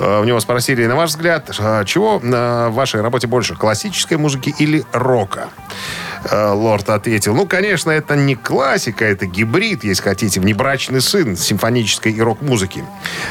У 0.00 0.24
него 0.24 0.38
спросили, 0.40 0.86
на 0.86 0.96
ваш 0.96 1.10
взгляд, 1.10 1.50
э, 1.58 1.84
чего 1.84 2.20
э, 2.22 2.68
в 2.68 2.74
вашей 2.74 3.00
работе 3.00 3.26
больше, 3.26 3.56
классической 3.56 4.16
музыки 4.16 4.54
или 4.58 4.84
рока? 4.92 5.48
Э, 6.24 6.50
Лорд 6.50 6.88
ответил, 6.90 7.34
ну, 7.34 7.46
конечно, 7.46 7.90
это 7.90 8.16
не 8.16 8.34
классика, 8.34 9.04
это 9.04 9.26
гибрид, 9.26 9.84
если 9.84 10.02
хотите, 10.02 10.40
внебрачный 10.40 11.00
сын 11.00 11.36
симфонической 11.36 12.12
и 12.12 12.20
рок-музыки. 12.20 12.84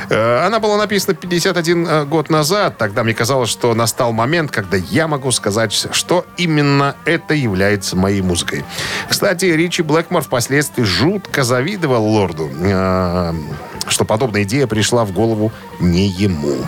Э, 0.10 0.46
Она 0.46 0.60
была 0.60 0.78
написана 0.78 1.16
51 1.16 1.88
э, 1.88 2.06
год 2.06 2.30
назад. 2.30 2.78
Тогда 2.78 3.04
мне 3.04 3.14
казалось, 3.14 3.50
что 3.50 3.74
настал 3.74 4.12
момент, 4.14 4.52
когда 4.52 4.78
я 4.78 5.08
могу 5.08 5.32
сказать, 5.32 5.74
что 5.92 6.26
именно 6.38 6.96
это 7.06 7.34
является 7.34 7.96
моей 7.96 8.22
музыкой. 8.22 8.66
Кстати, 9.10 9.46
Ричи 9.46 9.82
Блэкмор 9.82 10.22
впоследствии 10.24 10.84
жутко 10.84 11.44
завидовал 11.44 12.06
Лорду, 12.06 12.50
э, 12.60 13.34
что 13.92 14.06
подобная 14.06 14.44
идея 14.44 14.68
пришла 14.68 15.06
в 15.06 15.12
голову 15.12 15.52
не 15.80 16.08
ему. 16.08 16.66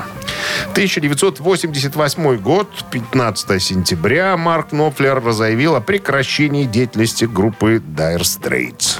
1988 0.71 2.37
год, 2.37 2.67
15 2.91 3.61
сентября, 3.61 4.37
Марк 4.37 4.71
Knopfler 4.71 5.31
заявил 5.31 5.75
о 5.75 5.81
прекращении 5.81 6.65
деятельности 6.65 7.25
группы 7.25 7.81
Dire 7.95 8.21
Straits. 8.21 8.99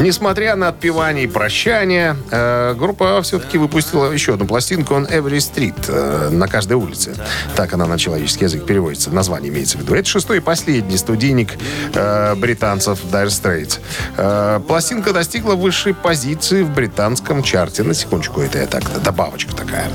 Несмотря 0.00 0.54
на 0.54 0.68
отпевание 0.68 1.24
и 1.24 1.26
прощание, 1.26 2.16
э, 2.30 2.74
группа 2.78 3.20
все-таки 3.22 3.58
выпустила 3.58 4.12
еще 4.12 4.34
одну 4.34 4.46
пластинку 4.46 4.94
on 4.94 5.10
Every 5.10 5.38
Street 5.38 5.74
э, 5.88 6.28
на 6.30 6.46
каждой 6.46 6.74
улице. 6.74 7.16
Так 7.56 7.72
она 7.72 7.86
на 7.86 7.98
человеческий 7.98 8.44
язык 8.44 8.64
переводится. 8.64 9.10
Название 9.10 9.50
имеется 9.50 9.76
в 9.76 9.80
виду. 9.80 9.96
Это 9.96 10.08
шестой 10.08 10.36
и 10.36 10.40
последний 10.40 10.96
студийник 10.96 11.54
э, 11.94 12.36
британцев 12.36 13.00
Dire 13.10 13.26
Straits. 13.26 14.60
Пластинка 14.68 15.12
достигла 15.12 15.56
высшей 15.56 15.94
позиции 15.94 16.62
в 16.62 16.70
британском 16.72 17.42
чарте. 17.42 17.82
На 17.82 17.92
секундочку, 17.92 18.40
это 18.40 18.58
я 18.58 18.66
так, 18.66 18.84
добавочка 19.02 19.52
такая. 19.52 19.86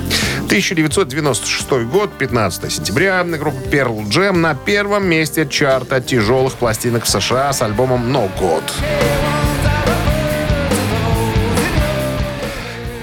1996 0.47 1.69
год, 1.89 2.11
15 2.17 2.71
сентября, 2.71 3.23
группа 3.23 3.57
Pearl 3.69 4.05
Jam 4.09 4.33
на 4.33 4.53
первом 4.53 5.07
месте 5.07 5.47
чарта 5.47 6.01
тяжелых 6.01 6.55
пластинок 6.55 7.05
в 7.05 7.09
США 7.09 7.53
с 7.53 7.61
альбомом 7.61 8.13
No 8.13 8.29
God. 8.37 8.63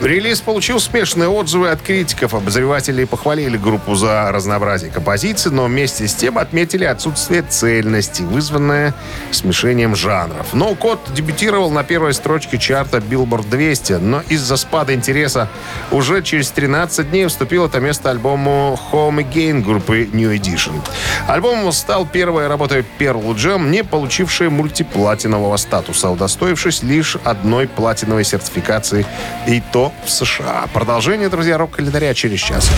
Релиз 0.00 0.40
получил 0.40 0.76
успешные 0.76 1.28
отзывы 1.28 1.68
от 1.68 1.82
критиков. 1.82 2.32
Обозреватели 2.32 3.04
похвалили 3.04 3.58
группу 3.58 3.94
за 3.94 4.32
разнообразие 4.32 4.90
композиций, 4.90 5.52
но 5.52 5.66
вместе 5.66 6.08
с 6.08 6.14
тем 6.14 6.38
отметили 6.38 6.84
отсутствие 6.84 7.42
цельности, 7.42 8.22
вызванное 8.22 8.94
смешением 9.30 9.94
жанров. 9.94 10.54
Но 10.54 10.74
Код 10.74 11.00
дебютировал 11.14 11.70
на 11.70 11.84
первой 11.84 12.14
строчке 12.14 12.56
чарта 12.56 12.96
Billboard 12.96 13.50
200, 13.50 13.92
но 13.94 14.22
из-за 14.30 14.56
спада 14.56 14.94
интереса 14.94 15.48
уже 15.90 16.22
через 16.22 16.50
13 16.50 17.10
дней 17.10 17.26
вступил 17.26 17.66
это 17.66 17.78
место 17.78 18.08
альбому 18.08 18.80
Home 18.92 19.18
Again 19.18 19.60
группы 19.60 20.08
New 20.10 20.34
Edition. 20.34 20.80
Альбом 21.28 21.70
стал 21.72 22.06
первой 22.06 22.46
работой 22.48 22.86
Pearl 22.98 23.34
Jam, 23.34 23.68
не 23.68 23.84
получившей 23.84 24.48
мультиплатинового 24.48 25.58
статуса, 25.58 26.08
удостоившись 26.08 26.82
лишь 26.82 27.18
одной 27.22 27.68
платиновой 27.68 28.24
сертификации, 28.24 29.04
и 29.46 29.62
то 29.72 29.89
в 30.04 30.10
США. 30.10 30.68
Продолжение, 30.72 31.28
друзья, 31.28 31.58
рок-календаря 31.58 32.14
через 32.14 32.40
час. 32.40 32.70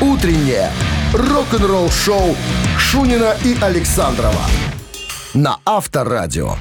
Утреннее 0.00 0.70
рок-н-ролл-шоу 1.12 2.36
Шунина 2.78 3.36
и 3.44 3.56
Александрова 3.60 4.42
на 5.34 5.58
Авторадио. 5.64 6.56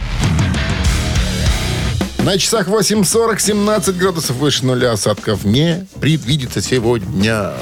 На 2.19 2.37
часах 2.37 2.67
8.40, 2.67 3.39
17 3.39 3.97
градусов 3.97 4.35
выше 4.37 4.65
нуля 4.65 4.91
осадков 4.91 5.43
не 5.43 5.87
предвидится 5.99 6.61
сегодня. 6.61 7.53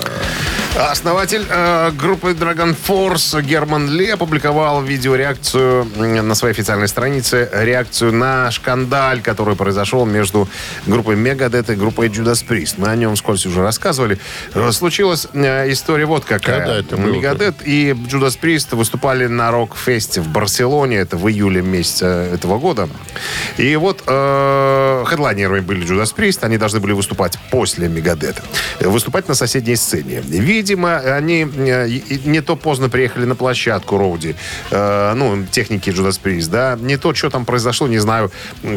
Основатель 0.77 1.45
э, 1.49 1.91
группы 1.91 2.31
Dragon 2.31 2.75
Force 2.87 3.41
Герман 3.41 3.89
Ли 3.89 4.09
опубликовал 4.09 4.81
видеореакцию 4.83 5.85
на 5.95 6.35
своей 6.35 6.53
официальной 6.53 6.87
странице, 6.87 7.49
реакцию 7.51 8.13
на 8.13 8.51
шкандаль, 8.51 9.21
который 9.21 9.55
произошел 9.55 10.05
между 10.05 10.47
группой 10.85 11.15
Megadeth 11.15 11.73
и 11.73 11.75
группой 11.75 12.07
Judas 12.07 12.45
Priest. 12.47 12.75
Мы 12.77 12.87
о 12.87 12.95
нем 12.95 13.15
вскользь 13.15 13.45
уже 13.45 13.61
рассказывали. 13.61 14.19
Э, 14.53 14.71
Случилась 14.71 15.27
э, 15.33 15.71
история 15.71 16.05
вот 16.05 16.23
какая. 16.23 16.59
Когда 16.59 16.77
это 16.77 16.97
было? 16.97 17.15
Megadeth 17.15 17.63
и 17.65 17.91
Judas 17.91 18.39
Priest 18.39 18.75
выступали 18.75 19.25
на 19.25 19.51
рок-фесте 19.51 20.21
в 20.21 20.27
Барселоне, 20.29 20.97
это 20.97 21.17
в 21.17 21.27
июле 21.29 21.61
месяца 21.61 22.05
этого 22.05 22.59
года. 22.59 22.87
И 23.57 23.75
вот 23.75 24.03
э, 24.05 25.05
хедлайнерами 25.07 25.61
были 25.61 25.85
Judas 25.85 26.15
Priest, 26.15 26.39
они 26.41 26.57
должны 26.57 26.79
были 26.79 26.93
выступать 26.93 27.37
после 27.51 27.87
Megadeth. 27.87 28.41
Выступать 28.81 29.27
на 29.27 29.33
соседней 29.33 29.75
сцене. 29.75 30.21
Видимо, 30.59 30.97
они 30.97 31.47
э, 31.55 31.87
не 32.25 32.41
то 32.41 32.57
поздно 32.57 32.89
приехали 32.89 33.23
на 33.23 33.35
площадку 33.35 33.97
Роуди, 33.97 34.35
э, 34.71 35.13
ну, 35.15 35.45
техники 35.49 35.89
Judas 35.89 36.19
Priest, 36.21 36.49
да, 36.49 36.77
не 36.81 36.97
то, 36.97 37.13
что 37.13 37.29
там 37.29 37.45
произошло, 37.45 37.87
не 37.87 37.99
знаю. 37.99 38.29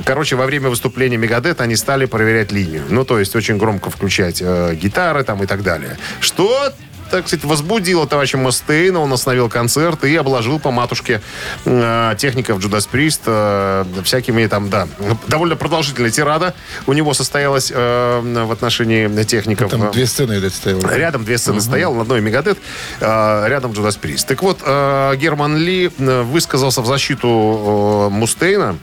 Короче, 0.04 0.36
во 0.36 0.46
время 0.46 0.68
выступления 0.68 1.16
Megadeth 1.16 1.60
они 1.60 1.74
стали 1.74 2.04
проверять 2.04 2.52
линию. 2.52 2.84
Ну, 2.88 3.04
то 3.04 3.18
есть 3.18 3.34
очень 3.34 3.58
громко 3.58 3.90
включать 3.90 4.40
э, 4.40 4.76
гитары 4.76 5.24
там 5.24 5.42
и 5.42 5.46
так 5.46 5.64
далее. 5.64 5.98
Что 6.20 6.72
так 7.12 7.28
сказать, 7.28 7.44
возбудило 7.44 8.06
товарища 8.06 8.38
Мастейна. 8.38 8.98
Он 9.00 9.12
остановил 9.12 9.50
концерт 9.50 10.02
и 10.04 10.16
обложил 10.16 10.58
по 10.58 10.70
матушке 10.70 11.20
э, 11.66 12.14
техников 12.16 12.58
Judas 12.58 12.88
Priest 12.90 13.20
э, 13.26 13.84
всякими 14.02 14.46
там, 14.46 14.70
да, 14.70 14.88
довольно 15.28 15.54
продолжительная 15.54 16.10
тирада 16.10 16.54
у 16.86 16.94
него 16.94 17.12
состоялась 17.12 17.70
э, 17.74 18.20
в 18.46 18.50
отношении 18.50 19.22
техников. 19.24 19.70
Там 19.70 19.90
две 19.90 20.06
сцены, 20.06 20.32
видать, 20.32 20.54
стояло. 20.54 20.80
Рядом 20.90 21.24
две 21.24 21.36
сцены 21.36 21.60
стоял, 21.60 21.94
на 21.94 22.02
одной 22.02 22.22
Мегадет, 22.22 22.58
э, 23.00 23.44
рядом 23.48 23.72
Judas 23.72 24.00
Priest. 24.00 24.24
Так 24.26 24.42
вот, 24.42 24.60
э, 24.64 25.14
Герман 25.16 25.58
Ли 25.58 25.90
э, 25.96 26.22
высказался 26.22 26.80
в 26.80 26.86
защиту 26.86 28.08
э, 28.10 28.14
Мустейна, 28.14 28.78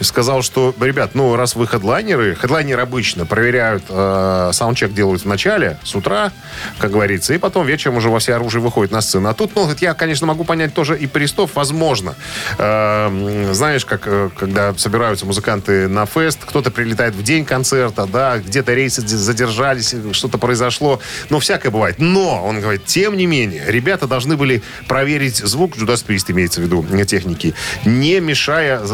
сказал, 0.00 0.42
что, 0.42 0.74
ребят, 0.80 1.14
ну, 1.14 1.36
раз 1.36 1.56
вы 1.56 1.66
хедлайнеры, 1.66 2.34
хедлайнеры 2.34 2.82
обычно 2.82 3.26
проверяют, 3.26 3.84
э, 3.88 4.50
саундчек 4.52 4.92
делают 4.92 5.22
в 5.22 5.26
начале, 5.26 5.78
с 5.84 5.94
утра, 5.94 6.32
как 6.78 6.90
говорится, 6.90 7.34
и 7.34 7.38
потом 7.38 7.66
вечером 7.66 7.96
уже 7.96 8.10
во 8.10 8.18
все 8.18 8.34
оружие 8.34 8.62
выходит 8.62 8.92
на 8.92 9.00
сцену. 9.00 9.28
А 9.28 9.34
тут, 9.34 9.54
ну, 9.54 9.68
я, 9.80 9.94
конечно, 9.94 10.26
могу 10.26 10.44
понять 10.44 10.74
тоже 10.74 10.98
и 10.98 11.06
Престов, 11.06 11.52
возможно. 11.54 12.14
Э, 12.58 13.50
знаешь, 13.52 13.84
как, 13.84 14.02
э, 14.06 14.30
когда 14.38 14.74
собираются 14.74 15.26
музыканты 15.26 15.88
на 15.88 16.06
фест, 16.06 16.40
кто-то 16.44 16.70
прилетает 16.70 17.14
в 17.14 17.22
день 17.22 17.44
концерта, 17.44 18.06
да, 18.06 18.38
где-то 18.38 18.74
рейсы 18.74 19.00
задержались, 19.06 19.94
что-то 20.12 20.38
произошло, 20.38 21.00
ну, 21.30 21.38
всякое 21.38 21.70
бывает. 21.70 21.96
Но, 21.98 22.44
он 22.44 22.60
говорит, 22.60 22.84
тем 22.84 23.16
не 23.16 23.26
менее, 23.26 23.64
ребята 23.66 24.06
должны 24.06 24.36
были 24.36 24.62
проверить 24.88 25.36
звук, 25.36 25.76
Judas 25.76 26.04
Priest 26.06 26.30
имеется 26.30 26.60
в 26.60 26.64
виду, 26.64 26.84
э, 26.90 27.04
техники, 27.04 27.54
не 27.84 28.20
мешая 28.20 28.84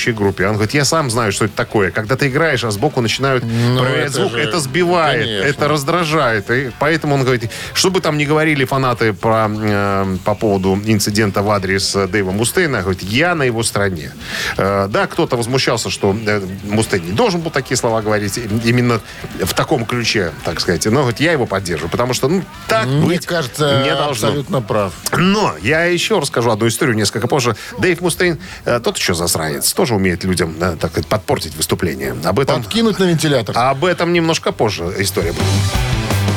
выступающей 0.00 0.12
группе. 0.12 0.46
Он 0.46 0.54
говорит, 0.54 0.74
я 0.74 0.84
сам 0.84 1.10
знаю, 1.10 1.32
что 1.32 1.44
это 1.44 1.54
такое. 1.56 1.90
Когда 1.90 2.16
ты 2.16 2.28
играешь, 2.28 2.64
а 2.64 2.70
сбоку 2.70 3.00
начинают 3.00 3.42
проверять 3.42 4.06
это 4.06 4.12
звук, 4.12 4.32
же- 4.32 4.40
это 4.40 4.58
сбивает, 4.60 5.24
конечно. 5.24 5.46
это 5.48 5.68
раздражает. 5.68 6.50
И 6.50 6.70
поэтому 6.78 7.14
он 7.14 7.22
говорит, 7.24 7.50
что 7.74 7.90
бы 7.90 8.00
там 8.00 8.16
ни 8.18 8.24
говорили 8.24 8.64
фанаты 8.64 9.12
про, 9.12 9.48
э, 9.50 10.16
по 10.24 10.34
поводу 10.34 10.78
инцидента 10.86 11.42
в 11.42 11.50
адрес 11.50 11.94
э, 11.96 12.06
Дэйва 12.08 12.32
Мустейна, 12.32 12.80
говорит, 12.82 13.02
я 13.02 13.34
на 13.34 13.42
его 13.44 13.62
стороне. 13.62 14.12
Э, 14.56 14.88
да, 14.88 15.06
кто-то 15.06 15.36
возмущался, 15.36 15.90
что 15.90 16.16
э, 16.26 16.40
Мустейн 16.64 17.04
не 17.04 17.12
должен 17.12 17.40
был 17.40 17.50
такие 17.50 17.76
слова 17.76 18.00
говорить 18.02 18.38
именно 18.64 19.00
в 19.42 19.54
таком 19.54 19.84
ключе, 19.84 20.32
так 20.44 20.60
сказать. 20.60 20.86
Но 20.86 21.00
говорит, 21.00 21.20
я 21.20 21.32
его 21.32 21.46
поддерживаю, 21.46 21.90
потому 21.90 22.14
что 22.14 22.28
ну, 22.28 22.42
так 22.68 22.86
Мне 22.86 23.06
быть 23.06 23.26
кажется, 23.26 23.82
не 23.84 23.94
должно. 23.94 24.28
абсолютно 24.28 24.62
прав. 24.62 24.92
Но 25.16 25.54
я 25.62 25.84
еще 25.84 26.18
расскажу 26.18 26.50
одну 26.50 26.66
историю 26.68 26.96
несколько 26.96 27.28
позже. 27.28 27.54
Дэйв 27.78 28.00
Мустейн, 28.00 28.38
э, 28.64 28.80
тот 28.82 28.96
еще 28.98 29.14
засранец, 29.14 29.72
тоже 29.72 29.89
умеет 29.94 30.24
людям, 30.24 30.54
э, 30.60 30.76
так 30.80 30.92
подпортить 31.06 31.54
выступление. 31.56 32.14
Об 32.24 32.38
этом, 32.38 32.62
Подкинуть 32.62 32.98
на 32.98 33.04
вентилятор. 33.04 33.56
об 33.56 33.84
этом 33.84 34.12
немножко 34.12 34.52
позже 34.52 34.94
история 34.98 35.32
будет. 35.32 35.44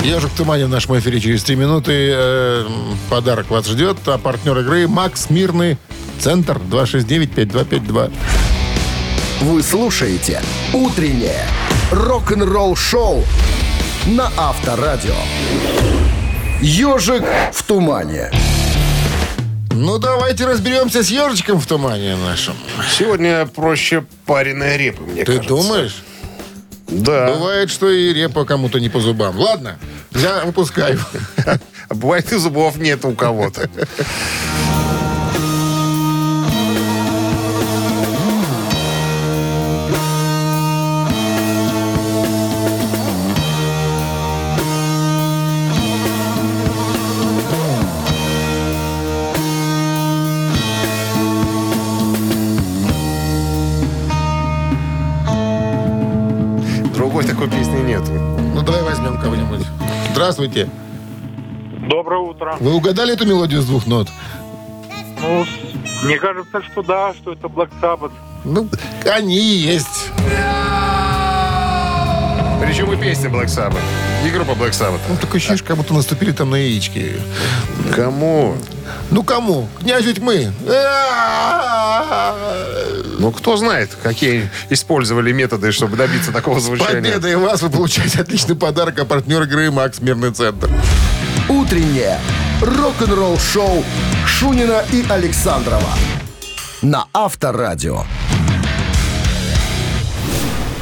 Ежик 0.04 0.32
в 0.32 0.36
тумане 0.36 0.66
в 0.66 0.70
нашем 0.70 0.98
эфире 1.00 1.20
через 1.22 1.44
три 1.44 1.56
минуты. 1.56 1.92
Э, 2.13 2.68
подарок 3.10 3.50
вас 3.50 3.68
ждет. 3.68 3.98
А 4.06 4.18
партнер 4.18 4.58
игры 4.60 4.88
Макс 4.88 5.30
Мирный. 5.30 5.78
Центр 6.20 6.58
269-5252. 6.70 8.12
Вы 9.42 9.63
слушаете 9.63 10.42
«Утреннее 10.74 11.46
рок-н-ролл-шоу» 11.92 13.24
на 14.08 14.32
Авторадио. 14.38 15.16
«Ежик 16.62 17.24
в 17.52 17.63
тумане». 17.63 18.32
Ну, 19.73 19.97
давайте 19.97 20.45
разберемся 20.45 21.03
с 21.03 21.09
ежичком 21.09 21.59
в 21.59 21.65
тумане 21.65 22.15
нашем. 22.15 22.55
Сегодня 22.97 23.45
проще 23.47 24.05
пареная 24.25 24.77
репа, 24.77 25.01
мне 25.01 25.23
Ты 25.25 25.38
кажется. 25.38 25.47
думаешь? 25.49 26.03
Да. 26.88 27.33
Бывает, 27.33 27.71
что 27.71 27.89
и 27.89 28.13
репа 28.13 28.45
кому-то 28.45 28.79
не 28.79 28.89
по 28.89 28.99
зубам. 28.99 29.38
Ладно, 29.39 29.79
я 30.12 30.43
выпускаю. 30.45 30.99
А 31.45 31.57
Бывает, 31.95 32.31
и 32.31 32.38
зубов 32.38 32.77
нет 32.77 33.03
у 33.03 33.13
кого-то. 33.13 33.67
Здравствуйте. 60.13 60.69
Доброе 61.89 62.19
утро. 62.19 62.56
Вы 62.60 62.76
угадали 62.76 63.13
эту 63.13 63.26
мелодию 63.26 63.63
с 63.63 63.65
двух 63.65 63.88
нот? 63.88 64.10
Ну, 65.19 65.43
мне 66.04 66.19
кажется, 66.19 66.62
что 66.62 66.84
да, 66.84 67.13
что 67.15 67.34
это 67.34 67.47
Black 67.47 67.69
Sabbath. 67.82 68.12
Ну, 68.45 68.69
они 69.12 69.36
и 69.36 69.58
есть. 69.58 70.12
Причем 72.62 72.93
и 72.93 72.95
песня 72.95 73.28
Black 73.28 73.47
Sabbath. 73.47 73.82
И 74.23 74.30
группа 74.30 74.52
Black 74.52 74.71
Sabbath. 74.71 74.99
Ну, 75.10 75.17
такое 75.17 75.38
ощущение, 75.38 75.63
как 75.65 75.78
будто 75.78 75.95
наступили 75.95 76.32
там 76.32 76.52
на 76.52 76.58
яички. 76.58 77.13
Кому? 77.95 78.56
Ну, 79.10 79.23
кому? 79.23 79.67
Князь 79.80 80.06
тьмы. 80.13 80.54
Ну, 83.23 83.31
кто 83.31 83.55
знает, 83.55 83.89
какие 84.03 84.49
использовали 84.69 85.31
методы, 85.31 85.71
чтобы 85.71 85.95
добиться 85.95 86.33
такого 86.33 86.59
звучания. 86.59 87.13
Победой 87.13 87.38
вас 87.38 87.62
вы 87.62 87.69
получаете 87.69 88.19
отличный 88.19 88.53
подарок, 88.53 88.99
а 88.99 89.05
партнер 89.05 89.43
игры 89.43 89.71
«Макс 89.71 90.01
Мирный 90.01 90.33
центр». 90.33 90.69
Утреннее 91.47 92.19
рок-н-ролл-шоу 92.62 93.86
Шунина 94.27 94.83
и 94.91 95.05
Александрова 95.07 95.93
на 96.81 97.05
Авторадио. 97.13 98.03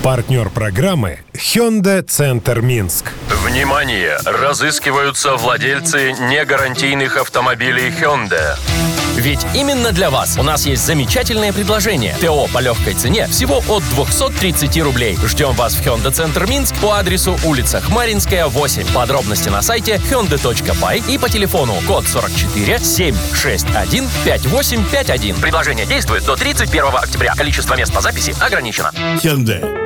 Партнер 0.02 0.50
программы 0.50 1.20
Hyundai 1.34 2.02
Центр 2.02 2.62
Минск. 2.62 3.12
Внимание! 3.46 4.18
Разыскиваются 4.26 5.36
владельцы 5.36 6.14
негарантийных 6.14 7.18
автомобилей 7.18 7.90
Hyundai. 7.90 8.58
Ведь 9.22 9.46
именно 9.54 9.92
для 9.92 10.10
вас 10.10 10.36
у 10.40 10.42
нас 10.42 10.66
есть 10.66 10.84
замечательное 10.84 11.54
предложение. 11.54 12.16
ТО 12.20 12.48
по 12.52 12.58
легкой 12.58 12.96
цене 12.96 13.28
всего 13.28 13.62
от 13.70 13.84
230 13.92 14.82
рублей. 14.82 15.16
Ждем 15.24 15.52
вас 15.52 15.76
в 15.76 15.86
Hyundai 15.86 16.10
Центр 16.10 16.48
Минск 16.48 16.76
по 16.78 16.94
адресу 16.94 17.38
улица 17.46 17.82
Хмаринская, 17.82 18.48
8. 18.48 18.92
Подробности 18.94 19.50
на 19.50 19.62
сайте 19.62 20.02
hyundai.by 20.10 21.04
и 21.08 21.20
по 21.20 21.30
телефону 21.30 21.76
код 21.88 22.08
44 22.08 22.80
761 22.80 24.10
5851. 24.26 25.36
Предложение 25.36 25.86
действует 25.86 26.26
до 26.26 26.36
31 26.36 26.86
октября. 26.88 27.36
Количество 27.36 27.76
мест 27.76 27.94
по 27.94 28.02
записи 28.02 28.34
ограничено. 28.40 28.92
Hyundai. 29.22 29.82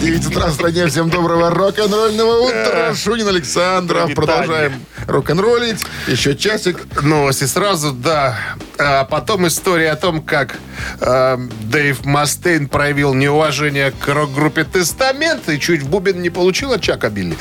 9 0.00 0.26
утра 0.26 0.46
в 0.48 0.54
стране. 0.54 0.88
Всем 0.88 1.08
доброго 1.08 1.50
рок-н-ролльного 1.50 2.40
утра. 2.40 2.94
Шунин 2.94 3.28
Александров. 3.28 4.12
Продолжаем 4.12 4.72
рок-н-роллить. 5.06 5.84
Еще 6.06 6.36
часик. 6.36 7.02
Новости 7.02 7.44
сразу, 7.44 7.92
да. 7.92 8.38
А 8.78 9.04
потом 9.04 9.46
история 9.46 9.90
о 9.90 9.96
том, 9.96 10.22
как 10.22 10.56
э, 11.00 11.38
Дэйв 11.62 12.04
Мастейн 12.04 12.68
проявил 12.68 13.14
неуважение 13.14 13.92
к 13.92 14.08
рок-группе 14.08 14.64
«Тестамент» 14.64 15.48
и 15.48 15.58
чуть 15.58 15.82
в 15.82 15.88
бубен 15.88 16.22
не 16.22 16.30
получил 16.30 16.72
от 16.72 16.80
Чака 16.82 17.10
Билли. 17.10 17.36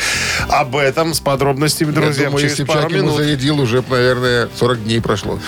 Об 0.50 0.76
этом 0.76 1.14
с 1.14 1.20
подробностями, 1.20 1.92
друзья, 1.92 2.24
Я 2.24 2.30
думаю, 2.30 2.42
через 2.42 2.60
если 2.60 2.64
пару 2.66 2.90
Чак 2.90 2.92
минут. 2.92 3.18
зарядил, 3.18 3.60
уже, 3.60 3.84
наверное, 3.90 4.50
40 4.58 4.84
дней 4.84 5.02
прошло. 5.02 5.40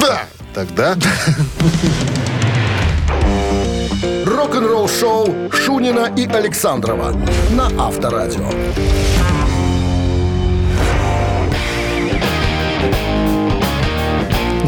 Да, 0.00 0.22
тогда... 0.54 0.96
Рок-н-ролл-шоу 4.24 5.50
Шунина 5.52 6.12
и 6.16 6.26
Александрова 6.26 7.12
на 7.50 7.66
Авторадио. 7.86 8.50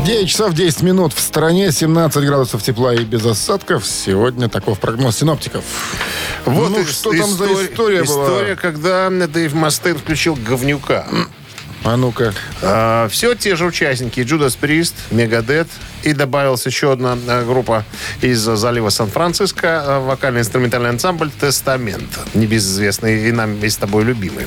Девять 0.04 0.30
часов 0.30 0.54
10 0.54 0.82
минут 0.82 1.12
в 1.12 1.20
стране, 1.20 1.70
17 1.70 2.24
градусов 2.24 2.62
тепла 2.62 2.94
и 2.94 3.04
без 3.04 3.24
осадков. 3.24 3.86
Сегодня 3.86 4.48
таков 4.48 4.80
прогноз 4.80 5.18
синоптиков. 5.18 5.62
Вот 6.46 6.70
ну, 6.70 6.80
и- 6.80 6.84
что 6.86 7.12
там 7.12 7.30
за 7.30 7.52
история 7.66 8.02
была? 8.04 8.24
История, 8.24 8.56
когда 8.56 9.10
Дэйв 9.10 9.52
Мастейн 9.52 9.98
включил 9.98 10.36
говнюка. 10.36 11.06
А 11.84 11.96
ну-ка. 11.96 12.34
все 13.10 13.34
те 13.34 13.56
же 13.56 13.66
участники. 13.66 14.20
Джудас 14.20 14.56
Прист, 14.56 14.94
Мегадет. 15.10 15.68
И 16.02 16.12
добавилась 16.14 16.64
еще 16.66 16.92
одна 16.92 17.16
э, 17.28 17.44
группа 17.44 17.84
из 18.22 18.38
залива 18.40 18.88
Сан-Франциско. 18.90 19.84
э, 19.86 19.98
Вокально-инструментальный 20.00 20.88
ансамбль 20.90 21.30
«Тестамент». 21.30 22.18
Небезызвестный 22.34 23.28
и 23.28 23.32
нам 23.32 23.56
и 23.62 23.68
с 23.68 23.76
тобой 23.76 24.04
любимый. 24.04 24.46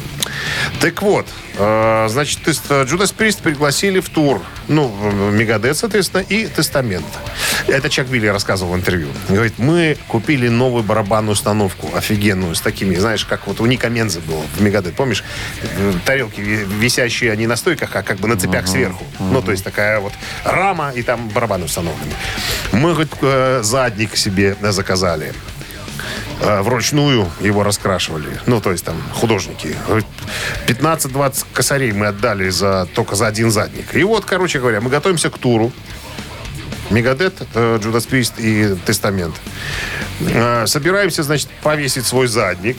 Так 0.81 1.01
вот, 1.03 1.27
э, 1.57 2.07
значит, 2.09 2.39
Джудас 2.85 3.11
Прист 3.11 3.41
пригласили 3.41 3.99
в 3.99 4.09
тур. 4.09 4.41
Ну, 4.67 4.91
Мегадет, 5.31 5.77
соответственно, 5.77 6.21
и 6.27 6.47
«Тестамент». 6.47 7.05
Это 7.67 7.89
Чак 7.89 8.07
Билли 8.07 8.27
рассказывал 8.27 8.73
в 8.73 8.75
интервью. 8.75 9.09
Говорит, 9.29 9.53
мы 9.59 9.95
купили 10.07 10.47
новую 10.47 10.83
барабанную 10.83 11.33
установку 11.33 11.91
офигенную, 11.95 12.55
с 12.55 12.61
такими, 12.61 12.95
знаешь, 12.95 13.25
как 13.25 13.45
вот 13.47 13.61
у 13.61 13.65
Ника 13.67 13.89
Менза 13.89 14.21
было 14.21 14.41
в 14.57 14.61
Мегадет. 14.61 14.95
Помнишь, 14.95 15.23
э, 15.61 15.93
тарелки 16.03 16.41
ви- 16.41 16.63
висящие, 16.79 17.31
они 17.31 17.45
на 17.45 17.55
стойках, 17.55 17.95
а 17.95 18.01
как 18.01 18.17
бы 18.17 18.27
на 18.27 18.37
цепях 18.37 18.67
сверху. 18.67 19.05
Ну, 19.19 19.41
то 19.41 19.51
есть 19.51 19.63
такая 19.63 19.99
вот 19.99 20.13
рама, 20.43 20.91
и 20.95 21.03
там 21.03 21.29
барабаны 21.43 21.65
установлены. 21.65 22.13
Мы, 22.71 22.93
говорит, 22.93 23.11
э, 23.21 23.61
задник 23.63 24.15
себе 24.15 24.55
заказали. 24.61 25.33
Э, 26.39 26.61
Вручную 26.61 27.29
его 27.41 27.63
раскрашивали. 27.63 28.39
Ну, 28.45 28.61
то 28.61 28.71
есть 28.71 28.85
там 28.85 28.95
художники. 29.13 29.75
Говорит, 29.87 30.05
15-20 30.67 31.45
косарей 31.53 31.91
мы 31.91 32.07
отдали 32.07 32.49
за, 32.49 32.87
только 32.95 33.15
за 33.15 33.27
один 33.27 33.51
задник. 33.51 33.93
И 33.95 34.03
вот, 34.03 34.25
короче 34.25 34.59
говоря, 34.59 34.79
мы 34.79 34.89
готовимся 34.89 35.29
к 35.29 35.37
туру. 35.37 35.71
Мегадет, 36.89 37.33
Джудас 37.55 38.05
Прист 38.05 38.33
и 38.37 38.75
Тестамент. 38.85 39.35
Э, 40.21 40.65
Собираемся, 40.65 41.23
значит, 41.23 41.49
повесить 41.61 42.05
свой 42.05 42.27
задник 42.27 42.77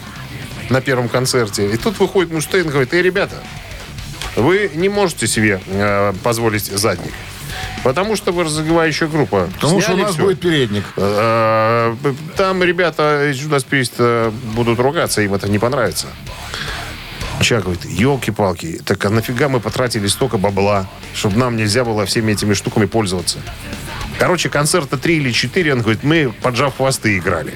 на 0.71 0.81
первом 0.81 1.09
концерте. 1.09 1.71
И 1.71 1.77
тут 1.77 1.99
выходит 1.99 2.33
Мустейн 2.33 2.67
и 2.67 2.71
говорит, 2.71 2.95
эй, 2.95 3.03
ребята, 3.03 3.37
вы 4.37 4.71
не 4.75 4.89
можете 4.89 5.27
себе 5.27 5.61
э, 5.67 6.15
позволить 6.23 6.65
задник. 6.65 7.13
Потому 7.85 8.17
что 8.17 8.33
вы 8.33 8.45
разогревающая 8.45 9.07
группа. 9.07 9.49
Потому 9.55 9.81
что 9.81 9.93
у 9.93 9.95
Сняли 9.95 10.07
нас 10.07 10.15
всё. 10.15 10.23
будет 10.25 10.41
передник. 10.41 10.85
Э, 10.97 11.95
Там 12.37 12.63
ребята 12.65 13.31
из 13.31 13.37
Judas 13.37 13.65
Priest 13.69 13.93
э, 13.99 14.31
будут 14.55 14.81
ругаться, 14.81 15.21
им 15.23 15.35
это 15.35 15.49
не 15.49 15.59
понравится. 15.59 16.07
Чак 17.41 17.65
говорит, 17.65 17.85
елки-палки, 17.85 18.81
так 18.85 19.05
а 19.05 19.11
нафига 19.11 19.49
мы 19.49 19.61
потратили 19.61 20.07
столько 20.07 20.39
бабла, 20.39 20.89
чтобы 21.15 21.37
нам 21.37 21.57
нельзя 21.57 21.85
было 21.85 22.07
всеми 22.07 22.33
этими 22.33 22.55
штуками 22.55 22.87
пользоваться? 22.87 23.39
Короче, 24.19 24.49
концерта 24.49 24.97
три 24.97 25.17
или 25.17 25.33
четыре, 25.33 25.73
он 25.75 25.83
говорит, 25.83 26.05
мы 26.05 26.33
поджав 26.41 26.77
хвосты 26.77 27.19
играли. 27.19 27.53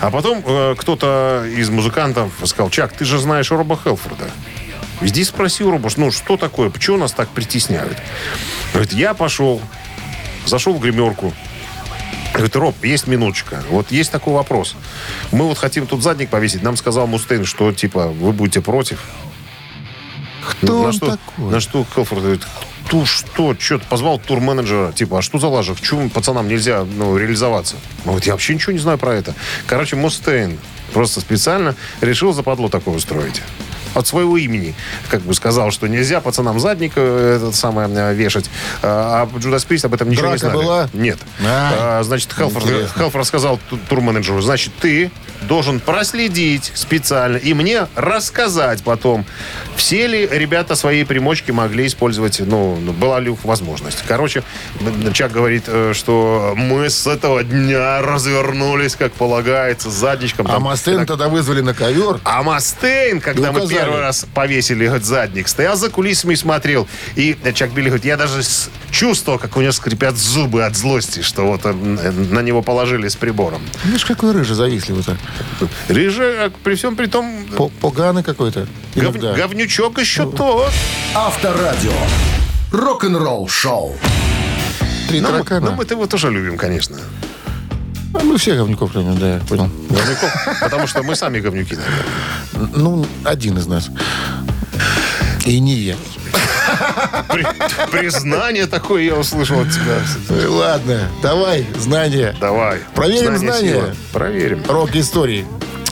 А 0.00 0.10
потом 0.10 0.42
э, 0.46 0.74
кто-то 0.78 1.44
из 1.56 1.68
музыкантов 1.70 2.30
сказал, 2.44 2.70
Чак, 2.70 2.92
ты 2.92 3.04
же 3.04 3.18
знаешь 3.18 3.50
Роба 3.50 3.76
Хелфорда. 3.82 4.30
Иди 5.00 5.24
спроси 5.24 5.64
у 5.64 5.70
Роба, 5.70 5.90
ну 5.96 6.10
что 6.10 6.36
такое, 6.36 6.70
почему 6.70 6.96
нас 6.96 7.12
так 7.12 7.28
притесняют? 7.28 7.98
Говорит, 8.72 8.92
я 8.92 9.14
пошел, 9.14 9.60
зашел 10.46 10.74
в 10.74 10.80
гримерку, 10.80 11.32
Говорит, 12.34 12.56
Роб, 12.56 12.84
есть 12.84 13.06
минуточка. 13.06 13.62
Вот 13.70 13.92
есть 13.92 14.10
такой 14.10 14.34
вопрос. 14.34 14.74
Мы 15.30 15.46
вот 15.46 15.56
хотим 15.56 15.86
тут 15.86 16.02
задник 16.02 16.30
повесить. 16.30 16.62
Нам 16.62 16.76
сказал 16.76 17.06
Мустейн, 17.06 17.44
что, 17.44 17.72
типа, 17.72 18.08
вы 18.08 18.32
будете 18.32 18.60
против. 18.60 18.98
Кто 20.44 20.80
на 20.80 20.88
он 20.88 20.92
что, 20.92 21.16
такой? 21.16 21.52
На 21.52 21.60
что 21.60 21.86
Хелфорд 21.94 22.22
говорит, 22.22 22.42
ты 22.90 23.06
что, 23.06 23.54
что-то 23.56 23.86
позвал 23.86 24.18
турменеджера, 24.18 24.92
типа, 24.92 25.18
а 25.18 25.22
что 25.22 25.38
за 25.38 25.46
лажа? 25.46 25.76
Чему 25.80 26.10
пацанам 26.10 26.48
нельзя 26.48 26.84
ну, 26.84 27.16
реализоваться? 27.16 27.76
Он 28.00 28.10
говорит, 28.10 28.26
я 28.26 28.32
вообще 28.32 28.52
ничего 28.54 28.72
не 28.72 28.80
знаю 28.80 28.98
про 28.98 29.14
это. 29.14 29.34
Короче, 29.68 29.94
Мустейн 29.94 30.58
просто 30.92 31.20
специально 31.20 31.76
решил 32.00 32.32
западло 32.32 32.68
такое 32.68 32.96
устроить. 32.96 33.42
От 33.94 34.06
своего 34.06 34.36
имени, 34.36 34.74
как 35.08 35.22
бы 35.22 35.34
сказал, 35.34 35.70
что 35.70 35.86
нельзя 35.86 36.20
пацанам 36.20 36.58
задник 36.60 36.92
э, 36.96 37.36
этот 37.36 37.54
самый 37.54 37.86
э, 37.88 38.14
вешать. 38.14 38.50
А 38.82 39.28
а 39.32 39.38
Джудас 39.38 39.64
Прист 39.64 39.84
об 39.84 39.94
этом 39.94 40.08
ничего 40.08 40.26
не 40.26 40.36
Драка 40.38 40.50
знали. 40.50 40.64
была? 40.64 40.88
Нет. 40.92 41.18
А, 41.44 41.98
А, 42.00 42.02
значит, 42.02 42.32
Хелфорд. 42.32 42.66
Хелфорд 42.96 43.26
сказал 43.26 43.60
ту- 43.70 43.78
турменеджеру, 43.88 44.40
значит, 44.40 44.72
ты 44.80 45.10
должен 45.42 45.80
проследить 45.80 46.72
специально 46.74 47.36
и 47.36 47.54
мне 47.54 47.86
рассказать 47.94 48.82
потом, 48.82 49.26
все 49.76 50.06
ли 50.06 50.26
ребята 50.30 50.74
свои 50.74 51.04
примочки 51.04 51.50
могли 51.50 51.86
использовать, 51.86 52.40
ну, 52.40 52.76
ну, 52.80 52.92
была 52.92 53.20
ли 53.20 53.28
у 53.28 53.32
них 53.32 53.44
возможность. 53.44 54.02
Короче, 54.06 54.42
Чак 55.12 55.32
говорит, 55.32 55.64
э, 55.66 55.92
что 55.94 56.54
мы 56.56 56.88
с 56.88 57.06
этого 57.06 57.44
дня 57.44 58.00
развернулись, 58.02 58.96
как 58.96 59.12
полагается, 59.12 59.90
с 59.90 59.94
задничком. 59.94 60.46
А. 60.48 60.58
Мастейн 60.58 61.06
тогда 61.06 61.28
вызвали 61.28 61.60
на 61.60 61.74
ковер. 61.74 62.20
А 62.24 62.42
Мастейн, 62.42 63.20
когда 63.20 63.52
мы 63.52 63.60
указали. 63.60 63.83
Первый 63.84 64.00
раз 64.00 64.26
повесили 64.34 64.84
говорит, 64.86 65.04
задник, 65.06 65.48
стоял 65.48 65.76
за 65.76 65.90
кулисами 65.90 66.32
и 66.34 66.36
смотрел. 66.36 66.88
И 67.16 67.36
э, 67.44 67.52
Чак 67.52 67.70
Билли 67.72 67.86
говорит, 67.86 68.04
я 68.04 68.16
даже 68.16 68.42
чувствовал, 68.90 69.38
как 69.38 69.56
у 69.56 69.60
него 69.60 69.72
скрипят 69.72 70.16
зубы 70.16 70.64
от 70.64 70.76
злости, 70.76 71.22
что 71.22 71.42
вот 71.46 71.60
э, 71.64 71.72
на 71.72 72.40
него 72.40 72.62
положили 72.62 73.08
с 73.08 73.16
прибором. 73.16 73.62
Видишь, 73.84 74.04
какой 74.04 74.32
рыжий 74.32 74.54
завистливый-то. 74.56 75.16
Рыжий, 75.88 76.44
а 76.46 76.50
при 76.62 76.74
всем 76.74 76.96
при 76.96 77.06
том, 77.06 77.46
По- 77.56 77.68
Поганый 77.68 78.22
какой-то. 78.22 78.66
гов- 78.94 79.16
говнючок 79.16 79.98
еще 79.98 80.30
тот. 80.30 80.72
Авторадио. 81.14 81.92
Рок-н-ролл 82.72 83.48
шоу. 83.48 83.96
Три 85.08 85.20
Ну, 85.20 85.28
мы- 85.28 85.32
таракана. 85.34 85.70
ну, 85.70 85.76
мы-то 85.76 85.94
его 85.94 86.06
тоже 86.06 86.30
любим, 86.30 86.56
конечно. 86.56 86.96
Мы 88.22 88.38
все 88.38 88.54
говнюков 88.56 88.94
любим, 88.94 89.18
да, 89.18 89.34
я 89.34 89.40
понял. 89.40 89.68
Говнюков? 89.90 90.30
Потому 90.60 90.86
что 90.86 91.02
мы 91.02 91.14
сами 91.16 91.40
говнюки, 91.40 91.76
наверное. 91.76 92.76
Ну, 92.76 93.06
один 93.24 93.58
из 93.58 93.66
нас. 93.66 93.90
И 95.44 95.58
не 95.60 95.74
я. 95.74 95.96
При- 97.28 97.46
признание 97.90 98.66
такое 98.66 99.02
я 99.02 99.14
услышал 99.16 99.60
от 99.60 99.70
тебя. 99.70 99.98
Ну, 100.30 100.54
ладно, 100.56 101.08
давай, 101.22 101.66
знания. 101.78 102.34
Давай. 102.40 102.78
Проверим 102.94 103.36
знания. 103.36 103.72
сила. 103.74 103.94
Проверим. 104.12 104.62
Рок 104.68 104.94
истории. 104.96 105.44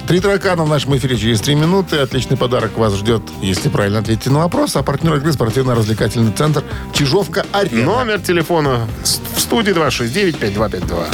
Три 0.09 0.21
таракана 0.21 0.65
в 0.65 0.69
нашем 0.69 0.97
эфире 0.97 1.17
через 1.17 1.41
три 1.41 1.55
минуты. 1.55 1.99
Отличный 1.99 2.37
подарок 2.37 2.77
вас 2.77 2.95
ждет, 2.95 3.23
если 3.41 3.69
правильно 3.69 4.01
ответите 4.01 4.31
на 4.31 4.41
вопрос. 4.41 4.75
А 4.77 4.83
партнер 4.83 5.15
игры 5.17 5.33
спортивно-развлекательный 5.33 6.33
центр 6.33 6.65
Чижовка-Арена. 6.93 7.85
Номер 7.85 8.21
телефона 8.21 8.89
в 9.35 9.41
студии 9.41 9.73
269-5252. 9.75 11.07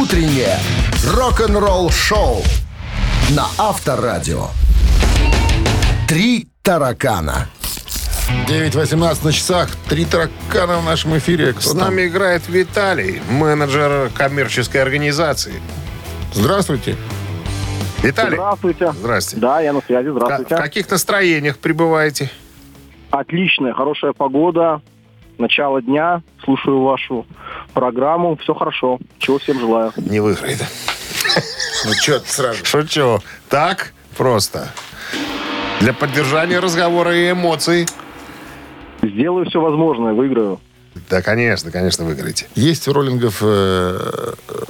Утреннее 0.00 0.58
рок-н-ролл-шоу 1.06 2.42
на 3.30 3.46
Авторадио. 3.58 4.46
Три 6.08 6.48
таракана. 6.62 7.46
9.18 8.48 9.24
на 9.24 9.32
часах. 9.32 9.70
Три 9.88 10.04
таракана 10.04 10.78
в 10.78 10.84
нашем 10.84 11.16
эфире. 11.18 11.52
Кто 11.52 11.60
С 11.60 11.68
там? 11.70 11.78
нами 11.78 12.06
играет 12.08 12.48
Виталий, 12.48 13.20
менеджер 13.30 14.10
коммерческой 14.16 14.78
организации. 14.82 15.54
Здравствуйте. 16.32 16.96
Виталий, 18.02 18.34
Здравствуйте. 18.36 18.92
здрасте. 18.92 19.36
Да, 19.36 19.60
я 19.60 19.72
на 19.72 19.80
связи. 19.80 20.08
Здравствуйте. 20.08 20.56
В 20.56 20.58
каких 20.58 20.90
настроениях 20.90 21.58
пребываете? 21.58 22.30
Отличная, 23.10 23.72
хорошая 23.74 24.12
погода. 24.12 24.82
Начало 25.38 25.80
дня. 25.80 26.22
Слушаю 26.44 26.80
вашу 26.82 27.26
программу. 27.74 28.36
Все 28.36 28.54
хорошо. 28.54 28.98
Чего 29.18 29.38
всем 29.38 29.60
желаю. 29.60 29.92
Не 29.96 30.20
выиграет. 30.20 30.64
Ну, 31.84 31.92
что 31.92 32.20
ты 32.20 32.28
сразу? 32.28 32.64
Шучу. 32.64 33.20
Так 33.50 33.92
просто. 34.16 34.72
Для 35.80 35.92
поддержания 35.92 36.60
разговора 36.60 37.14
и 37.14 37.32
эмоций. 37.32 37.86
Сделаю 39.02 39.44
все 39.50 39.60
возможное, 39.60 40.14
выиграю. 40.14 40.60
Да, 41.10 41.20
конечно, 41.20 41.70
конечно, 41.70 42.04
выиграете. 42.04 42.46
Есть 42.54 42.88
у 42.88 42.92
роллингов 42.92 43.38
э, 43.42 44.32
э, 44.48 44.62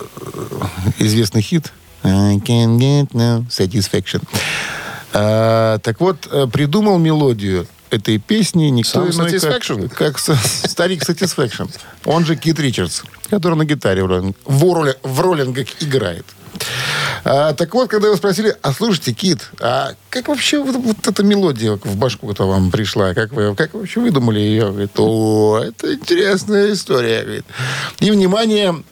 известный 0.98 1.42
хит 1.42 1.72
I 2.02 2.36
can 2.38 2.78
get 2.78 3.11
no 3.12 3.46
satisfaction. 3.48 4.22
А, 5.12 5.78
так 5.78 6.00
вот, 6.00 6.28
э, 6.30 6.46
придумал 6.52 6.98
мелодию 6.98 7.66
этой 7.91 8.18
песни 8.18 8.64
никто 8.66 9.07
Сам 9.07 9.11
иной, 9.11 9.32
как, 9.32 9.43
Satisfaction? 9.62 9.89
как 9.89 10.18
со- 10.18 10.37
старик 10.68 11.03
Satisfaction. 11.09 11.70
Он 12.05 12.24
же 12.24 12.37
Кит 12.37 12.59
Ричардс, 12.59 13.03
который 13.30 13.55
на 13.57 13.64
гитаре 13.64 14.03
в, 14.03 14.07
роллинг- 14.07 14.37
в, 14.45 14.62
ролли- 14.64 14.97
в 15.03 15.20
роллингах 15.20 15.66
играет. 15.80 16.24
А, 17.24 17.53
так 17.55 17.74
вот, 17.74 17.89
когда 17.91 18.07
его 18.09 18.16
спросили, 18.16 18.55
а 18.62 18.72
слушайте, 18.72 19.12
Кит, 19.12 19.51
а 19.61 19.93
как 20.11 20.28
вообще 20.28 20.62
вот, 20.62 20.76
вот 20.76 21.07
эта 21.07 21.22
мелодия 21.24 21.78
в 21.82 21.97
башку-то 21.97 22.47
вам 22.47 22.70
пришла? 22.70 23.14
Как 23.14 23.32
вы, 23.32 23.55
как 23.57 23.74
вы 23.74 23.80
вообще 23.80 24.01
выдумали 24.01 24.39
ее? 24.41 24.70
Говорит, 24.70 24.93
о, 24.99 25.61
это 25.64 25.95
интересная 25.95 26.72
история. 26.72 27.22
Говорит. 27.22 27.45
И, 28.01 28.11
внимание, 28.11 28.82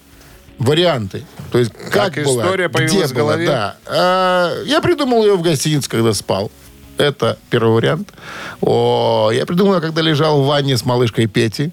варианты. 0.58 1.24
То 1.50 1.58
есть, 1.58 1.72
как, 1.72 2.14
Как 2.14 2.18
история 2.18 2.68
появилась 2.68 3.06
где 3.10 3.14
в 3.14 3.16
голове? 3.16 3.46
было, 3.46 3.54
да. 3.54 3.76
А, 3.86 4.62
я 4.64 4.80
придумал 4.80 5.22
ее 5.24 5.36
в 5.36 5.42
гостинице, 5.42 5.88
когда 5.88 6.12
спал. 6.14 6.50
Это 6.98 7.38
первый 7.50 7.74
вариант. 7.74 8.12
О, 8.60 9.30
я 9.32 9.44
придумал, 9.46 9.80
когда 9.80 10.02
лежал 10.02 10.42
в 10.42 10.46
ванне 10.46 10.76
с 10.76 10.84
малышкой 10.84 11.26
Пети. 11.26 11.72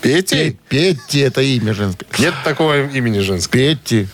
Петей? 0.00 0.58
Пе- 0.68 0.94
Петти 0.94 1.20
это 1.20 1.40
имя 1.42 1.72
женское. 1.74 2.06
Нет 2.18 2.34
такого 2.44 2.86
имени 2.88 3.20
женского. 3.20 3.52
Петти. 3.62 4.08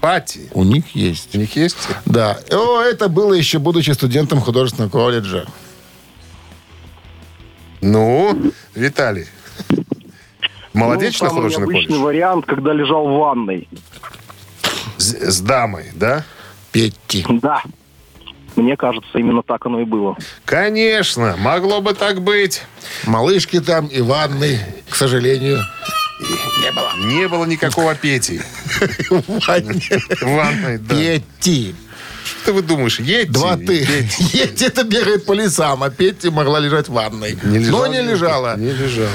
Пати. 0.00 0.48
У 0.52 0.64
них 0.64 0.94
есть. 0.94 1.34
У 1.34 1.38
них 1.38 1.54
есть? 1.56 1.76
Да. 2.06 2.38
О, 2.50 2.80
это 2.80 3.08
было 3.08 3.34
еще 3.34 3.58
будучи 3.58 3.90
студентом 3.90 4.40
художественного 4.40 4.90
колледжа. 4.90 5.46
Ну, 7.80 8.52
Виталий. 8.74 9.26
Молодечно 10.72 11.28
Ну, 11.28 11.34
художественный 11.34 11.72
колледж? 11.84 11.92
вариант, 12.00 12.46
когда 12.46 12.72
лежал 12.72 13.06
в 13.08 13.18
ванной. 13.18 13.68
С, 14.96 15.14
с 15.14 15.40
дамой, 15.40 15.86
да? 15.94 16.24
Петти. 16.72 17.24
Да. 17.28 17.62
Мне 18.58 18.76
кажется, 18.76 19.08
именно 19.14 19.42
так 19.42 19.64
оно 19.66 19.80
и 19.80 19.84
было. 19.84 20.16
Конечно, 20.44 21.36
могло 21.38 21.80
бы 21.80 21.94
так 21.94 22.20
быть. 22.20 22.62
Малышки 23.06 23.60
там 23.60 23.86
и 23.86 24.00
ванны, 24.00 24.58
к 24.88 24.96
сожалению. 24.96 25.60
Не 26.60 26.72
было. 26.72 26.92
Не 27.06 27.28
было 27.28 27.44
никакого 27.44 27.94
Пети. 27.94 28.40
Ванной, 30.20 30.78
да. 30.78 30.94
Петти. 30.96 31.76
Что 32.24 32.52
вы 32.52 32.62
думаешь, 32.62 32.98
едьте? 32.98 33.32
Два 33.32 33.56
ты. 33.56 33.86
Петти 33.86 34.64
это 34.66 34.82
бегает 34.82 35.24
по 35.24 35.34
лесам, 35.34 35.84
а 35.84 35.90
Петти 35.90 36.28
могла 36.28 36.58
лежать 36.58 36.88
в 36.88 36.92
ванной. 36.92 37.38
Не 37.44 37.58
лежала, 37.58 37.86
Но 37.86 37.92
не 37.92 38.00
лежала. 38.02 38.56
Не 38.56 38.72
лежала. 38.72 39.08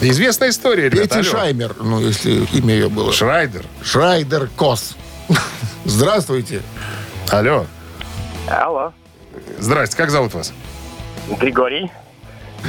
Известная 0.00 0.50
история, 0.50 0.88
ребята. 0.88 1.18
Петти. 1.18 1.28
Шаймер, 1.28 1.74
ну, 1.80 2.00
если 2.00 2.46
имя 2.52 2.74
ее 2.74 2.88
было. 2.88 3.12
Шрайдер. 3.12 3.64
Шрайдер 3.82 4.48
Кос. 4.54 4.94
Здравствуйте. 5.84 6.62
Алло. 7.30 7.66
Алло. 8.48 8.92
Здрасте, 9.58 9.96
как 9.96 10.10
зовут 10.10 10.34
вас? 10.34 10.52
Григорий. 11.40 11.90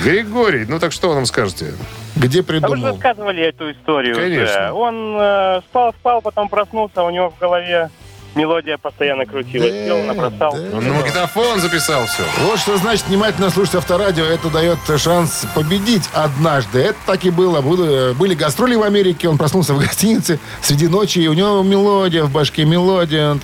Григорий. 0.03 0.65
Ну 0.67 0.79
так 0.79 0.91
что 0.91 1.09
вы 1.09 1.15
нам 1.15 1.25
скажете? 1.25 1.73
Где 2.15 2.39
А 2.39 2.43
вы 2.43 2.53
же 2.53 2.59
придумал? 2.61 2.87
рассказывали 2.93 3.43
эту 3.43 3.71
историю 3.71 4.15
Конечно. 4.15 4.73
Он 4.73 5.17
э, 5.19 5.61
спал, 5.69 5.93
спал, 5.93 6.21
потом 6.21 6.49
проснулся, 6.49 7.03
у 7.03 7.09
него 7.09 7.29
в 7.29 7.37
голове 7.39 7.89
мелодия 8.35 8.77
постоянно 8.77 9.25
крутилась. 9.25 9.71
Сел, 9.71 10.03
набросал. 10.03 10.53
Он 10.53 10.85
на 10.85 10.93
магнитофон 10.93 11.59
записал 11.59 12.05
все. 12.05 12.23
Вот 12.41 12.59
что 12.59 12.77
значит 12.77 13.07
внимательно 13.07 13.49
слушать 13.49 13.75
авторадио. 13.75 14.25
Это 14.25 14.49
дает 14.49 14.77
шанс 14.97 15.45
победить 15.55 16.09
однажды. 16.13 16.79
Это 16.79 16.97
так 17.05 17.25
и 17.25 17.29
было. 17.29 17.61
Были, 17.61 18.13
были 18.13 18.33
гастроли 18.35 18.75
в 18.75 18.83
Америке. 18.83 19.29
Он 19.29 19.37
проснулся 19.37 19.73
в 19.73 19.79
гостинице 19.85 20.39
среди 20.61 20.87
ночи. 20.87 21.19
И 21.19 21.27
у 21.27 21.33
него 21.33 21.63
мелодия 21.63 22.23
в 22.23 22.31
башке, 22.31 22.65
мелодия. 22.65 23.37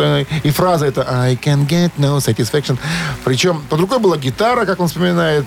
И 0.44 0.50
фраза 0.52 0.86
это 0.86 1.08
I 1.10 1.36
can 1.36 1.68
get 1.68 1.92
no 1.98 2.18
satisfaction. 2.18 2.78
Причем 3.24 3.64
под 3.70 3.80
рукой 3.80 4.00
была 4.00 4.18
гитара, 4.18 4.66
как 4.66 4.80
он 4.80 4.88
вспоминает. 4.88 5.46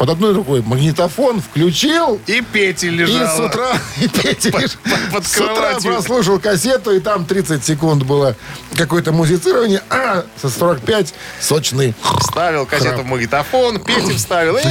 Под 0.00 0.08
одной 0.08 0.32
рукой 0.32 0.62
магнитофон 0.62 1.42
включил. 1.42 2.18
И 2.26 2.40
Петя 2.40 2.86
И 2.86 2.90
лежал. 2.90 3.36
с 3.36 3.38
утра 3.38 3.68
и 4.00 4.08
Петя 4.08 4.48
лишь 4.58 4.78
под 5.12 5.26
с 5.26 5.36
утра 5.36 5.78
прослушал 5.78 6.38
кассету, 6.40 6.92
и 6.92 7.00
там 7.00 7.26
30 7.26 7.62
секунд 7.62 8.04
было 8.04 8.34
какое-то 8.78 9.12
музицирование, 9.12 9.82
а 9.90 10.24
со 10.40 10.48
45 10.48 11.12
сочный. 11.38 11.94
Вставил 12.18 12.64
кассету 12.64 13.02
в 13.02 13.04
магнитофон, 13.04 13.78
Петя 13.78 14.16
вставил, 14.16 14.56
и 14.56 14.62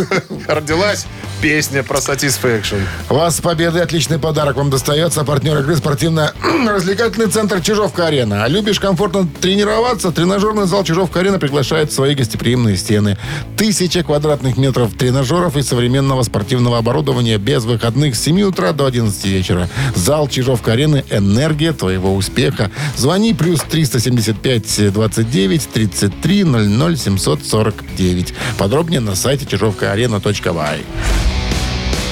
родилась 0.48 1.04
песня 1.42 1.82
про 1.82 1.98
Satisfaction. 1.98 2.80
Вас 3.10 3.36
с 3.36 3.40
победой 3.42 3.82
отличный 3.82 4.18
подарок 4.18 4.56
вам 4.56 4.70
достается. 4.70 5.22
Партнер 5.22 5.58
игры 5.58 5.76
спортивно-развлекательный 5.76 7.28
центр 7.28 7.60
Чижовка-Арена. 7.60 8.44
А 8.44 8.48
любишь 8.48 8.80
комфортно 8.80 9.28
тренироваться? 9.40 10.10
Тренажерный 10.12 10.66
зал 10.66 10.82
Чижовка-Арена 10.82 11.38
приглашает 11.38 11.90
в 11.92 11.94
свои 11.94 12.14
гостеприимные 12.14 12.76
стены. 12.76 13.18
Тысяча 13.56 14.02
квадратных 14.02 14.56
метров 14.56 14.77
тренажеров 14.86 15.56
и 15.56 15.62
современного 15.62 16.22
спортивного 16.22 16.78
оборудования 16.78 17.38
без 17.38 17.64
выходных 17.64 18.14
с 18.14 18.22
7 18.22 18.42
утра 18.42 18.72
до 18.72 18.86
11 18.86 19.24
вечера. 19.24 19.68
Зал 19.94 20.28
Чижовка-Арены– 20.28 21.04
энергия 21.10 21.72
твоего 21.72 22.14
успеха. 22.14 22.70
Звони 22.96 23.34
плюс 23.34 23.60
375 23.60 24.92
29 24.92 25.68
33 25.68 26.44
00 26.44 26.96
749. 26.96 28.34
Подробнее 28.58 29.00
на 29.00 29.14
сайте 29.14 29.46
чижовкаарена.бай. 29.46 30.84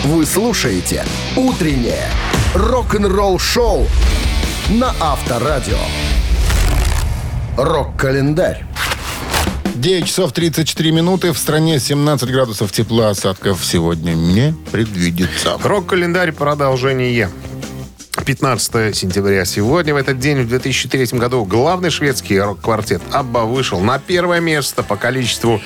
Вы 0.05 0.25
слушаете 0.25 1.05
«Утреннее 1.37 2.09
рок-н-ролл-шоу» 2.55 3.87
на 4.71 4.95
Авторадио. 5.01 5.79
Рок-календарь. 7.57 8.65
9 9.77 10.07
часов 10.07 10.33
34 10.33 10.91
минуты. 10.91 11.33
В 11.33 11.39
стране 11.39 11.79
17 11.79 12.31
градусов 12.31 12.73
тепла. 12.73 13.11
Осадков 13.11 13.65
сегодня 13.65 14.13
не 14.13 14.55
предвидится. 14.73 15.59
Рок-календарь 15.63 16.33
продолжение. 16.33 17.31
15 18.25 18.97
сентября 18.97 19.45
сегодня, 19.45 19.95
в 19.95 19.99
этот 19.99 20.19
день, 20.19 20.41
в 20.41 20.49
2003 20.49 21.19
году, 21.19 21.45
главный 21.45 21.91
шведский 21.91 22.41
рок-квартет 22.41 23.03
«Абба» 23.13 23.45
вышел 23.45 23.79
на 23.81 23.99
первое 23.99 24.41
место 24.41 24.83
по 24.83 24.97
количеству 24.97 25.61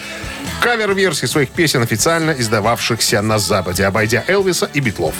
кавер-версий 0.61 1.27
своих 1.27 1.51
песен, 1.51 1.81
официально 1.81 2.33
издававшихся 2.33 3.23
на 3.23 3.39
Западе, 3.39 3.87
обойдя 3.87 4.25
Элвиса 4.27 4.69
и 4.75 4.81
Битлов. 4.81 5.15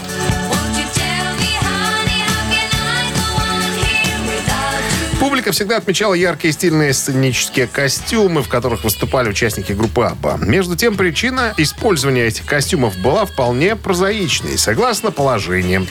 Публика 5.21 5.53
всегда 5.53 5.77
отмечала 5.77 6.15
яркие 6.15 6.51
стильные 6.55 6.95
сценические 6.95 7.67
костюмы, 7.67 8.43
в 8.43 8.49
которых 8.49 8.85
выступали 8.85 9.29
участники 9.29 9.73
группы 9.73 10.03
Абба. 10.05 10.39
Между 10.39 10.77
тем, 10.77 10.97
причина 10.97 11.53
использования 11.59 12.25
этих 12.25 12.47
костюмов 12.47 12.97
была 12.97 13.27
вполне 13.27 13.77
прозаичной. 13.77 14.57
Согласно 14.57 15.11
положениям 15.11 15.87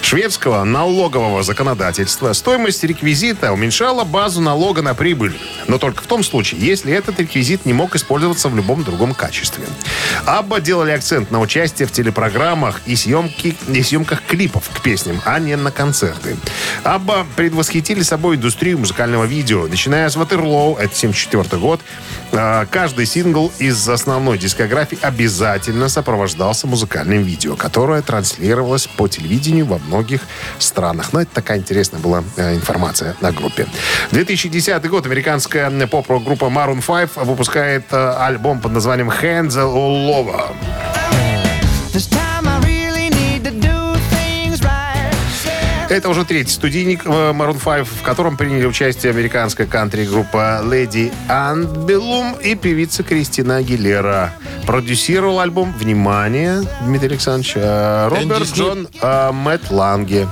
шведского 0.00 0.64
налогового 0.64 1.42
законодательства, 1.42 2.32
стоимость 2.32 2.82
реквизита 2.82 3.52
уменьшала 3.52 4.04
базу 4.04 4.40
налога 4.40 4.80
на 4.80 4.94
прибыль. 4.94 5.38
Но 5.68 5.76
только 5.76 6.02
в 6.02 6.06
том 6.06 6.24
случае, 6.24 6.62
если 6.62 6.90
этот 6.90 7.20
реквизит 7.20 7.66
не 7.66 7.74
мог 7.74 7.94
использоваться 7.94 8.48
в 8.48 8.56
любом 8.56 8.82
другом 8.82 9.12
качестве. 9.12 9.64
Абба 10.24 10.58
делали 10.58 10.92
акцент 10.92 11.30
на 11.30 11.40
участие 11.40 11.86
в 11.86 11.92
телепрограммах 11.92 12.80
и, 12.86 12.96
съемки, 12.96 13.54
и 13.68 13.82
съемках 13.82 14.22
клипов 14.22 14.70
к 14.70 14.80
песням, 14.80 15.20
а 15.26 15.38
не 15.38 15.54
на 15.56 15.70
концерты. 15.70 16.38
Абба 16.82 17.26
предвосхитили 17.36 18.02
собой 18.02 18.36
индустрию 18.36 18.69
музыкального 18.76 19.24
видео. 19.24 19.66
Начиная 19.66 20.08
с 20.08 20.16
Ватерлоу, 20.16 20.76
это 20.76 20.94
74 20.94 21.60
год, 21.60 21.80
а, 22.32 22.66
каждый 22.66 23.06
сингл 23.06 23.52
из 23.58 23.88
основной 23.88 24.38
дискографии 24.38 24.98
обязательно 25.00 25.88
сопровождался 25.88 26.66
музыкальным 26.66 27.22
видео, 27.22 27.56
которое 27.56 28.02
транслировалось 28.02 28.86
по 28.86 29.08
телевидению 29.08 29.66
во 29.66 29.78
многих 29.78 30.22
странах. 30.58 31.12
Но 31.12 31.22
это 31.22 31.30
такая 31.34 31.58
интересная 31.58 32.00
была 32.00 32.22
э, 32.36 32.54
информация 32.54 33.16
на 33.20 33.32
группе. 33.32 33.66
2010 34.12 34.88
год 34.88 35.06
американская 35.06 35.70
поп-рок-группа 35.86 36.44
Maroon 36.44 36.82
5 36.84 37.26
выпускает 37.26 37.84
э, 37.90 38.14
альбом 38.18 38.60
под 38.60 38.72
названием 38.72 39.10
Hands 39.10 39.48
All 39.48 40.08
Over. 40.08 40.99
Это 45.90 46.08
уже 46.08 46.24
третий 46.24 46.52
студийник 46.52 47.04
э, 47.04 47.08
Maroon 47.08 47.58
5, 47.58 47.84
в 47.84 48.02
котором 48.02 48.36
приняли 48.36 48.64
участие 48.64 49.10
американская 49.10 49.66
кантри-группа 49.66 50.60
Lady 50.62 51.12
Antebellum 51.28 52.40
и 52.40 52.54
певица 52.54 53.02
Кристина 53.02 53.56
Агилера. 53.56 54.32
Продюсировал 54.66 55.40
альбом, 55.40 55.74
внимание, 55.76 56.62
Дмитрий 56.82 57.08
Александрович, 57.08 57.54
э, 57.56 58.08
Роберт 58.08 58.54
Джон 58.54 58.86
э, 59.02 59.32
Мэтт 59.32 59.72
Ланге. 59.72 60.28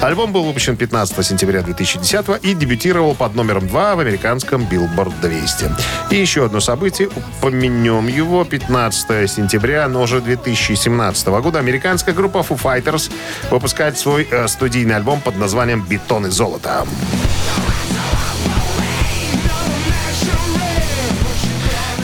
Альбом 0.00 0.32
был 0.32 0.44
выпущен 0.44 0.76
15 0.76 1.26
сентября 1.26 1.62
2010 1.62 2.26
и 2.42 2.54
дебютировал 2.54 3.14
под 3.14 3.34
номером 3.34 3.66
2 3.66 3.96
в 3.96 4.00
американском 4.00 4.62
Billboard 4.62 5.20
200. 5.20 5.70
И 6.10 6.16
еще 6.16 6.44
одно 6.44 6.60
событие, 6.60 7.08
упомянем 7.08 8.06
его, 8.06 8.44
15 8.44 9.30
сентября, 9.30 9.88
но 9.88 10.02
уже 10.02 10.20
2017 10.20 11.26
года 11.28 11.58
американская 11.58 12.14
группа 12.14 12.38
Foo 12.38 12.60
Fighters 12.60 13.10
выпускает 13.50 13.98
свой 13.98 14.28
э, 14.30 14.46
студийный 14.48 14.96
альбом 14.96 15.20
под 15.20 15.36
названием 15.36 15.82
«Бетон 15.82 16.26
и 16.26 16.30
золото». 16.30 16.86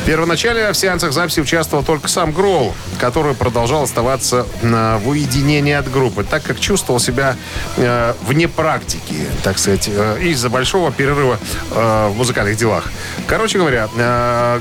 Первоначально 0.07 0.70
в 0.70 0.76
сеансах 0.76 1.12
записи 1.12 1.40
участвовал 1.40 1.82
только 1.82 2.09
сам 2.09 2.32
Гроул, 2.32 2.74
который 3.00 3.34
продолжал 3.34 3.84
оставаться 3.84 4.46
э, 4.61 4.98
в 4.98 5.09
уединении 5.09 5.72
от 5.72 5.90
группы, 5.90 6.24
так 6.24 6.42
как 6.42 6.61
чувствовал 6.61 7.00
себя 7.00 7.36
э, 7.78 8.12
вне 8.26 8.46
практики, 8.46 9.26
так 9.42 9.59
сказать, 9.59 9.88
э, 9.88 10.18
из-за 10.20 10.50
большого 10.50 10.92
перерыва 10.92 11.38
э, 11.70 12.09
в 12.09 12.16
музыкальных 12.16 12.57
делах. 12.57 12.84
Короче 13.26 13.59
говоря, 13.59 13.88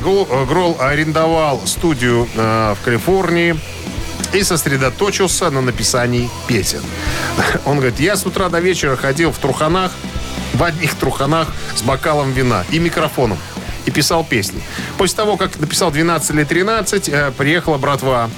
Гроул, 0.01 0.77
арендовал 0.79 1.61
студию 1.65 2.27
в 2.35 2.77
Калифорнии, 2.83 3.59
и 4.33 4.41
сосредоточился 4.43 5.49
на 5.51 5.61
написании 5.61 6.29
песен. 6.47 6.81
Он 7.65 7.77
говорит, 7.77 7.99
я 7.99 8.15
с 8.15 8.25
утра 8.25 8.49
до 8.49 8.59
вечера 8.59 8.95
ходил 8.95 9.31
в 9.31 9.37
труханах, 9.37 9.91
в 10.53 10.63
одних 10.63 10.95
труханах 10.95 11.49
с 11.75 11.81
бокалом 11.81 12.31
вина 12.31 12.63
и 12.71 12.79
микрофоном. 12.79 13.37
И 13.86 13.91
писал 13.91 14.23
песни. 14.23 14.61
После 14.97 15.17
того, 15.17 15.38
как 15.38 15.59
написал 15.59 15.91
12 15.91 16.31
или 16.31 16.43
13, 16.43 17.09
э, 17.09 17.31
приехала 17.38 17.77
братва. 17.77 18.29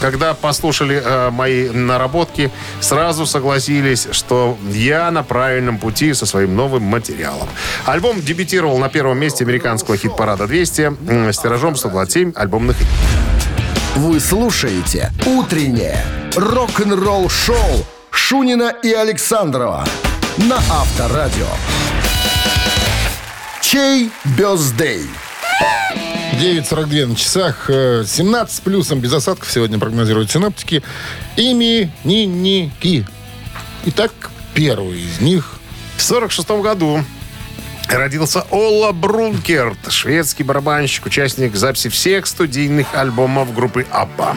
Когда 0.00 0.32
послушали 0.32 1.02
э, 1.04 1.30
мои 1.30 1.68
наработки, 1.68 2.50
сразу 2.80 3.26
согласились, 3.26 4.08
что 4.12 4.56
я 4.70 5.10
на 5.10 5.22
правильном 5.22 5.78
пути 5.78 6.14
со 6.14 6.24
своим 6.24 6.56
новым 6.56 6.82
материалом. 6.84 7.48
Альбом 7.84 8.20
дебютировал 8.22 8.78
на 8.78 8.88
первом 8.88 9.18
месте 9.18 9.44
американского 9.44 9.96
хит-парада 9.98 10.46
200 10.46 10.82
м, 10.82 11.28
с 11.32 11.38
тиражом 11.38 11.76
127 11.76 12.32
альбомных 12.34 12.76
Вы 13.96 14.20
слушаете 14.20 15.12
«Утреннее 15.26 16.02
рок-н-ролл-шоу» 16.34 17.84
Шунина 18.10 18.72
и 18.82 18.92
Александрова 18.92 19.84
на 20.38 20.56
Авторадио. 20.56 21.46
Чей 23.70 24.10
бездей? 24.36 25.06
9.42 26.40 27.06
на 27.06 27.14
часах. 27.14 27.66
э, 27.70 28.02
17 28.04 28.56
с 28.56 28.58
плюсом 28.58 28.98
без 28.98 29.12
осадков 29.12 29.48
сегодня 29.48 29.78
прогнозируют 29.78 30.28
синоптики. 30.28 30.82
Именинники. 31.36 33.06
Итак, 33.84 34.10
первый 34.54 34.98
из 35.00 35.20
них. 35.20 35.60
В 35.96 36.02
46 36.02 36.50
году 36.62 37.04
родился 37.88 38.44
Ола 38.50 38.90
Брункерт, 38.90 39.78
шведский 39.88 40.42
барабанщик, 40.42 41.06
участник 41.06 41.54
записи 41.54 41.90
всех 41.90 42.26
студийных 42.26 42.88
альбомов 42.92 43.54
группы 43.54 43.86
Абба. 43.92 44.34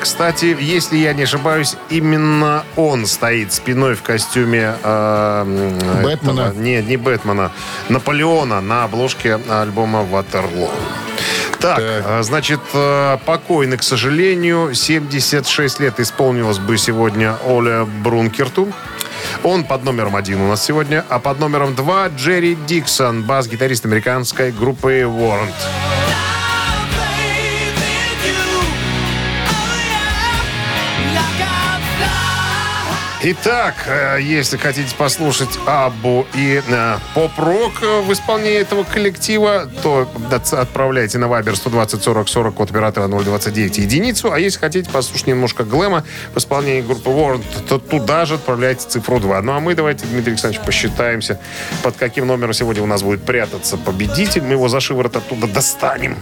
Кстати, 0.00 0.56
если 0.58 0.96
я 0.96 1.12
не 1.12 1.24
ошибаюсь, 1.24 1.76
именно 1.90 2.64
он 2.76 3.06
стоит 3.06 3.52
спиной 3.52 3.94
в 3.94 4.02
костюме... 4.02 4.74
э, 4.82 6.00
Бэтмена? 6.02 6.40
этого- 6.40 6.52
Нет, 6.60 6.86
не 6.88 6.96
Бэтмена. 6.96 7.52
Наполеона 7.88 8.60
на 8.60 8.84
обложке 8.84 9.38
альбома 9.48 10.02
«Ватерлоо». 10.02 10.70
Так, 11.60 11.78
э, 11.80 12.22
значит, 12.22 12.60
э, 12.72 13.18
покойный, 13.26 13.76
к 13.76 13.82
сожалению, 13.82 14.74
76 14.74 15.80
лет 15.80 16.00
исполнилось 16.00 16.58
бы 16.58 16.78
сегодня 16.78 17.36
Оля 17.46 17.84
Брункерту. 17.84 18.72
Он 19.42 19.64
под 19.64 19.84
номером 19.84 20.16
один 20.16 20.40
у 20.40 20.48
нас 20.48 20.64
сегодня, 20.64 21.04
а 21.10 21.18
под 21.18 21.38
номером 21.40 21.74
два 21.74 22.08
Джерри 22.08 22.54
Диксон, 22.66 23.22
бас-гитарист 23.24 23.84
американской 23.84 24.50
группы 24.50 25.00
Warrant. 25.02 25.52
Итак, 33.22 33.74
э, 33.86 34.18
если 34.22 34.56
хотите 34.56 34.94
послушать 34.96 35.50
Аббу 35.66 36.26
и 36.34 36.62
э, 36.66 36.96
поп-рок 37.14 37.72
э, 37.82 38.00
в 38.00 38.10
исполнении 38.14 38.58
этого 38.58 38.82
коллектива, 38.82 39.68
то 39.82 40.08
отправляйте 40.52 41.18
на 41.18 41.28
Вайбер 41.28 41.54
120 41.54 42.02
40 42.02 42.28
40 42.30 42.60
от 42.60 42.70
оператора 42.70 43.08
029 43.08 43.76
единицу. 43.76 44.32
А 44.32 44.40
если 44.40 44.58
хотите 44.58 44.90
послушать 44.90 45.26
немножко 45.26 45.64
глэма 45.64 46.04
в 46.34 46.38
исполнении 46.38 46.80
группы 46.80 47.10
Warrant, 47.10 47.44
то 47.68 47.78
туда 47.78 48.24
же 48.24 48.36
отправляйте 48.36 48.88
цифру 48.88 49.20
2. 49.20 49.42
Ну 49.42 49.52
а 49.52 49.60
мы 49.60 49.74
давайте, 49.74 50.06
Дмитрий 50.06 50.32
Александрович, 50.32 50.64
посчитаемся, 50.64 51.38
под 51.82 51.98
каким 51.98 52.26
номером 52.26 52.54
сегодня 52.54 52.82
у 52.82 52.86
нас 52.86 53.02
будет 53.02 53.22
прятаться 53.26 53.76
победитель. 53.76 54.40
Мы 54.40 54.52
его 54.52 54.68
за 54.68 54.80
шиворот 54.80 55.16
оттуда 55.16 55.46
достанем. 55.46 56.16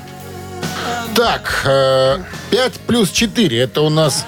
Так, 1.15 1.63
э, 1.65 2.19
5 2.51 2.73
плюс 2.89 3.11
4. 3.11 3.57
Это 3.57 3.83
у 3.83 3.89
нас... 3.89 4.27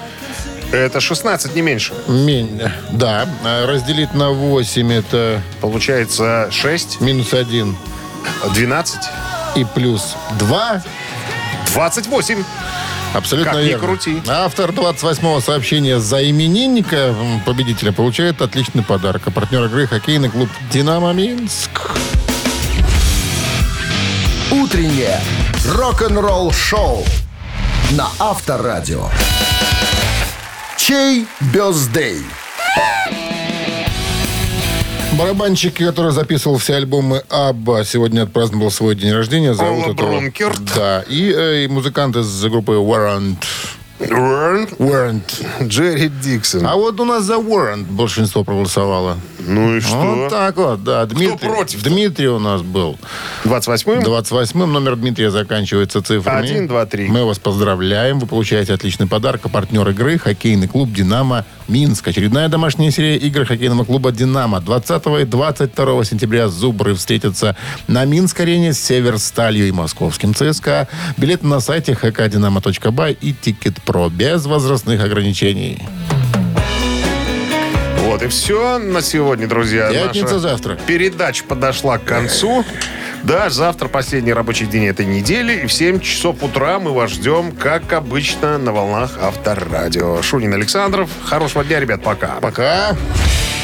Это 0.71 1.01
16, 1.01 1.53
не 1.55 1.61
меньше. 1.61 1.93
Мень, 2.07 2.61
да, 2.91 3.27
э, 3.43 3.65
разделить 3.65 4.13
на 4.13 4.29
8 4.29 4.91
это 4.93 5.41
Получается 5.59 6.47
6, 6.49 7.01
минус 7.01 7.33
1 7.33 7.75
12, 8.53 8.99
и 9.55 9.65
плюс 9.65 10.15
2. 10.39 10.81
28. 11.73 12.43
Абсолютно 13.13 13.53
Как 13.53 13.61
верно. 13.63 13.85
крути. 13.87 14.21
Автор 14.27 14.71
28-го 14.71 15.41
сообщения 15.41 15.99
за 15.99 16.23
именинника 16.29 17.13
победителя 17.45 17.91
получает 17.91 18.41
отличный 18.41 18.83
подарок. 18.83 19.23
А 19.25 19.31
партнер 19.31 19.65
игры 19.65 19.87
хоккейный 19.87 20.29
клуб 20.29 20.49
«Динамо 20.71 21.11
Минск». 21.11 21.69
Утреннее 24.51 25.19
рок-н-ролл-шоу 25.65 27.05
на 27.91 28.07
Авторадио. 28.19 29.09
Чей 30.87 31.27
бездей? 31.53 32.23
Барабанщик, 35.13 35.75
который 35.75 36.11
записывал 36.11 36.57
все 36.57 36.73
альбомы 36.73 37.21
Абба, 37.29 37.83
сегодня 37.83 38.23
отпраздновал 38.23 38.71
свой 38.71 38.95
день 38.95 39.11
рождения. 39.11 39.53
Зовут 39.53 39.83
Ола 39.85 39.93
этого- 39.93 40.07
Брункерт. 40.07 40.59
Да, 40.75 41.03
и, 41.07 41.31
э, 41.31 41.65
и 41.65 41.67
музыкант 41.67 42.15
из 42.15 42.43
группы 42.45 42.71
Warrant. 42.73 43.37
Warrant. 44.09 44.77
Warrant. 44.77 45.67
Джерри 45.67 46.09
Диксон. 46.09 46.65
А 46.65 46.75
вот 46.75 46.99
у 46.99 47.05
нас 47.05 47.23
за 47.23 47.35
Warrant 47.35 47.85
большинство 47.85 48.43
проголосовало. 48.43 49.17
Ну 49.39 49.77
и 49.77 49.79
что? 49.79 49.95
Вот 49.95 50.29
так 50.29 50.55
вот, 50.57 50.83
да. 50.83 51.05
Дмитрий, 51.05 51.37
против-то? 51.37 51.89
Дмитрий 51.89 52.27
у 52.27 52.39
нас 52.39 52.61
был. 52.61 52.97
28-м? 53.43 54.03
28-м 54.03 54.71
номер 54.71 54.95
Дмитрия 54.95 55.31
заканчивается 55.31 56.01
цифрами. 56.01 56.49
Один, 56.49 56.67
два, 56.67 56.85
три. 56.85 57.07
Мы 57.07 57.25
вас 57.25 57.39
поздравляем. 57.39 58.19
Вы 58.19 58.27
получаете 58.27 58.73
отличный 58.73 59.07
подарок. 59.07 59.41
А 59.43 59.49
партнер 59.49 59.87
игры– 59.89 60.17
хоккейный 60.19 60.67
клуб 60.67 60.91
«Динамо» 60.91 61.45
Минск. 61.67 62.07
Очередная 62.07 62.49
домашняя 62.49 62.91
серия 62.91 63.17
игр 63.17 63.45
хоккейного 63.45 63.85
клуба 63.85 64.11
«Динамо». 64.11 64.59
20 64.59 65.21
и 65.21 65.25
22 65.25 66.03
сентября 66.05 66.47
«Зубры» 66.47 66.93
встретятся 66.93 67.55
на 67.87 68.05
Минск-арене 68.05 68.73
с 68.73 68.79
«Северсталью» 68.79 69.67
и 69.67 69.71
московским 69.71 70.35
ЦСКА. 70.35 70.87
Билеты 71.17 71.47
на 71.47 71.59
сайте 71.59 71.93
hkdinamo.by 71.93 73.17
и 73.19 73.33
«Тикет.Про» 73.91 74.09
без 74.09 74.45
возрастных 74.45 75.03
ограничений. 75.03 75.79
Вот 78.05 78.23
и 78.23 78.27
все 78.27 78.77
на 78.77 79.01
сегодня, 79.01 79.47
друзья. 79.47 79.89
Пятница 79.91 80.35
Наша 80.35 80.39
завтра. 80.39 80.77
Передача 80.87 81.43
подошла 81.43 81.97
к 81.97 82.03
концу. 82.03 82.65
Да, 83.23 83.49
завтра 83.49 83.87
последний 83.87 84.33
рабочий 84.33 84.65
день 84.65 84.85
этой 84.85 85.05
недели. 85.05 85.61
И 85.63 85.67
в 85.67 85.73
7 85.73 85.99
часов 85.99 86.41
утра 86.41 86.79
мы 86.79 86.91
вас 86.91 87.11
ждем, 87.11 87.51
как 87.51 87.93
обычно, 87.93 88.57
на 88.57 88.71
волнах 88.71 89.11
Авторадио. 89.21 90.21
Шунин 90.23 90.53
Александров. 90.53 91.09
Хорошего 91.23 91.63
дня, 91.63 91.79
ребят. 91.79 92.01
Пока. 92.01 92.39
Пока. 92.41 92.95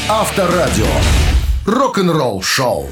Авторадио. 0.07 0.86
Рок-н-ролл 1.65 2.41
шоу. 2.43 2.89